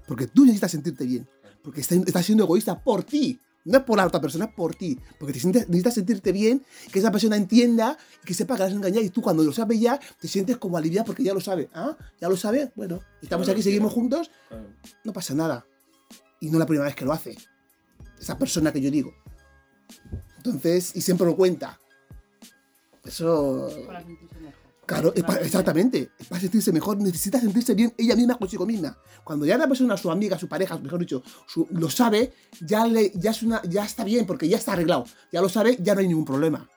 Porque 0.08 0.28
tú 0.28 0.44
necesitas 0.44 0.72
sentirte 0.72 1.06
bien. 1.06 1.28
Porque 1.64 1.82
estás, 1.82 1.98
estás 2.06 2.26
siendo 2.26 2.44
egoísta 2.44 2.84
por 2.84 3.04
ti. 3.04 3.40
No 3.66 3.80
es 3.80 3.84
por 3.84 3.98
la 3.98 4.06
otra 4.06 4.22
persona, 4.22 4.46
es 4.46 4.54
por 4.54 4.76
ti. 4.76 4.98
Porque 5.20 5.34
te 5.34 5.40
sientes- 5.40 5.68
necesitas 5.68 5.96
sentirte 5.96 6.32
bien, 6.32 6.64
que 6.92 7.00
esa 7.00 7.12
persona 7.12 7.36
entienda, 7.36 7.98
y 8.24 8.26
que 8.28 8.34
sepa 8.34 8.54
que 8.56 8.60
la 8.62 8.66
has 8.68 8.74
engañado. 8.74 9.04
Y 9.04 9.10
tú 9.10 9.22
cuando 9.22 9.44
lo 9.44 9.52
sabes 9.52 9.80
ya, 9.80 10.00
te 10.20 10.28
sientes 10.28 10.58
como 10.58 10.78
aliviado 10.78 11.06
porque 11.06 11.24
ya 11.24 11.34
lo 11.34 11.42
sabe. 11.42 11.70
¿Ah? 11.74 11.98
¿Ya 12.22 12.30
lo 12.30 12.38
sabe? 12.38 12.72
Bueno, 12.76 13.00
estamos 13.22 13.50
aquí, 13.50 13.62
seguimos 13.64 13.92
juntos, 13.92 14.30
no 15.04 15.12
pasa 15.14 15.34
nada. 15.34 15.66
Y 16.40 16.50
no 16.50 16.60
la 16.60 16.66
primera 16.66 16.86
vez 16.86 16.96
que 16.96 17.06
lo 17.06 17.12
hace. 17.12 17.36
Esa 18.20 18.38
persona 18.38 18.72
que 18.72 18.82
yo 18.82 18.92
digo. 18.92 19.14
Entonces, 20.38 20.96
y 20.96 21.02
siempre 21.02 21.26
lo 21.26 21.36
cuenta. 21.36 21.80
Eso. 23.04 23.68
Claro, 24.86 25.14
es 25.16 25.24
exactamente. 25.42 26.12
Es 26.20 26.28
para 26.28 26.40
sentirse 26.42 26.72
mejor. 26.72 26.98
Necesita 26.98 27.40
sentirse 27.40 27.74
bien 27.74 27.94
ella 27.98 28.16
misma 28.16 28.38
consigo 28.38 28.66
misma. 28.66 28.98
Cuando 29.24 29.46
ya 29.46 29.58
la 29.58 29.68
persona, 29.68 29.98
su 29.98 30.12
amiga, 30.12 30.38
su 30.38 30.48
pareja, 30.48 30.78
mejor 30.78 31.00
dicho, 31.00 31.24
su- 31.48 31.68
lo 31.72 31.90
sabe, 31.90 32.34
ya, 32.62 32.86
le, 32.86 33.12
ya, 33.16 33.32
es 33.32 33.42
una, 33.44 33.62
ya 33.64 33.84
está 33.84 34.04
bien 34.04 34.26
porque 34.26 34.48
ya 34.48 34.58
está 34.58 34.74
arreglado. 34.74 35.06
Ya 35.32 35.42
lo 35.42 35.50
sabe, 35.50 35.78
ya 35.82 35.94
no 35.96 36.02
hay 36.02 36.08
ningún 36.08 36.26
problema. 36.26 36.70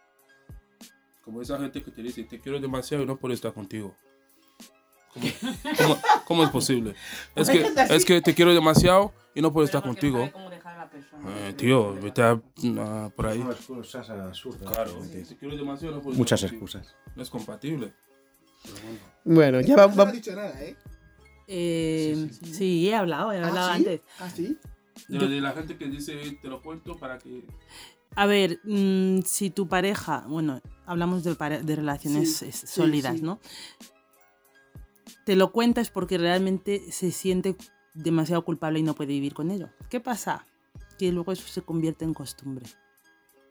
como 1.23 1.43
esa 1.43 1.59
gente 1.59 1.83
que 1.83 1.91
te 1.91 2.03
dice, 2.03 2.25
te 2.25 2.41
quiero 2.41 2.59
demasiado 2.59 3.03
y 3.05 3.07
no 3.07 3.19
puedo 3.19 3.35
estar 3.35 3.53
contigo. 3.53 3.95
¿Cómo, 5.13 5.27
cómo- 5.79 5.99
cómo 6.27 6.45
es 6.45 6.51
posible? 6.51 6.95
Es 7.37 7.51
que, 7.51 7.67
es 7.91 8.05
que 8.07 8.21
te 8.23 8.35
quiero 8.35 8.55
demasiado 8.55 9.13
y 9.35 9.43
no 9.43 9.53
puedo 9.53 9.67
estar 9.67 9.83
contigo. 9.83 10.31
Eh, 11.27 11.55
tío, 11.57 11.95
vete 11.95 12.23
a, 12.23 12.31
a 12.33 13.09
por 13.11 13.27
ahí. 13.27 13.41
excusas 13.41 14.09
absurdas. 14.11 14.73
Claro, 14.73 14.93
te 15.11 15.37
quiero 15.37 15.57
demasiado 15.57 15.95
y 15.95 15.97
no 15.97 16.03
puedo 16.03 16.17
Muchas 16.17 16.43
excusas. 16.43 16.95
No 17.15 17.23
es 17.23 17.31
compatible. 17.31 17.93
Bueno, 19.25 19.61
ya 19.61 19.77
vamos. 19.77 19.97
No 19.97 20.03
ha 20.05 20.13
dicho 20.13 20.35
nada, 20.35 20.61
¿eh? 20.63 20.77
Eh, 21.47 22.29
sí, 22.53 22.89
he 22.89 22.95
hablado, 22.95 23.33
he 23.33 23.39
hablado 23.43 23.71
¿Ah, 23.71 23.77
sí? 23.77 23.79
antes. 23.79 24.01
¿Ah, 24.19 24.31
sí? 24.31 24.59
De, 25.09 25.29
de 25.29 25.41
la 25.41 25.53
gente 25.53 25.77
que 25.79 25.87
dice, 25.87 26.39
te 26.43 26.49
lo 26.49 26.61
cuento 26.61 26.97
para 26.97 27.19
que... 27.19 27.45
A 28.17 28.27
ver, 28.27 28.61
mm, 28.65 29.21
si 29.23 29.51
tu 29.51 29.69
pareja, 29.69 30.25
bueno, 30.29 30.61
hablamos 30.87 31.25
de, 31.25 31.35
de 31.35 31.77
relaciones 31.77 32.37
Sí, 32.37 32.53
sí, 32.53 32.67
sólidas, 32.67 33.17
sí. 33.17 33.23
¿no? 33.23 33.39
Te 35.25 35.37
lo 35.37 35.53
cuentas 35.53 35.91
porque 35.91 36.19
realmente 36.19 36.91
se 36.91 37.11
siente 37.13 37.57
demasiado 37.95 38.45
culpable 38.45 38.81
y 38.81 38.83
no 38.83 38.95
puede 38.95 39.11
vivir 39.13 39.35
con 39.35 39.51
ello. 39.51 39.69
¿Qué 39.89 40.01
pasa? 40.01 40.47
Que 40.99 41.13
luego 41.13 41.33
eso 41.33 41.47
se 41.47 41.63
convierte 41.63 42.05
en 42.05 42.13
costumbre. 42.15 42.67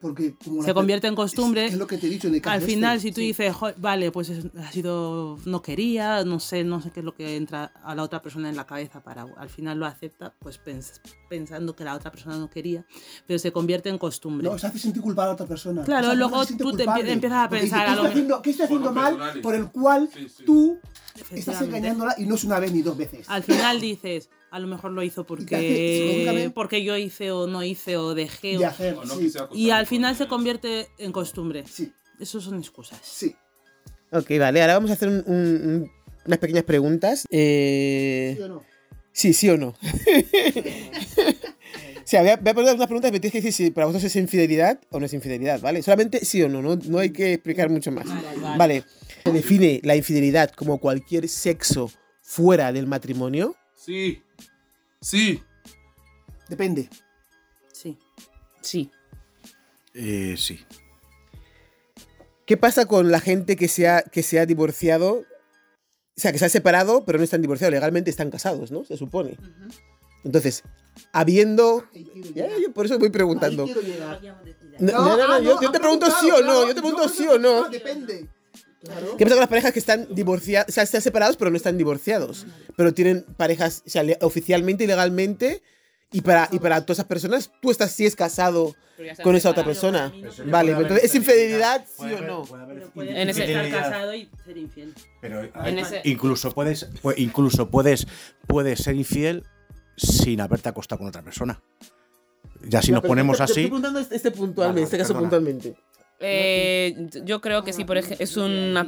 Porque 0.00 0.36
como 0.44 0.62
Se 0.62 0.68
la- 0.68 0.74
convierte 0.74 1.08
en 1.08 1.16
costumbre. 1.16 1.66
Es, 1.66 1.72
es 1.72 1.78
lo 1.78 1.88
que 1.88 1.98
te 1.98 2.06
he 2.06 2.10
dicho 2.10 2.28
en 2.28 2.36
el 2.36 2.40
caso 2.40 2.54
Al 2.54 2.60
este. 2.60 2.72
final, 2.72 3.00
si 3.00 3.10
tú 3.10 3.20
Sí. 3.20 3.26
dices, 3.28 3.52
"Jo, 3.52 3.70
vale, 3.78 4.12
pues 4.12 4.28
es- 4.28 4.46
ha 4.56 4.70
sido, 4.70 5.40
no 5.44 5.60
quería, 5.60 6.22
no 6.24 6.38
sé, 6.38 6.62
no 6.62 6.80
sé 6.80 6.92
qué 6.92 7.00
es 7.00 7.04
lo 7.04 7.16
que 7.16 7.34
entra 7.36 7.72
a 7.82 7.96
la 7.96 8.04
otra 8.04 8.22
persona 8.22 8.48
en 8.48 8.54
la 8.54 8.64
cabeza 8.64 9.02
para, 9.02 9.22
al 9.36 9.48
final 9.48 9.76
lo 9.80 9.86
acepta, 9.86 10.32
pues 10.38 10.60
pens- 10.64 11.00
pensando 11.28 11.74
que 11.74 11.82
la 11.82 11.96
otra 11.96 12.12
persona 12.12 12.38
no 12.38 12.48
quería, 12.48 12.86
pero 13.26 13.40
se 13.40 13.50
convierte 13.50 13.88
en 13.88 13.98
costumbre. 13.98 14.48
No, 14.48 14.56
se 14.56 14.68
hace 14.68 14.78
sentir 14.78 15.02
culpable 15.02 15.30
a 15.30 15.34
otra 15.34 15.46
persona. 15.46 15.82
Claro, 15.82 16.06
Esa 16.06 16.10
persona 16.16 16.28
luego 16.30 16.46
tú 16.46 16.76
te 16.76 16.84
empiezas 16.84 17.32
a 17.32 17.48
pensar, 17.48 17.60
dice, 17.60 17.74
¿qué 17.74 17.90
estoy 17.90 18.06
haciendo, 18.06 18.42
¿qué 18.42 18.50
estoy 18.50 18.64
haciendo 18.66 18.92
mal 18.92 19.40
por 19.42 19.54
el 19.56 19.68
cual 19.72 20.08
Sí, 20.14 20.28
sí. 20.28 20.44
tú 20.44 20.78
estás 21.32 21.60
engañándola 21.62 22.14
y 22.18 22.24
no 22.26 22.36
es 22.36 22.44
una 22.44 22.60
vez 22.60 22.70
ni 22.72 22.82
dos 22.82 22.96
veces? 22.96 23.28
Al 23.28 23.42
final 23.42 23.80
dices, 23.80 24.30
a 24.50 24.58
lo 24.58 24.66
mejor 24.66 24.92
lo 24.92 25.02
hizo 25.02 25.24
porque, 25.24 26.50
porque 26.54 26.82
yo 26.84 26.96
hice 26.96 27.30
o 27.30 27.46
no 27.46 27.62
hice 27.62 27.96
o 27.96 28.14
dejé. 28.14 28.56
o- 28.56 28.60
De 28.60 28.66
hacer, 28.66 28.94
O 28.94 29.04
no 29.04 29.14
sí, 29.16 29.30
y 29.54 29.70
al 29.70 29.86
final 29.86 30.16
se 30.16 30.26
convierte 30.28 30.88
en 30.98 31.12
costumbre. 31.12 31.64
sí, 31.70 31.92
Eso 32.20 32.40
son 32.40 32.58
excusas. 32.58 32.98
sí. 33.02 33.34
Ok, 34.10 34.30
vale, 34.38 34.60
ahora 34.62 34.74
vamos 34.74 34.90
a 34.90 34.94
hacer 34.94 35.08
un- 35.08 35.22
un- 35.26 35.36
un- 35.36 35.90
unas 36.26 36.38
pequeñas 36.38 36.64
preguntas. 36.64 37.26
Eh, 37.30 38.34
¿Sí 38.36 38.42
o 38.42 38.48
no? 38.48 38.62
Sí, 39.12 39.32
sí 39.34 39.50
o 39.50 39.58
no. 39.58 39.74
o 40.38 42.02
sea, 42.04 42.20
voy 42.22 42.30
a, 42.30 42.36
voy 42.36 42.50
a 42.50 42.54
poner 42.54 42.74
unas 42.74 42.86
preguntas 42.86 43.10
y 43.10 43.12
me 43.12 43.20
tienes 43.20 43.32
que 43.32 43.38
decir 43.42 43.52
si 43.52 43.70
para 43.70 43.86
vosotros 43.86 44.04
es 44.04 44.16
infidelidad 44.16 44.80
o 44.90 44.98
no 45.00 45.06
es 45.06 45.12
infidelidad, 45.12 45.60
¿vale? 45.60 45.82
Solamente 45.82 46.24
sí 46.24 46.42
o 46.42 46.48
no, 46.48 46.62
no, 46.62 46.76
no 46.76 46.98
hay 46.98 47.10
que 47.10 47.34
explicar 47.34 47.68
mucho 47.68 47.90
más. 47.92 48.06
Vale. 48.56 48.84
Se 49.24 49.32
define 49.32 49.80
la 49.84 49.94
infidelidad 49.96 50.50
como 50.52 50.78
cualquier 50.78 51.28
sexo 51.28 51.90
fuera 52.22 52.72
del 52.72 52.86
matrimonio. 52.86 53.56
Sí, 53.78 54.22
sí. 55.00 55.42
Depende. 56.48 56.90
Sí. 57.72 57.96
Sí. 58.60 58.90
Eh, 59.94 60.34
sí. 60.36 60.60
¿Qué 62.44 62.56
pasa 62.56 62.86
con 62.86 63.10
la 63.12 63.20
gente 63.20 63.56
que 63.56 63.68
se 63.68 63.88
ha, 63.88 64.02
que 64.02 64.22
se 64.22 64.40
ha 64.40 64.46
divorciado? 64.46 65.18
O 65.18 66.20
sea, 66.20 66.32
que 66.32 66.38
se 66.38 66.46
ha 66.46 66.48
separado, 66.48 67.04
pero 67.04 67.18
no 67.18 67.24
están 67.24 67.40
divorciados. 67.40 67.72
Legalmente 67.72 68.10
están 68.10 68.30
casados, 68.30 68.72
¿no? 68.72 68.84
Se 68.84 68.96
supone. 68.96 69.38
Entonces, 70.24 70.64
habiendo... 71.12 71.84
Ya, 72.34 72.48
yo 72.58 72.72
por 72.72 72.86
eso 72.86 72.98
voy 72.98 73.10
preguntando. 73.10 73.64
No, 74.80 74.92
no, 74.92 75.16
no, 75.16 75.32
ah, 75.34 75.40
yo, 75.40 75.70
te 75.70 75.78
pregunto 75.78 76.06
sí 76.20 76.30
o 76.30 76.38
no. 76.38 76.42
claro, 76.42 76.68
Yo 76.68 76.74
te 76.74 76.80
pregunto 76.80 77.08
sí 77.08 77.26
o 77.28 77.38
no. 77.38 77.68
Depende. 77.68 78.28
Claro. 78.80 79.16
¿Qué 79.16 79.24
pasa 79.24 79.34
con 79.34 79.40
las 79.40 79.48
parejas 79.48 79.72
que 79.72 79.78
están 79.80 80.06
divorciadas, 80.14 80.68
o 80.68 80.72
sea, 80.72 80.84
están 80.84 81.00
separados 81.00 81.36
pero 81.36 81.50
no 81.50 81.56
están 81.56 81.76
divorciados? 81.76 82.46
Pero 82.76 82.94
tienen 82.94 83.24
parejas, 83.36 83.82
o 83.86 83.90
sea, 83.90 84.02
le- 84.04 84.18
oficialmente 84.22 84.84
y 84.84 84.86
legalmente, 84.86 85.62
y 86.12 86.20
para, 86.20 86.48
y 86.52 86.58
para 86.60 86.80
todas 86.82 86.98
esas 86.98 87.06
personas, 87.08 87.50
tú 87.60 87.70
estás 87.70 87.90
sí 87.90 88.06
es 88.06 88.14
casado 88.16 88.74
con 89.22 89.36
esa 89.36 89.50
otra 89.50 89.64
persona. 89.64 90.12
Vale, 90.46 90.70
pero 90.72 90.82
entonces, 90.82 91.04
¿es 91.04 91.14
infidelidad 91.14 91.84
sí 91.86 92.12
o 92.12 92.20
no? 92.20 92.44
En 93.02 93.28
ese- 93.28 93.44
estar 93.44 93.70
casado 93.70 94.14
y 94.14 94.28
ser 94.44 94.56
infiel. 94.56 94.94
Pero 95.20 95.42
En 95.66 95.78
ese- 95.78 96.00
incluso 96.04 96.52
puedes, 96.52 96.88
pu- 97.02 97.14
incluso 97.16 97.68
puedes, 97.70 98.06
puedes 98.46 98.78
ser 98.80 98.94
infiel 98.96 99.44
sin 99.96 100.40
haberte 100.40 100.68
acostado 100.68 101.00
con 101.00 101.08
otra 101.08 101.22
persona. 101.22 101.60
Ya 102.62 102.80
si 102.82 102.90
No, 102.92 102.98
nos 102.98 103.06
ponemos 103.06 103.36
te- 103.36 103.44
te 103.44 103.44
Estoy 103.44 103.62
así, 103.62 103.66
preguntando 103.68 104.00
este, 104.00 104.16
este 104.16 104.30
puntualmente, 104.30 104.80
Vale, 104.80 104.84
este 104.84 104.98
caso 104.98 105.08
perdona. 105.14 105.30
puntualmente. 105.30 105.76
Eh, 106.20 107.08
yo 107.24 107.40
creo 107.40 107.64
que 107.64 107.72
sí, 107.72 107.84
por 107.84 107.98
ejemplo, 107.98 108.24
es, 108.24 108.36
una, 108.36 108.86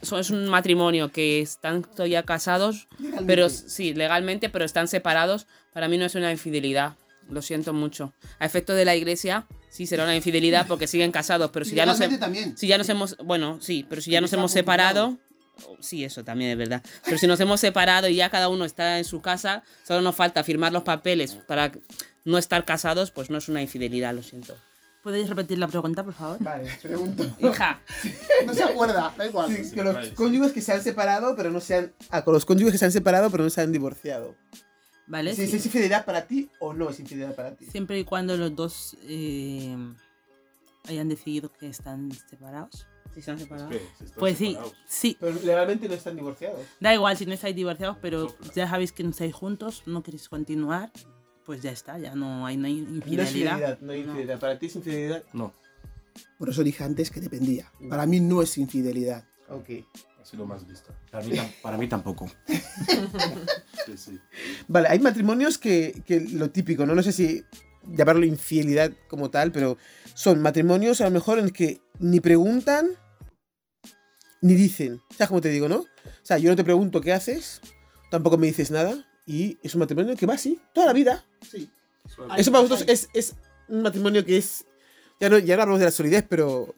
es 0.00 0.30
un 0.30 0.48
matrimonio 0.48 1.10
que 1.10 1.40
están 1.40 1.82
todavía 1.82 2.24
casados, 2.24 2.88
pero 3.26 3.48
sí, 3.48 3.94
legalmente, 3.94 4.48
pero 4.48 4.64
están 4.64 4.88
separados. 4.88 5.46
Para 5.72 5.88
mí 5.88 5.98
no 5.98 6.04
es 6.04 6.14
una 6.14 6.32
infidelidad. 6.32 6.94
Lo 7.30 7.40
siento 7.40 7.72
mucho. 7.72 8.12
A 8.38 8.46
efecto 8.46 8.74
de 8.74 8.84
la 8.84 8.96
iglesia, 8.96 9.46
sí 9.70 9.86
será 9.86 10.04
una 10.04 10.16
infidelidad 10.16 10.66
porque 10.66 10.86
siguen 10.86 11.12
casados, 11.12 11.50
pero 11.52 11.64
si 11.64 11.74
ya 11.74 11.86
nos, 11.86 11.98
también. 12.18 12.56
si 12.56 12.66
ya 12.66 12.78
nos 12.78 12.88
hemos. 12.88 13.16
Bueno, 13.18 13.58
sí, 13.60 13.86
pero 13.88 14.02
si 14.02 14.10
ya 14.10 14.20
nos 14.20 14.32
hemos 14.32 14.50
separado. 14.50 15.18
Sí, 15.80 16.02
eso 16.02 16.24
también 16.24 16.50
es 16.50 16.56
verdad. 16.56 16.82
Pero 17.04 17.18
si 17.18 17.26
nos 17.26 17.38
hemos 17.38 17.60
separado 17.60 18.08
y 18.08 18.16
ya 18.16 18.30
cada 18.30 18.48
uno 18.48 18.64
está 18.64 18.98
en 18.98 19.04
su 19.04 19.20
casa, 19.20 19.62
solo 19.86 20.00
nos 20.00 20.16
falta 20.16 20.42
firmar 20.42 20.72
los 20.72 20.82
papeles 20.82 21.34
para 21.46 21.70
no 22.24 22.38
estar 22.38 22.64
casados, 22.64 23.10
pues 23.10 23.30
no 23.30 23.38
es 23.38 23.48
una 23.48 23.62
infidelidad, 23.62 24.14
lo 24.14 24.22
siento. 24.22 24.56
¿Podéis 25.02 25.28
repetir 25.28 25.58
la 25.58 25.66
pregunta, 25.66 26.04
por 26.04 26.14
favor? 26.14 26.36
Vale, 26.40 26.70
pregunto. 26.80 27.24
Hija, 27.40 27.80
No 28.46 28.54
se 28.54 28.62
acuerda, 28.62 29.12
da 29.16 29.26
igual. 29.26 29.54
Sí, 29.54 29.74
que 29.74 29.82
los 29.82 30.08
cónyuges 30.10 30.52
que 30.52 30.60
se 30.60 30.72
han 30.72 30.82
separado, 30.82 31.34
pero 31.34 31.50
no 31.50 31.60
se 31.60 31.74
han. 31.74 31.92
Ah, 32.10 32.22
con 32.24 32.34
los 32.34 32.44
cónyuges 32.44 32.72
que 32.72 32.78
se 32.78 32.84
han 32.84 32.92
separado, 32.92 33.28
pero 33.30 33.42
no 33.42 33.50
se 33.50 33.60
han 33.60 33.72
divorciado. 33.72 34.36
¿Vale? 35.08 35.34
Si 35.34 35.46
Sí. 35.48 35.56
¿Es 35.56 35.66
infidelidad 35.66 36.04
para 36.04 36.26
ti 36.26 36.48
o 36.60 36.72
no 36.72 36.88
es 36.88 37.00
infidelidad 37.00 37.34
para 37.34 37.56
ti? 37.56 37.66
Siempre 37.66 37.98
y 37.98 38.04
cuando 38.04 38.36
los 38.36 38.54
dos 38.54 38.96
eh, 39.02 39.76
hayan 40.88 41.08
decidido 41.08 41.52
que 41.52 41.66
están 41.68 42.10
separados. 42.30 42.86
si 43.12 43.20
se 43.22 43.30
han 43.32 43.38
separado. 43.40 43.70
Pues 44.16 44.38
sí, 44.38 44.56
sí. 44.86 45.16
Pero 45.20 45.36
legalmente 45.42 45.88
no 45.88 45.94
están 45.94 46.14
divorciados. 46.14 46.60
Da 46.80 46.94
igual 46.94 47.16
si 47.16 47.26
no 47.26 47.34
estáis 47.34 47.56
divorciados, 47.56 47.98
pero 48.00 48.34
ya 48.54 48.68
sabéis 48.68 48.92
que 48.92 49.02
no 49.02 49.10
estáis 49.10 49.34
juntos, 49.34 49.82
no 49.84 50.02
queréis 50.04 50.28
continuar, 50.28 50.90
pues 51.44 51.62
ya 51.62 51.70
está, 51.70 51.98
ya 51.98 52.14
no 52.14 52.46
hay, 52.46 52.56
no 52.56 52.66
hay 52.66 52.78
infidelidad. 52.78 53.78
no 53.80 53.92
hay 53.92 54.00
infidelidad. 54.00 54.38
Para 54.38 54.58
ti 54.58 54.66
es 54.66 54.76
infidelidad. 54.76 55.22
No, 55.32 55.52
Por 56.38 56.50
eso 56.50 56.62
dije 56.62 56.84
antes 56.84 57.10
que 57.10 57.20
dependía. 57.20 57.70
Para 57.88 58.06
mí 58.06 58.20
no 58.20 58.42
es 58.42 58.58
infidelidad. 58.58 59.24
Ok. 59.48 59.70
ha 60.20 60.24
sido 60.24 60.46
más 60.46 60.66
lista. 60.66 60.94
Para 61.10 61.24
mí, 61.24 61.36
para 61.62 61.76
mí 61.76 61.88
tampoco. 61.88 62.30
Sí, 63.84 63.96
sí. 63.96 64.20
Vale, 64.68 64.86
hay 64.88 65.00
matrimonios 65.00 65.58
que, 65.58 66.04
que 66.06 66.20
lo 66.20 66.50
típico, 66.50 66.86
¿no? 66.86 66.94
No 66.94 67.02
sé 67.02 67.10
si 67.10 67.44
llamarlo 67.88 68.24
infidelidad 68.24 68.92
como 69.08 69.28
tal, 69.28 69.50
pero 69.50 69.76
son 70.14 70.40
matrimonios 70.40 71.00
a 71.00 71.04
lo 71.04 71.10
mejor 71.10 71.38
en 71.38 71.46
los 71.46 71.52
que 71.52 71.80
ni 71.98 72.20
preguntan 72.20 72.90
ni 74.40 74.54
dicen. 74.54 75.00
¿Sabes 75.10 75.28
cómo 75.28 75.40
te 75.40 75.48
digo, 75.48 75.68
no? 75.68 75.78
O 75.78 75.86
sea, 76.22 76.38
yo 76.38 76.50
no 76.50 76.56
te 76.56 76.64
pregunto 76.64 77.00
qué 77.00 77.12
haces, 77.12 77.60
tampoco 78.10 78.38
me 78.38 78.46
dices 78.46 78.70
nada, 78.70 79.04
y 79.26 79.58
es 79.62 79.74
un 79.74 79.80
matrimonio 79.80 80.16
que 80.16 80.26
va 80.26 80.34
así, 80.34 80.60
toda 80.72 80.86
la 80.86 80.92
vida. 80.92 81.24
Sí. 81.48 81.68
Eso 82.36 82.50
para 82.52 82.62
vosotros 82.62 82.84
es, 82.88 83.08
es 83.14 83.34
un 83.68 83.82
matrimonio 83.82 84.24
que 84.24 84.36
es. 84.36 84.64
Ya 85.20 85.28
no, 85.28 85.38
ya 85.38 85.56
no 85.56 85.62
hablamos 85.62 85.80
de 85.80 85.86
la 85.86 85.90
solidez, 85.92 86.24
pero. 86.28 86.74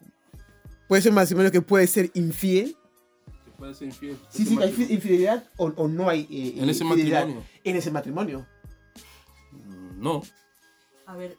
Puede 0.87 1.01
ser 1.01 1.11
un 1.11 1.15
matrimonio 1.15 1.51
que 1.51 1.61
puede 1.61 1.87
ser 1.87 2.11
infiel. 2.13 2.77
Que 3.43 3.51
puede 3.57 3.73
ser 3.73 3.87
infiel. 3.87 4.17
Sí, 4.29 4.45
sí, 4.45 4.57
hay 4.61 4.71
fi- 4.71 4.93
infidelidad 4.93 5.43
o, 5.57 5.65
o 5.75 5.87
no 5.87 6.07
hay. 6.09 6.27
eh, 6.29 6.61
En 6.61 6.69
ese 6.69 6.83
matrimonio. 6.83 7.43
En 7.63 7.75
ese 7.75 7.89
matrimonio. 7.91 8.45
Mm, 9.51 10.01
No. 10.01 10.21
A 11.07 11.15
ver, 11.15 11.37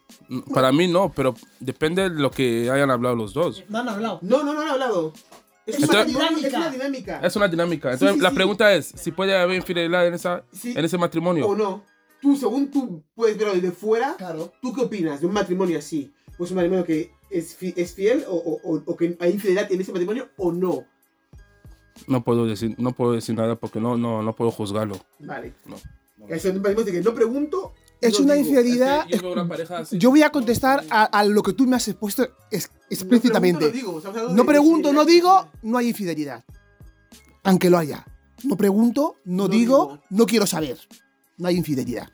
Para 0.55 0.71
mí 0.71 0.87
no, 0.87 1.13
pero 1.13 1.35
depende 1.59 2.03
de 2.03 2.11
lo 2.11 2.31
que 2.31 2.71
hayan 2.71 2.89
hablado 2.91 3.17
los 3.17 3.35
dos. 3.35 3.65
No 3.69 3.79
han 3.79 3.89
hablado. 3.89 4.21
No, 4.23 4.45
no, 4.45 4.55
no 4.55 4.61
han 4.61 4.69
hablado. 4.69 5.13
Es, 5.67 5.79
una, 5.81 6.05
dinámica. 6.05 6.47
es 6.49 6.55
una 6.55 6.71
dinámica. 6.71 7.21
Es 7.21 7.37
una 7.37 7.49
dinámica. 7.49 7.93
Entonces, 7.93 8.17
sí, 8.17 8.23
la 8.23 8.31
sí. 8.31 8.35
pregunta 8.37 8.73
es 8.75 8.87
si 8.95 9.11
puede 9.11 9.37
haber 9.37 9.57
infidelidad 9.57 10.07
en, 10.07 10.15
esa, 10.15 10.45
Sí. 10.53 10.73
en 10.77 10.85
ese 10.85 10.97
matrimonio. 10.97 11.47
O 11.49 11.57
no. 11.57 11.83
Tú, 12.23 12.37
según 12.37 12.71
tú 12.71 13.03
puedes 13.15 13.37
verlo 13.37 13.55
desde 13.55 13.73
fuera, 13.73 14.15
Claro. 14.17 14.53
¿tú 14.63 14.73
qué 14.73 14.83
opinas 14.83 15.21
de 15.21 15.27
un 15.27 15.33
matrimonio 15.33 15.79
así? 15.79 16.13
Pues 16.39 16.51
un 16.51 16.57
matrimonio 16.57 16.85
que 16.85 17.11
es, 17.31 17.55
fi- 17.57 17.75
es 17.77 17.95
fiel 17.95 18.25
o, 18.29 18.35
o- 18.37 18.61
o- 18.77 18.83
o 18.87 18.97
que 18.97 19.17
hay 19.21 19.33
infidelidad 19.33 19.71
en 19.73 19.81
ese 19.81 19.93
matrimonio 19.93 20.29
o 20.37 20.53
no. 20.53 20.85
No 22.07 22.23
puedo 22.23 22.47
decir, 22.47 22.75
no 22.79 22.93
puedo 22.93 23.13
decir 23.13 23.35
nada 23.35 23.57
porque 23.57 23.81
no, 23.81 23.97
no, 23.97 24.23
no 24.23 24.35
puedo 24.35 24.51
juzgarlo. 24.51 24.99
Vale. 25.19 25.53
No. 25.65 25.77
Matrimonios 26.29 26.85
de 26.87 26.93
que 26.93 27.01
no 27.03 27.15
pregunto. 27.15 27.75
Es 28.01 28.19
no 28.19 28.25
una 28.27 28.35
digo. 28.35 28.49
infidelidad. 28.49 29.07
Yo 29.09 29.23
veo 29.23 29.33
una 29.33 29.49
pareja 29.49 29.79
así. 29.79 29.99
Yo 29.99 30.11
voy 30.11 30.23
a 30.23 30.31
contestar 30.31 30.85
a, 30.91 31.05
a 31.05 31.25
lo 31.25 31.43
que 31.43 31.53
tú 31.55 31.67
me 31.67 31.77
has 31.77 31.89
expuesto 31.89 32.25
es- 32.51 32.71
No 32.71 32.77
explícitamente. 32.91 33.69
pregunto, 33.71 34.13
no 34.13 34.29
digo. 34.35 34.47
Pregunto, 34.47 34.93
no 34.93 35.05
digo, 35.05 35.49
no 35.63 35.79
hay 35.79 35.89
infidelidad. 35.89 36.45
Aunque 37.45 37.71
lo 37.71 37.79
haya. 37.79 38.05
No 38.45 38.57
pregunto, 38.57 39.17
no, 39.25 39.45
No 39.45 39.49
digo, 39.49 39.87
digo. 39.93 40.03
no 40.11 40.27
quiero 40.27 40.47
saber. 40.47 40.79
No 41.39 41.49
hay 41.49 41.57
infidelidad. 41.57 42.09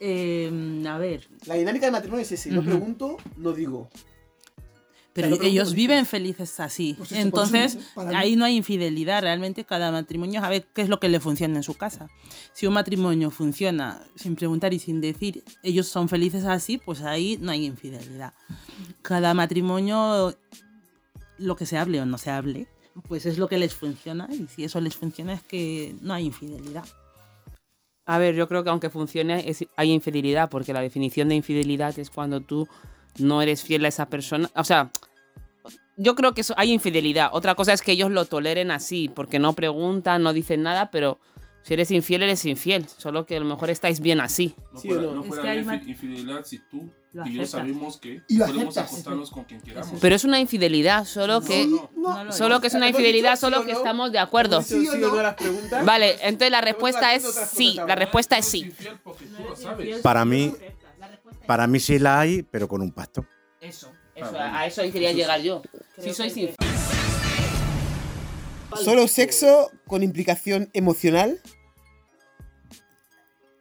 eh, 0.00 0.82
a 0.88 0.98
ver, 0.98 1.28
La 1.46 1.54
dinámica 1.54 1.86
del 1.86 1.92
matrimonio 1.92 2.22
es 2.24 2.32
ese. 2.32 2.50
No 2.50 2.62
pregunto, 2.62 3.16
no 3.36 3.52
digo. 3.52 3.88
Pero 5.14 5.28
Claro, 5.28 5.42
ellos 5.42 5.64
¿cómo 5.68 5.76
viven 5.76 6.06
felices 6.06 6.58
así. 6.60 6.94
Pues 6.96 7.12
eso, 7.12 7.20
Entonces, 7.20 7.74
eso, 7.74 7.84
para 7.94 8.10
mí- 8.10 8.16
ahí 8.16 8.36
no 8.36 8.44
hay 8.46 8.56
infidelidad. 8.56 9.20
Realmente 9.22 9.64
cada 9.64 9.92
matrimonio 9.92 10.40
sabe 10.40 10.64
qué 10.74 10.82
es 10.82 10.88
lo 10.88 10.98
que 11.00 11.08
le 11.08 11.20
funciona 11.20 11.56
en 11.56 11.62
su 11.62 11.74
casa. 11.74 12.08
Si 12.54 12.66
un 12.66 12.72
matrimonio 12.74 13.30
funciona 13.30 14.02
sin 14.16 14.36
preguntar 14.36 14.72
y 14.72 14.78
sin 14.78 15.00
decir, 15.00 15.44
ellos 15.62 15.86
son 15.88 16.08
felices 16.08 16.44
así, 16.44 16.78
pues 16.78 17.02
ahí 17.02 17.38
no 17.40 17.50
hay 17.52 17.66
infidelidad. 17.66 18.32
Cada 19.02 19.34
matrimonio, 19.34 20.34
lo 21.38 21.56
que 21.56 21.66
se 21.66 21.76
hable 21.76 22.00
o 22.00 22.06
no 22.06 22.16
se 22.18 22.30
hable, 22.30 22.68
pues 23.08 23.26
es 23.26 23.38
lo 23.38 23.48
que 23.48 23.58
les 23.58 23.74
funciona. 23.74 24.28
Y 24.32 24.46
si 24.48 24.64
eso 24.64 24.80
les 24.80 24.96
funciona 24.96 25.34
es 25.34 25.42
que 25.42 25.94
no 26.00 26.14
hay 26.14 26.26
infidelidad. 26.26 26.84
A 28.04 28.18
ver, 28.18 28.34
yo 28.34 28.48
creo 28.48 28.64
que 28.64 28.70
aunque 28.70 28.90
funcione, 28.90 29.48
es- 29.48 29.66
hay 29.76 29.92
infidelidad, 29.92 30.50
porque 30.50 30.72
la 30.72 30.80
definición 30.80 31.28
de 31.28 31.36
infidelidad 31.36 31.96
es 31.98 32.10
cuando 32.10 32.40
tú 32.40 32.66
no 33.18 33.42
eres 33.42 33.62
fiel 33.62 33.84
a 33.84 33.88
esa 33.88 34.06
persona. 34.06 34.50
O 34.56 34.64
sea, 34.64 34.90
yo 35.96 36.14
creo 36.14 36.32
que 36.34 36.40
eso, 36.40 36.54
hay 36.56 36.72
infidelidad. 36.72 37.30
Otra 37.32 37.54
cosa 37.54 37.72
es 37.72 37.82
que 37.82 37.92
ellos 37.92 38.10
lo 38.10 38.24
toleren 38.24 38.70
así, 38.70 39.08
porque 39.08 39.38
no 39.38 39.52
preguntan, 39.52 40.22
no 40.22 40.32
dicen 40.32 40.62
nada, 40.62 40.90
pero 40.90 41.18
si 41.62 41.74
eres 41.74 41.90
infiel, 41.90 42.22
eres 42.24 42.44
infiel. 42.46 42.86
Solo 42.96 43.24
que 43.26 43.36
a 43.36 43.40
lo 43.40 43.44
mejor 43.46 43.70
estáis 43.70 44.00
bien 44.00 44.20
así. 44.20 44.54
No 44.72 44.80
¿Sí 44.80 44.88
puede, 44.88 45.06
o 45.06 45.14
no? 45.14 45.24
no 45.24 45.34
Es 45.34 45.40
que 45.40 45.48
hay 45.48 45.64
ma- 45.64 45.76
infi- 45.76 45.88
infidelidad 45.90 46.44
si 46.44 46.58
tú 46.58 46.90
Lo 47.12 47.24
y 47.26 47.34
yo 47.34 47.46
sabemos 47.46 47.98
que 47.98 48.22
Y 48.26 48.38
podemos 48.38 48.76
aceptas. 48.76 48.90
acostarnos 48.90 49.30
con 49.30 49.44
quien 49.44 49.60
queramos. 49.60 50.00
Pero 50.00 50.16
es 50.16 50.24
una 50.24 50.40
infidelidad, 50.40 51.04
solo 51.04 51.40
que. 51.42 51.66
no. 51.66 51.88
No 51.94 52.24
lo 52.24 52.32
Solo 52.32 52.60
que 52.60 52.66
es 52.68 52.74
una 52.74 52.88
¿Hemos 52.88 52.98
infidelidad, 52.98 53.38
solo 53.38 53.64
que 53.64 53.72
estamos 53.72 54.10
de 54.10 54.18
acuerdo. 54.18 54.56
¿Hemos 54.56 54.68
dicho 54.70 54.92
¿Sí 54.92 54.98
no? 54.98 55.84
Vale, 55.84 56.14
entonces 56.22 56.50
la 56.50 56.62
respuesta 56.62 57.14
es 57.14 57.22
sí. 57.52 57.78
La 57.86 57.94
respuesta 57.94 58.38
es 58.38 58.46
sí. 58.46 58.72
Para 60.02 60.24
mí, 60.24 60.52
para 61.52 61.66
mí 61.66 61.78
sí 61.80 61.98
la 61.98 62.18
hay, 62.18 62.42
pero 62.44 62.66
con 62.66 62.80
un 62.80 62.92
pacto. 62.92 63.26
Eso, 63.60 63.92
eso, 64.14 64.32
a 64.34 64.66
eso 64.66 64.80
quería 64.90 65.12
llegar 65.12 65.38
yo. 65.42 65.60
Si 65.98 66.14
sois 66.14 66.34
infiel. 66.34 66.56
Solo 68.82 69.06
sexo 69.06 69.70
con 69.86 70.02
implicación 70.02 70.70
emocional 70.72 71.42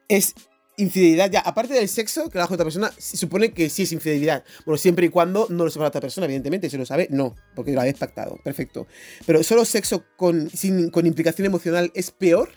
es 0.08 0.34
infidelidad. 0.78 1.30
Ya, 1.30 1.42
aparte 1.42 1.74
del 1.74 1.90
sexo 1.90 2.30
que 2.30 2.38
lo 2.38 2.46
hace 2.46 2.54
otra 2.54 2.64
persona, 2.64 2.94
se 2.98 3.18
supone 3.18 3.52
que 3.52 3.70
sí 3.70 3.84
es 3.84 3.92
infidelidad. 3.92 4.46
Bueno, 4.66 4.78
siempre 4.78 5.08
y 5.08 5.10
cuando 5.10 5.48
no 5.50 5.66
lo 5.66 5.70
sepa 5.70 5.84
la 5.84 5.90
otra 5.90 6.00
persona, 6.00 6.28
evidentemente, 6.28 6.70
si 6.70 6.78
lo 6.78 6.86
sabe, 6.86 7.10
no, 7.12 7.36
porque 7.58 7.74
lo 7.74 7.82
habéis 7.82 7.98
pactado. 7.98 8.40
Perfecto. 8.42 8.88
Pero 9.26 9.44
solo 9.44 9.66
sexo 9.66 10.06
con, 10.16 10.50
sin, 10.50 10.92
con 10.92 11.06
implicación 11.06 11.46
emocional 11.46 11.92
es 11.94 12.10
peor. 12.12 12.52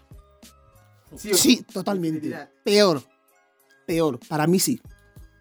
Sí, 1.16 1.56
no? 1.66 1.72
totalmente. 1.72 2.32
Peor. 2.62 3.02
Peor. 3.84 4.20
Para 4.28 4.46
mí 4.46 4.60
sí. 4.60 4.80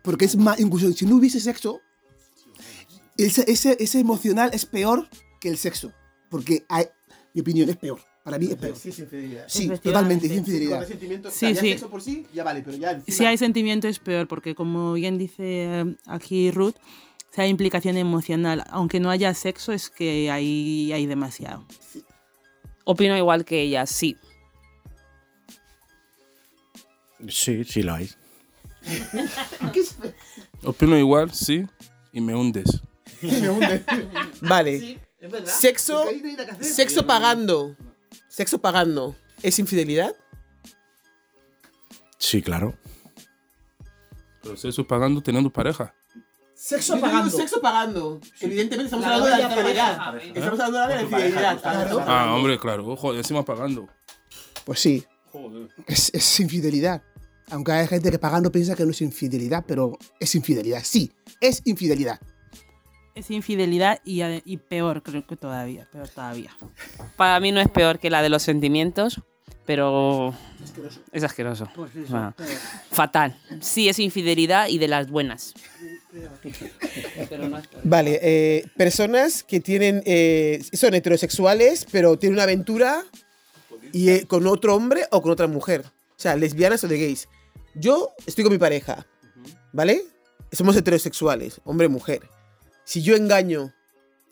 Porque 0.03 0.25
es 0.25 0.35
más, 0.35 0.59
incluso 0.59 0.91
si 0.93 1.05
no 1.07 1.15
hubiese 1.15 1.39
sexo, 1.39 1.81
ese, 3.17 3.49
ese, 3.51 3.77
ese 3.79 3.99
emocional 3.99 4.51
es 4.53 4.65
peor 4.65 5.07
que 5.39 5.49
el 5.49 5.57
sexo. 5.57 5.91
Porque 6.29 6.65
hay, 6.69 6.85
mi 7.33 7.41
opinión 7.41 7.69
es 7.69 7.77
peor. 7.77 7.99
Para 8.23 8.37
mí 8.37 8.47
es 8.47 8.55
peor. 8.55 8.75
Sí. 8.77 8.91
Sí, 8.91 9.01
Efectivamente. 9.03 9.77
totalmente, 9.81 10.25
es 10.27 10.31
infidelidad. 10.33 10.87
Sí, 11.31 11.55
sí. 11.55 11.55
sexo 11.55 11.89
por 11.89 12.01
sí, 12.01 12.25
ya 12.33 12.43
vale, 12.43 12.61
pero 12.63 12.77
ya 12.77 12.91
encima- 12.91 13.17
Si 13.17 13.25
hay 13.25 13.37
sentimiento 13.37 13.87
es 13.87 13.99
peor, 13.99 14.27
porque 14.27 14.55
como 14.55 14.93
bien 14.93 15.17
dice 15.17 15.43
eh, 15.81 15.95
aquí 16.05 16.49
Ruth, 16.51 16.75
si 17.31 17.41
hay 17.41 17.49
implicación 17.49 17.97
emocional, 17.97 18.63
aunque 18.69 18.99
no 18.99 19.09
haya 19.09 19.33
sexo, 19.33 19.73
es 19.73 19.89
que 19.89 20.29
ahí 20.31 20.91
hay 20.93 21.05
demasiado. 21.05 21.65
Opino 22.85 23.17
igual 23.17 23.43
que 23.45 23.61
ella, 23.61 23.85
sí. 23.85 24.17
Sí, 27.27 27.63
sí 27.63 27.83
lo 27.83 27.93
hay. 27.95 28.09
Opino 30.63 30.97
igual, 30.97 31.33
sí, 31.33 31.65
y 32.11 32.21
me 32.21 32.35
hundes. 32.35 32.81
Me 33.21 33.49
hunde. 33.49 33.85
Vale. 34.41 34.99
Sexo, 35.45 36.05
sexo 36.59 37.07
pagando. 37.07 37.75
Sexo 38.27 38.59
pagando. 38.59 39.15
¿Es 39.41 39.59
infidelidad? 39.59 40.13
Sí, 42.17 42.41
claro. 42.41 42.73
Pero 44.41 44.57
si 44.57 44.67
eso 44.67 44.85
pagando 44.85 45.21
teniendo 45.21 45.49
pareja. 45.49 45.93
Sexo 46.53 46.95
digo 46.95 47.29
Sexo 47.29 47.61
pagando. 47.61 48.19
Evidentemente 48.41 48.85
estamos 48.85 49.05
hablando 49.05 49.25
de 49.25 49.31
la 49.31 49.41
infidelidad. 49.41 50.17
Estamos 50.17 50.59
hablando 50.59 50.87
de 50.87 50.95
la 50.95 51.01
infidelidad. 51.01 51.61
Ah, 52.07 52.35
hombre, 52.35 52.59
claro. 52.59 52.87
Ojo, 52.87 53.13
encima 53.13 53.43
pagando. 53.43 53.87
Pues 54.65 54.79
sí, 54.79 55.05
Joder. 55.31 55.69
es, 55.87 56.13
es 56.13 56.39
infidelidad. 56.39 57.01
Aunque 57.49 57.71
hay 57.71 57.87
gente 57.87 58.09
que 58.11 58.19
pagando 58.19 58.51
piensa 58.51 58.75
que 58.75 58.85
no 58.85 58.91
es 58.91 59.01
infidelidad, 59.01 59.63
pero 59.67 59.97
es 60.19 60.33
infidelidad. 60.35 60.81
Sí, 60.83 61.11
es 61.41 61.61
infidelidad. 61.65 62.19
Es 63.15 63.29
infidelidad 63.29 63.99
y, 64.03 64.57
peor, 64.57 65.03
creo 65.03 65.27
que 65.27 65.35
todavía, 65.35 65.87
peor 65.91 66.07
todavía. 66.09 66.55
Para 67.15 67.39
mí 67.39 67.51
no 67.51 67.61
es 67.61 67.69
peor 67.69 67.99
que 67.99 68.09
la 68.09 68.23
de 68.23 68.29
los 68.29 68.41
sentimientos, 68.41 69.21
pero 69.67 70.33
es 71.11 71.23
asqueroso. 71.23 71.69
Pues 71.75 71.95
eso. 71.95 72.11
Bueno, 72.11 72.33
fatal. 72.91 73.37
Sí, 73.61 73.87
es 73.87 73.99
infidelidad 73.99 74.67
y 74.67 74.79
de 74.79 74.87
las 74.87 75.11
buenas. 75.11 75.53
Pero 77.29 77.49
no 77.49 77.57
es 77.57 77.69
Vale, 77.83 78.19
eh, 78.21 78.65
personas 78.75 79.43
que 79.43 79.59
tienen 79.59 80.01
eh, 80.05 80.63
son 80.73 80.93
heterosexuales, 80.93 81.85
pero 81.91 82.17
tienen 82.17 82.35
una 82.35 82.43
aventura 82.43 83.03
y, 83.91 84.09
eh, 84.09 84.25
con 84.27 84.47
otro 84.47 84.75
hombre 84.75 85.05
o 85.11 85.21
con 85.21 85.31
otra 85.31 85.47
mujer. 85.47 85.85
O 86.17 86.19
sea, 86.23 86.35
lesbianas 86.35 86.83
o 86.83 86.87
de 86.87 86.97
gays. 86.99 87.27
Yo 87.75 88.11
estoy 88.25 88.43
con 88.43 88.53
mi 88.53 88.59
pareja, 88.59 89.05
¿vale? 89.71 90.03
Somos 90.51 90.75
heterosexuales, 90.75 91.59
hombre-mujer. 91.65 92.21
Si 92.83 93.01
yo 93.01 93.15
engaño 93.15 93.73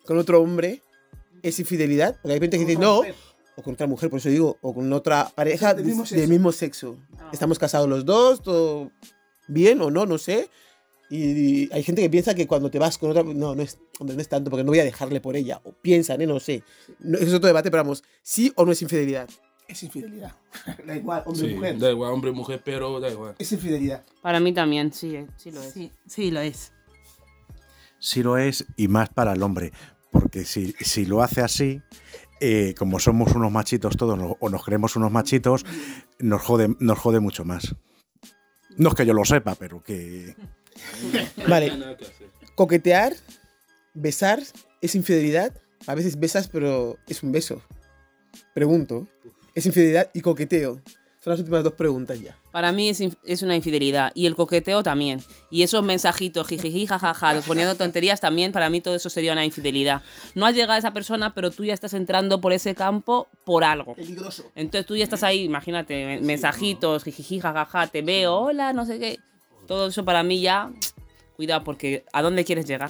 con 0.06 0.18
otro 0.18 0.42
hombre, 0.42 0.82
¿es 1.42 1.60
infidelidad? 1.60 2.18
Porque 2.22 2.34
hay 2.34 2.40
gente 2.40 2.58
que 2.60 2.66
dice 2.66 2.80
no, 2.80 3.02
o 3.56 3.64
con 3.64 3.74
otra 3.74 3.88
mujer, 3.88 4.10
por 4.10 4.20
eso 4.20 4.30
digo, 4.30 4.58
o 4.62 4.74
con 4.74 4.92
otra 4.94 5.30
pareja 5.34 5.74
Del 5.74 5.86
mismo 5.86 6.04
del 6.04 6.10
sexo. 6.10 6.30
mismo 6.30 6.52
sexo. 6.52 6.98
Estamos 7.34 7.58
casados 7.58 7.90
los 7.90 8.06
dos, 8.06 8.42
todo 8.42 8.92
bien 9.48 9.82
o 9.82 9.90
no, 9.90 10.06
no 10.06 10.18
sé. 10.18 10.50
Y 11.10 11.72
hay 11.74 11.84
gente 11.84 12.02
que 12.02 12.10
piensa 12.10 12.34
que 12.36 12.48
cuando 12.48 12.72
te 12.72 12.80
vas 12.80 12.98
con 12.98 13.12
otra. 13.12 13.24
No, 13.24 13.54
no 13.54 13.62
es, 13.62 13.80
hombre, 14.00 14.16
no 14.16 14.22
es 14.22 14.30
tanto, 14.30 14.50
porque 14.50 14.64
no 14.64 14.72
voy 14.72 14.80
a 14.80 14.86
dejarle 14.86 15.20
por 15.20 15.36
ella. 15.36 15.60
O 15.66 15.74
piensan, 15.74 16.22
¿eh? 16.22 16.28
No 16.28 16.40
sé. 16.40 16.64
No, 17.00 17.18
es 17.18 17.34
otro 17.34 17.48
debate, 17.48 17.70
pero 17.70 17.84
vamos, 17.84 18.04
¿sí 18.22 18.54
o 18.56 18.66
no 18.66 18.72
es 18.72 18.82
infidelidad? 18.82 19.30
Es 19.72 19.84
infidelidad. 19.84 20.36
Da 20.86 20.96
igual, 20.96 21.24
hombre 21.26 21.48
Sí, 21.48 21.54
o 21.54 21.56
mujer. 21.56 21.80
da 21.80 21.92
igual, 21.92 22.12
hombre, 22.12 22.32
mujer, 22.32 22.62
pero 22.64 23.00
da 23.00 23.10
igual. 23.10 23.36
Es 23.40 23.52
infidelidad. 23.54 24.04
Para 24.22 24.40
mí 24.40 24.54
también, 24.54 24.92
sí, 24.92 25.16
eh, 25.16 25.28
sí 25.38 25.52
lo 25.52 25.62
es. 25.64 25.74
Sí, 25.74 25.92
sí, 26.06 26.30
lo 26.32 26.42
es. 26.42 26.74
Sí 28.00 28.22
lo 28.24 28.38
es 28.38 28.66
y 28.76 28.88
más 28.88 29.10
para 29.10 29.32
el 29.34 29.42
hombre, 29.44 29.72
porque 30.12 30.44
si, 30.44 30.74
si 30.80 31.06
lo 31.06 31.22
hace 31.24 31.42
así, 31.42 31.82
eh, 32.40 32.74
como 32.78 33.00
somos 33.00 33.34
unos 33.34 33.52
machitos 33.52 33.96
todos 33.96 34.36
o 34.40 34.50
nos 34.50 34.64
creemos 34.66 34.96
unos 34.96 35.12
machitos, 35.12 35.66
nos 36.20 36.42
jode, 36.42 36.76
nos 36.80 36.98
jode 37.00 37.20
mucho 37.20 37.46
más. 37.46 37.76
No 38.78 38.90
es 38.90 38.96
que 38.96 39.06
yo 39.06 39.14
lo 39.14 39.24
sepa, 39.24 39.56
pero 39.56 39.84
que... 39.84 40.36
Vale. 41.48 41.72
Coquetear, 42.56 43.14
besar, 43.94 44.42
¿es 44.82 44.96
infidelidad? 44.96 45.54
A 45.88 45.96
veces 45.96 46.20
besas, 46.20 46.48
pero 46.48 46.98
es 47.08 47.22
un 47.24 47.32
beso. 47.32 47.62
Pregunto. 48.54 49.08
¿Es 49.56 49.66
infidelidad 49.66 50.10
y 50.14 50.22
coqueteo? 50.22 50.82
Son 51.24 51.32
las 51.32 51.40
últimas 51.40 51.64
dos 51.64 51.74
preguntas 51.74 52.20
ya. 52.20 52.36
Para 52.52 52.72
mí 52.72 52.90
es, 52.90 53.00
es 53.24 53.42
una 53.44 53.56
infidelidad. 53.56 54.12
Y 54.16 54.26
el 54.26 54.36
coqueteo 54.36 54.82
también. 54.82 55.22
Y 55.52 55.62
esos 55.62 55.84
mensajitos, 55.84 56.48
jijiji, 56.48 56.88
jajaja, 56.88 57.34
los 57.36 57.46
poniendo 57.46 57.76
tonterías 57.76 58.20
también, 58.20 58.52
para 58.52 58.72
mí 58.72 58.82
todo 58.82 58.96
eso 58.96 59.08
sería 59.12 59.34
una 59.34 59.46
infidelidad. 59.46 60.02
No 60.34 60.48
has 60.48 60.56
llegado 60.56 60.74
a 60.74 60.78
esa 60.80 60.94
persona, 60.94 61.36
pero 61.36 61.52
tú 61.52 61.64
ya 61.64 61.76
estás 61.76 61.94
entrando 61.94 62.42
por 62.42 62.54
ese 62.54 62.74
campo 62.74 63.28
por 63.46 63.64
algo. 63.64 63.94
Peligroso. 63.94 64.50
Entonces 64.56 64.88
tú 64.88 64.96
ya 64.96 65.04
estás 65.04 65.22
ahí, 65.22 65.44
imagínate, 65.44 66.06
me- 66.08 66.22
mensajitos, 66.22 67.04
jijiji, 67.04 67.40
jajaja, 67.40 67.86
te 67.88 68.02
veo, 68.02 68.36
hola, 68.36 68.74
no 68.74 68.88
sé 68.88 68.98
qué. 68.98 69.20
Todo 69.68 69.90
eso 69.90 70.04
para 70.04 70.24
mí 70.24 70.42
ya, 70.42 70.72
cuidado, 71.36 71.64
porque 71.64 72.04
¿a 72.14 72.24
dónde 72.24 72.46
quieres 72.46 72.66
llegar? 72.66 72.90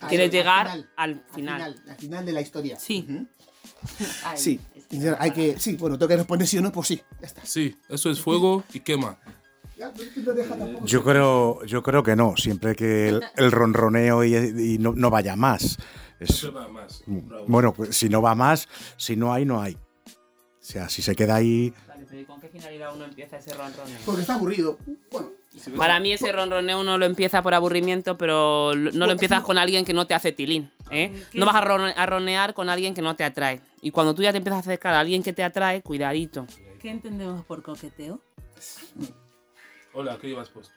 Al- 0.00 0.08
Quieres 0.10 0.26
al 0.26 0.32
llegar 0.32 0.66
final, 0.66 0.90
al 0.96 1.10
Al 1.12 1.34
final. 1.34 1.54
final, 1.74 1.82
al 1.88 1.96
final 1.96 2.26
de 2.26 2.32
la 2.32 2.40
historia. 2.42 2.78
Sí. 2.78 3.06
Ujú. 3.08 3.26
Ay, 4.24 4.36
Sí. 4.38 4.60
Hay 5.18 5.30
que. 5.30 5.58
Sí, 5.58 5.76
bueno, 5.76 5.96
tengo 5.98 6.08
que 6.08 6.16
responder 6.16 6.46
sí 6.48 6.58
o 6.58 6.62
no, 6.62 6.72
pues 6.72 6.88
sí. 6.88 7.02
Ya 7.20 7.26
está. 7.26 7.44
Sí, 7.44 7.76
eso 7.88 8.10
es 8.10 8.20
fuego 8.20 8.64
y 8.72 8.80
quema. 8.80 9.18
No. 9.78 10.84
Yo 10.84 11.02
creo, 11.02 11.64
yo 11.64 11.82
creo 11.82 12.02
que 12.02 12.14
no, 12.16 12.34
siempre 12.36 12.74
que 12.74 13.08
el, 13.08 13.22
el 13.36 13.50
ronroneo 13.50 14.22
y, 14.24 14.34
y 14.36 14.78
no, 14.78 14.92
no 14.94 15.08
vaya 15.10 15.36
más. 15.36 15.78
Es- 16.18 16.30
Eso 16.30 16.52
va 16.52 16.68
más. 16.68 17.02
Bravo. 17.06 17.44
bueno, 17.48 17.72
pues 17.72 17.96
si 17.96 18.08
no 18.10 18.20
va 18.20 18.34
más, 18.34 18.68
si 18.98 19.16
no 19.16 19.32
hay, 19.32 19.46
no 19.46 19.60
hay. 19.62 19.74
O 19.74 20.62
sea, 20.62 20.88
si 20.90 21.00
se 21.00 21.16
queda 21.16 21.36
ahí... 21.36 21.72
Vale, 21.88 22.04
pero 22.06 22.20
¿y 22.20 22.24
con 22.26 22.38
qué 22.40 22.48
finalidad 22.48 22.94
uno 22.94 23.06
empieza 23.06 23.38
ese 23.38 23.54
ronroneo? 23.54 23.96
Porque 24.04 24.20
está 24.20 24.34
aburrido. 24.34 24.76
Bueno, 25.10 25.30
Para 25.76 25.98
mí 26.00 26.12
ese 26.12 26.30
ronroneo 26.30 26.80
uno 26.80 26.96
lo 26.96 27.06
empieza 27.06 27.42
por 27.42 27.54
aburrimiento, 27.54 28.16
pero 28.16 28.72
no 28.74 29.06
lo 29.06 29.12
empiezas 29.12 29.42
con 29.42 29.58
alguien 29.58 29.84
que 29.84 29.92
no 29.92 30.06
te 30.06 30.14
hace 30.14 30.32
tilín. 30.32 30.70
¿eh? 30.90 31.24
No 31.34 31.44
vas 31.46 31.56
a, 31.56 31.60
ron- 31.60 31.92
a 31.96 32.06
ronear 32.06 32.54
con 32.54 32.68
alguien 32.68 32.94
que 32.94 33.02
no 33.02 33.16
te 33.16 33.24
atrae. 33.24 33.60
Y 33.82 33.90
cuando 33.90 34.14
tú 34.14 34.22
ya 34.22 34.30
te 34.32 34.38
empiezas 34.38 34.58
a 34.58 34.60
acercar 34.60 34.94
a 34.94 35.00
alguien 35.00 35.22
que 35.22 35.32
te 35.32 35.42
atrae, 35.42 35.82
cuidadito. 35.82 36.46
¿Qué 36.80 36.90
entendemos 36.90 37.44
por 37.44 37.62
coqueteo? 37.62 38.20
Hola, 39.92 40.18
¿qué 40.20 40.28
llevas 40.28 40.48
puesto? 40.50 40.72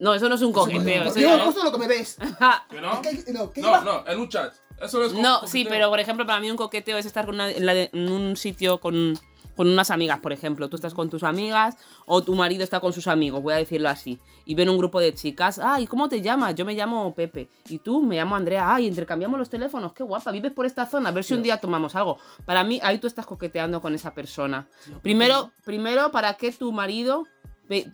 No, 0.00 0.14
eso 0.14 0.28
no 0.28 0.34
es 0.36 0.42
un 0.42 0.52
coqueteo. 0.52 1.04
eso 1.04 1.18
yo 1.20 1.36
no- 1.36 1.44
puesto 1.44 1.64
lo 1.64 1.72
que 1.72 1.78
me 1.78 1.88
ves. 1.88 2.16
¿Que 2.70 2.80
no? 2.80 3.00
¿Qué- 3.02 3.32
no, 3.32 3.50
¿qué 3.52 3.60
No, 3.60 3.80
no, 3.82 4.04
en 4.06 4.18
un 4.20 4.28
chat. 4.28 4.52
Eso 4.80 4.98
no 4.98 5.04
es 5.06 5.12
No, 5.12 5.46
sí, 5.46 5.66
pero 5.68 5.88
por 5.88 5.98
ejemplo, 5.98 6.24
para 6.26 6.40
mí 6.40 6.50
un 6.50 6.56
coqueteo 6.56 6.98
es 6.98 7.06
estar 7.06 7.26
con 7.26 7.34
una- 7.36 7.50
en, 7.50 7.64
la 7.66 7.74
de- 7.74 7.90
en 7.92 8.10
un 8.10 8.36
sitio 8.36 8.78
con, 8.78 9.18
con 9.58 9.68
unas 9.68 9.90
amigas, 9.90 10.20
por 10.20 10.32
ejemplo. 10.32 10.68
Tú 10.68 10.76
estás 10.76 10.94
con 10.94 11.10
tus 11.10 11.24
amigas 11.24 11.76
o 12.06 12.22
tu 12.22 12.36
marido 12.36 12.62
está 12.62 12.78
con 12.78 12.92
sus 12.92 13.08
amigos, 13.08 13.42
voy 13.42 13.54
a 13.54 13.56
decirlo 13.56 13.88
así. 13.88 14.20
Y 14.44 14.54
ven 14.54 14.68
un 14.68 14.78
grupo 14.78 15.00
de 15.00 15.12
chicas. 15.12 15.58
Ay, 15.58 15.88
¿cómo 15.88 16.08
te 16.08 16.22
llamas? 16.22 16.54
Yo 16.54 16.64
me 16.64 16.74
llamo 16.74 17.12
Pepe. 17.12 17.48
Y 17.68 17.80
tú 17.80 18.00
me 18.00 18.14
llamo 18.14 18.36
Andrea. 18.36 18.72
Ay, 18.72 18.86
intercambiamos 18.86 19.36
los 19.36 19.50
teléfonos. 19.50 19.92
Qué 19.94 20.04
guapa. 20.04 20.30
Vives 20.30 20.52
por 20.52 20.64
esta 20.64 20.86
zona. 20.86 21.08
A 21.08 21.12
ver 21.12 21.24
si 21.24 21.34
un 21.34 21.42
día 21.42 21.56
tomamos 21.56 21.96
algo. 21.96 22.18
Para 22.44 22.62
mí, 22.62 22.78
ahí 22.84 22.98
tú 22.98 23.08
estás 23.08 23.26
coqueteando 23.26 23.80
con 23.80 23.96
esa 23.96 24.14
persona. 24.14 24.68
Primero, 25.02 25.50
primero 25.64 26.12
para 26.12 26.34
que 26.34 26.52
tu 26.52 26.70
marido 26.70 27.24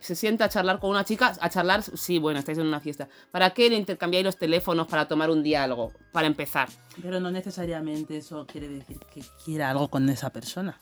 se 0.01 0.13
sienta 0.13 0.45
a 0.45 0.49
charlar 0.49 0.79
con 0.79 0.91
una 0.91 1.03
chica, 1.03 1.33
a 1.41 1.49
charlar, 1.49 1.81
sí, 1.81 2.19
bueno, 2.19 2.37
estáis 2.37 2.59
en 2.59 2.67
una 2.67 2.79
fiesta. 2.79 3.09
¿Para 3.31 3.49
qué 3.49 3.71
le 3.71 3.75
intercambiáis 3.75 4.23
los 4.23 4.37
teléfonos 4.37 4.85
para 4.87 5.07
tomar 5.07 5.31
un 5.31 5.41
diálogo? 5.41 5.93
Para 6.11 6.27
empezar. 6.27 6.69
Pero 7.01 7.19
no 7.19 7.31
necesariamente 7.31 8.17
eso 8.17 8.45
quiere 8.45 8.69
decir 8.69 8.99
que 9.11 9.23
quiera 9.43 9.71
algo 9.71 9.89
con 9.89 10.07
esa 10.09 10.29
persona. 10.29 10.79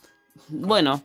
Bueno, 0.48 1.02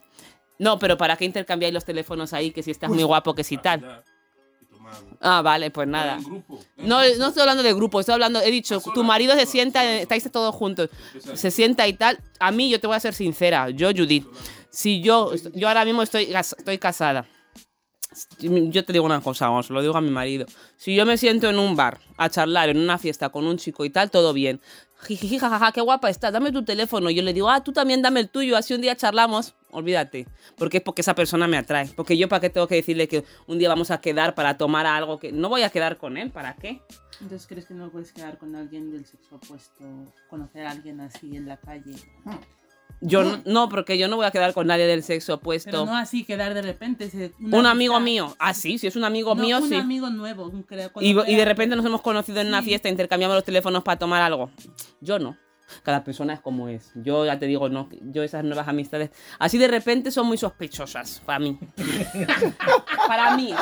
no, 0.58 0.78
pero 0.80 0.98
¿para 0.98 1.16
qué 1.16 1.26
intercambiáis 1.26 1.74
los 1.74 1.86
teléfonos 1.86 2.34
ahí? 2.34 2.52
Que 2.52 2.64
si 2.64 2.72
estás 2.72 2.90
muy 2.90 3.04
guapo, 3.04 3.34
que 3.34 3.44
si 3.44 3.58
tal. 3.58 4.04
Ah, 5.22 5.42
vale, 5.42 5.70
pues 5.72 5.88
nada. 5.88 6.20
No, 6.78 7.00
no 7.18 7.28
estoy 7.28 7.42
hablando 7.42 7.64
de 7.64 7.74
grupo, 7.74 8.00
estoy 8.00 8.14
hablando, 8.14 8.42
he 8.42 8.52
dicho, 8.52 8.82
tu 8.94 9.04
marido 9.04 9.36
se 9.36 9.46
sienta, 9.46 9.84
estáis 9.96 10.30
todos 10.32 10.54
juntos, 10.56 10.90
se 11.34 11.52
sienta 11.52 11.88
y 11.88 11.94
tal. 11.94 12.20
A 12.40 12.52
mí, 12.52 12.70
yo 12.70 12.80
te 12.80 12.88
voy 12.88 12.96
a 12.96 13.00
ser 13.00 13.14
sincera, 13.14 13.70
yo, 13.70 13.90
Judith, 13.92 14.26
si 14.70 15.02
yo, 15.02 15.34
yo 15.54 15.68
ahora 15.68 15.86
mismo 15.86 16.02
estoy, 16.02 16.34
estoy 16.34 16.78
casada, 16.78 17.26
yo 18.40 18.86
te 18.86 18.94
digo 18.94 19.06
una 19.06 19.22
cosa, 19.22 19.52
os 19.52 19.70
lo 19.70 19.82
digo 19.82 19.96
a 19.96 20.02
mi 20.02 20.10
marido. 20.10 20.46
Si 20.78 20.96
yo 20.96 21.06
me 21.06 21.18
siento 21.18 21.50
en 21.50 21.60
un 21.60 21.76
bar 21.76 22.00
a 22.18 22.30
charlar, 22.30 22.70
en 22.70 22.80
una 22.80 22.98
fiesta 22.98 23.30
con 23.30 23.46
un 23.46 23.58
chico 23.58 23.86
y 23.86 23.90
tal, 23.90 24.10
todo 24.10 24.34
bien. 24.34 24.60
Jijiji, 25.04 25.40
jajaja, 25.40 25.72
qué 25.72 25.82
guapa 25.82 26.10
estás, 26.10 26.34
dame 26.34 26.52
tu 26.52 26.64
teléfono. 26.66 27.10
Yo 27.10 27.22
le 27.22 27.34
digo, 27.34 27.50
ah, 27.50 27.64
tú 27.64 27.72
también 27.72 28.02
dame 28.02 28.20
el 28.20 28.30
tuyo, 28.30 28.58
así 28.58 28.74
un 28.74 28.82
día 28.82 28.96
charlamos. 28.96 29.56
Olvídate, 29.72 30.28
porque 30.58 30.78
es 30.78 30.84
porque 30.84 31.02
esa 31.02 31.16
persona 31.16 31.48
me 31.48 31.58
atrae. 31.58 31.90
Porque 31.96 32.18
yo, 32.18 32.28
¿para 32.28 32.42
qué 32.42 32.50
tengo 32.50 32.68
que 32.68 32.76
decirle 32.76 33.08
que 33.08 33.24
un 33.48 33.60
día 33.60 33.70
vamos 33.70 33.92
a 33.92 34.02
quedar 34.02 34.36
para 34.36 34.58
tomar 34.58 34.86
algo 34.86 35.20
que 35.20 35.32
no 35.32 35.48
voy 35.48 35.62
a 35.62 35.70
quedar 35.70 35.98
con 35.98 36.18
él? 36.18 36.32
¿Para 36.32 36.56
qué? 36.56 36.82
Entonces, 37.22 37.48
¿crees 37.48 37.66
que 37.66 37.74
no 37.74 37.90
puedes 37.90 38.12
quedar 38.12 38.38
con 38.38 38.56
alguien 38.56 38.92
del 38.92 39.06
sexo 39.06 39.36
opuesto? 39.36 39.84
Conocer 40.30 40.66
a 40.66 40.72
alguien 40.72 41.00
así 41.02 41.36
en 41.36 41.48
la 41.48 41.58
calle. 41.58 41.96
Yo 43.02 43.24
no, 43.24 43.42
no, 43.46 43.70
porque 43.70 43.98
yo 43.98 44.08
no 44.10 44.18
voy 44.18 44.26
a 44.26 44.32
quedar 44.32 44.54
con 44.54 44.68
nadie 44.68 44.86
del 44.86 45.04
sexo 45.04 45.36
opuesto. 45.36 45.72
Pero 45.72 45.86
no 45.86 45.96
así 45.96 46.24
quedar 46.26 46.54
de 46.54 46.62
repente. 46.62 47.10
un 47.40 47.66
amigo 47.66 47.96
amistad. 47.96 48.04
mío. 48.28 48.36
Ah, 48.40 48.54
sí, 48.54 48.78
si 48.78 48.88
es 48.88 48.96
un 48.96 49.06
amigo 49.06 49.36
No, 49.36 49.42
mío, 49.42 49.60
un 49.60 49.70
sí. 49.70 49.76
amigo 49.76 50.10
nuevo. 50.10 50.48
un 50.50 50.66
cre- 50.66 50.92
Y, 51.00 51.12
y 51.32 51.36
de 51.36 51.46
repente 51.46 51.76
nos 51.76 51.86
hemos 51.86 52.02
conocido 52.02 52.42
en 52.42 52.48
una 52.48 52.62
fiesta, 52.62 52.90
intercambiamos 52.90 53.36
los 53.36 53.44
teléfonos 53.46 53.84
para 53.84 53.98
tomar 54.00 54.22
algo. 54.22 54.52
Yo 55.02 55.18
no. 55.20 55.38
Cada 55.84 56.04
persona 56.04 56.34
es 56.34 56.40
como 56.40 56.68
es. 56.68 56.92
Yo 56.96 57.26
ya 57.28 57.38
te 57.38 57.46
digo, 57.46 57.70
no, 57.70 57.88
yo 58.02 58.24
esas 58.24 58.44
nuevas 58.44 58.68
amistades, 58.68 59.12
así 59.38 59.60
de 59.60 59.68
repente 59.68 60.10
son 60.10 60.26
muy 60.26 60.36
sospechosas 60.38 61.22
para 61.26 61.38
mí. 61.38 61.60
para 63.08 63.36
mí. 63.38 63.54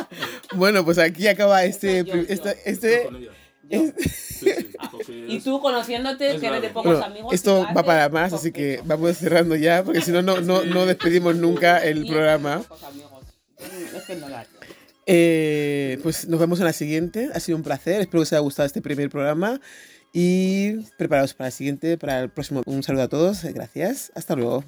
Bueno, 0.54 0.84
pues 0.86 0.98
aquí 1.00 1.28
acaba 1.28 1.64
este. 1.64 2.00
Este 2.32 3.08
ella. 3.10 3.32
Sí, 3.70 3.94
sí, 4.40 4.68
porque 4.92 5.26
Y 5.28 5.40
tú 5.42 5.60
conociéndote, 5.62 6.36
Es 6.36 6.40
que 6.40 6.48
eres 6.48 6.62
de 6.62 6.70
pocos 6.70 6.92
bueno, 6.94 7.06
amigos. 7.06 7.34
esto 7.34 7.66
va 7.76 7.84
para 7.84 8.10
más, 8.10 8.34
así 8.34 8.52
que 8.52 8.82
vamos 8.86 9.18
cerrando 9.18 9.56
ya, 9.56 9.84
porque 9.84 10.02
si 10.02 10.12
no, 10.12 10.22
no, 10.22 10.42
no, 10.42 10.64
no 10.64 10.86
despedimos 10.86 11.36
nunca 11.36 11.80
el 11.84 12.06
Y 12.06 12.10
programa. 12.10 12.60
pocos 12.60 12.84
amigos. 12.84 13.12
Es 13.96 14.04
que 14.04 14.16
no 14.16 14.30
la- 14.30 14.46
Eh, 15.10 16.00
pues 16.04 16.28
nos 16.28 16.40
vemos 16.40 16.60
en 16.60 16.66
la 16.66 16.74
siguiente. 16.74 17.30
Ha 17.34 17.40
sido 17.40 17.58
un 17.58 17.64
placer. 17.64 18.02
Espero 18.02 18.20
que 18.20 18.24
os 18.24 18.34
haya 18.34 18.40
gustado 18.42 18.66
este 18.68 18.82
primer 18.82 19.10
programa. 19.10 19.60
Y 20.14 20.82
preparaos 20.98 21.34
para 21.34 21.48
el 21.48 21.54
siguiente, 21.54 21.98
para 21.98 22.20
el 22.22 22.30
próximo. 22.30 22.62
Un 22.66 22.84
saludo 22.84 23.04
a 23.04 23.08
todos. 23.08 23.44
Gracias. 23.44 24.12
Hasta 24.16 24.36
luego. 24.36 24.64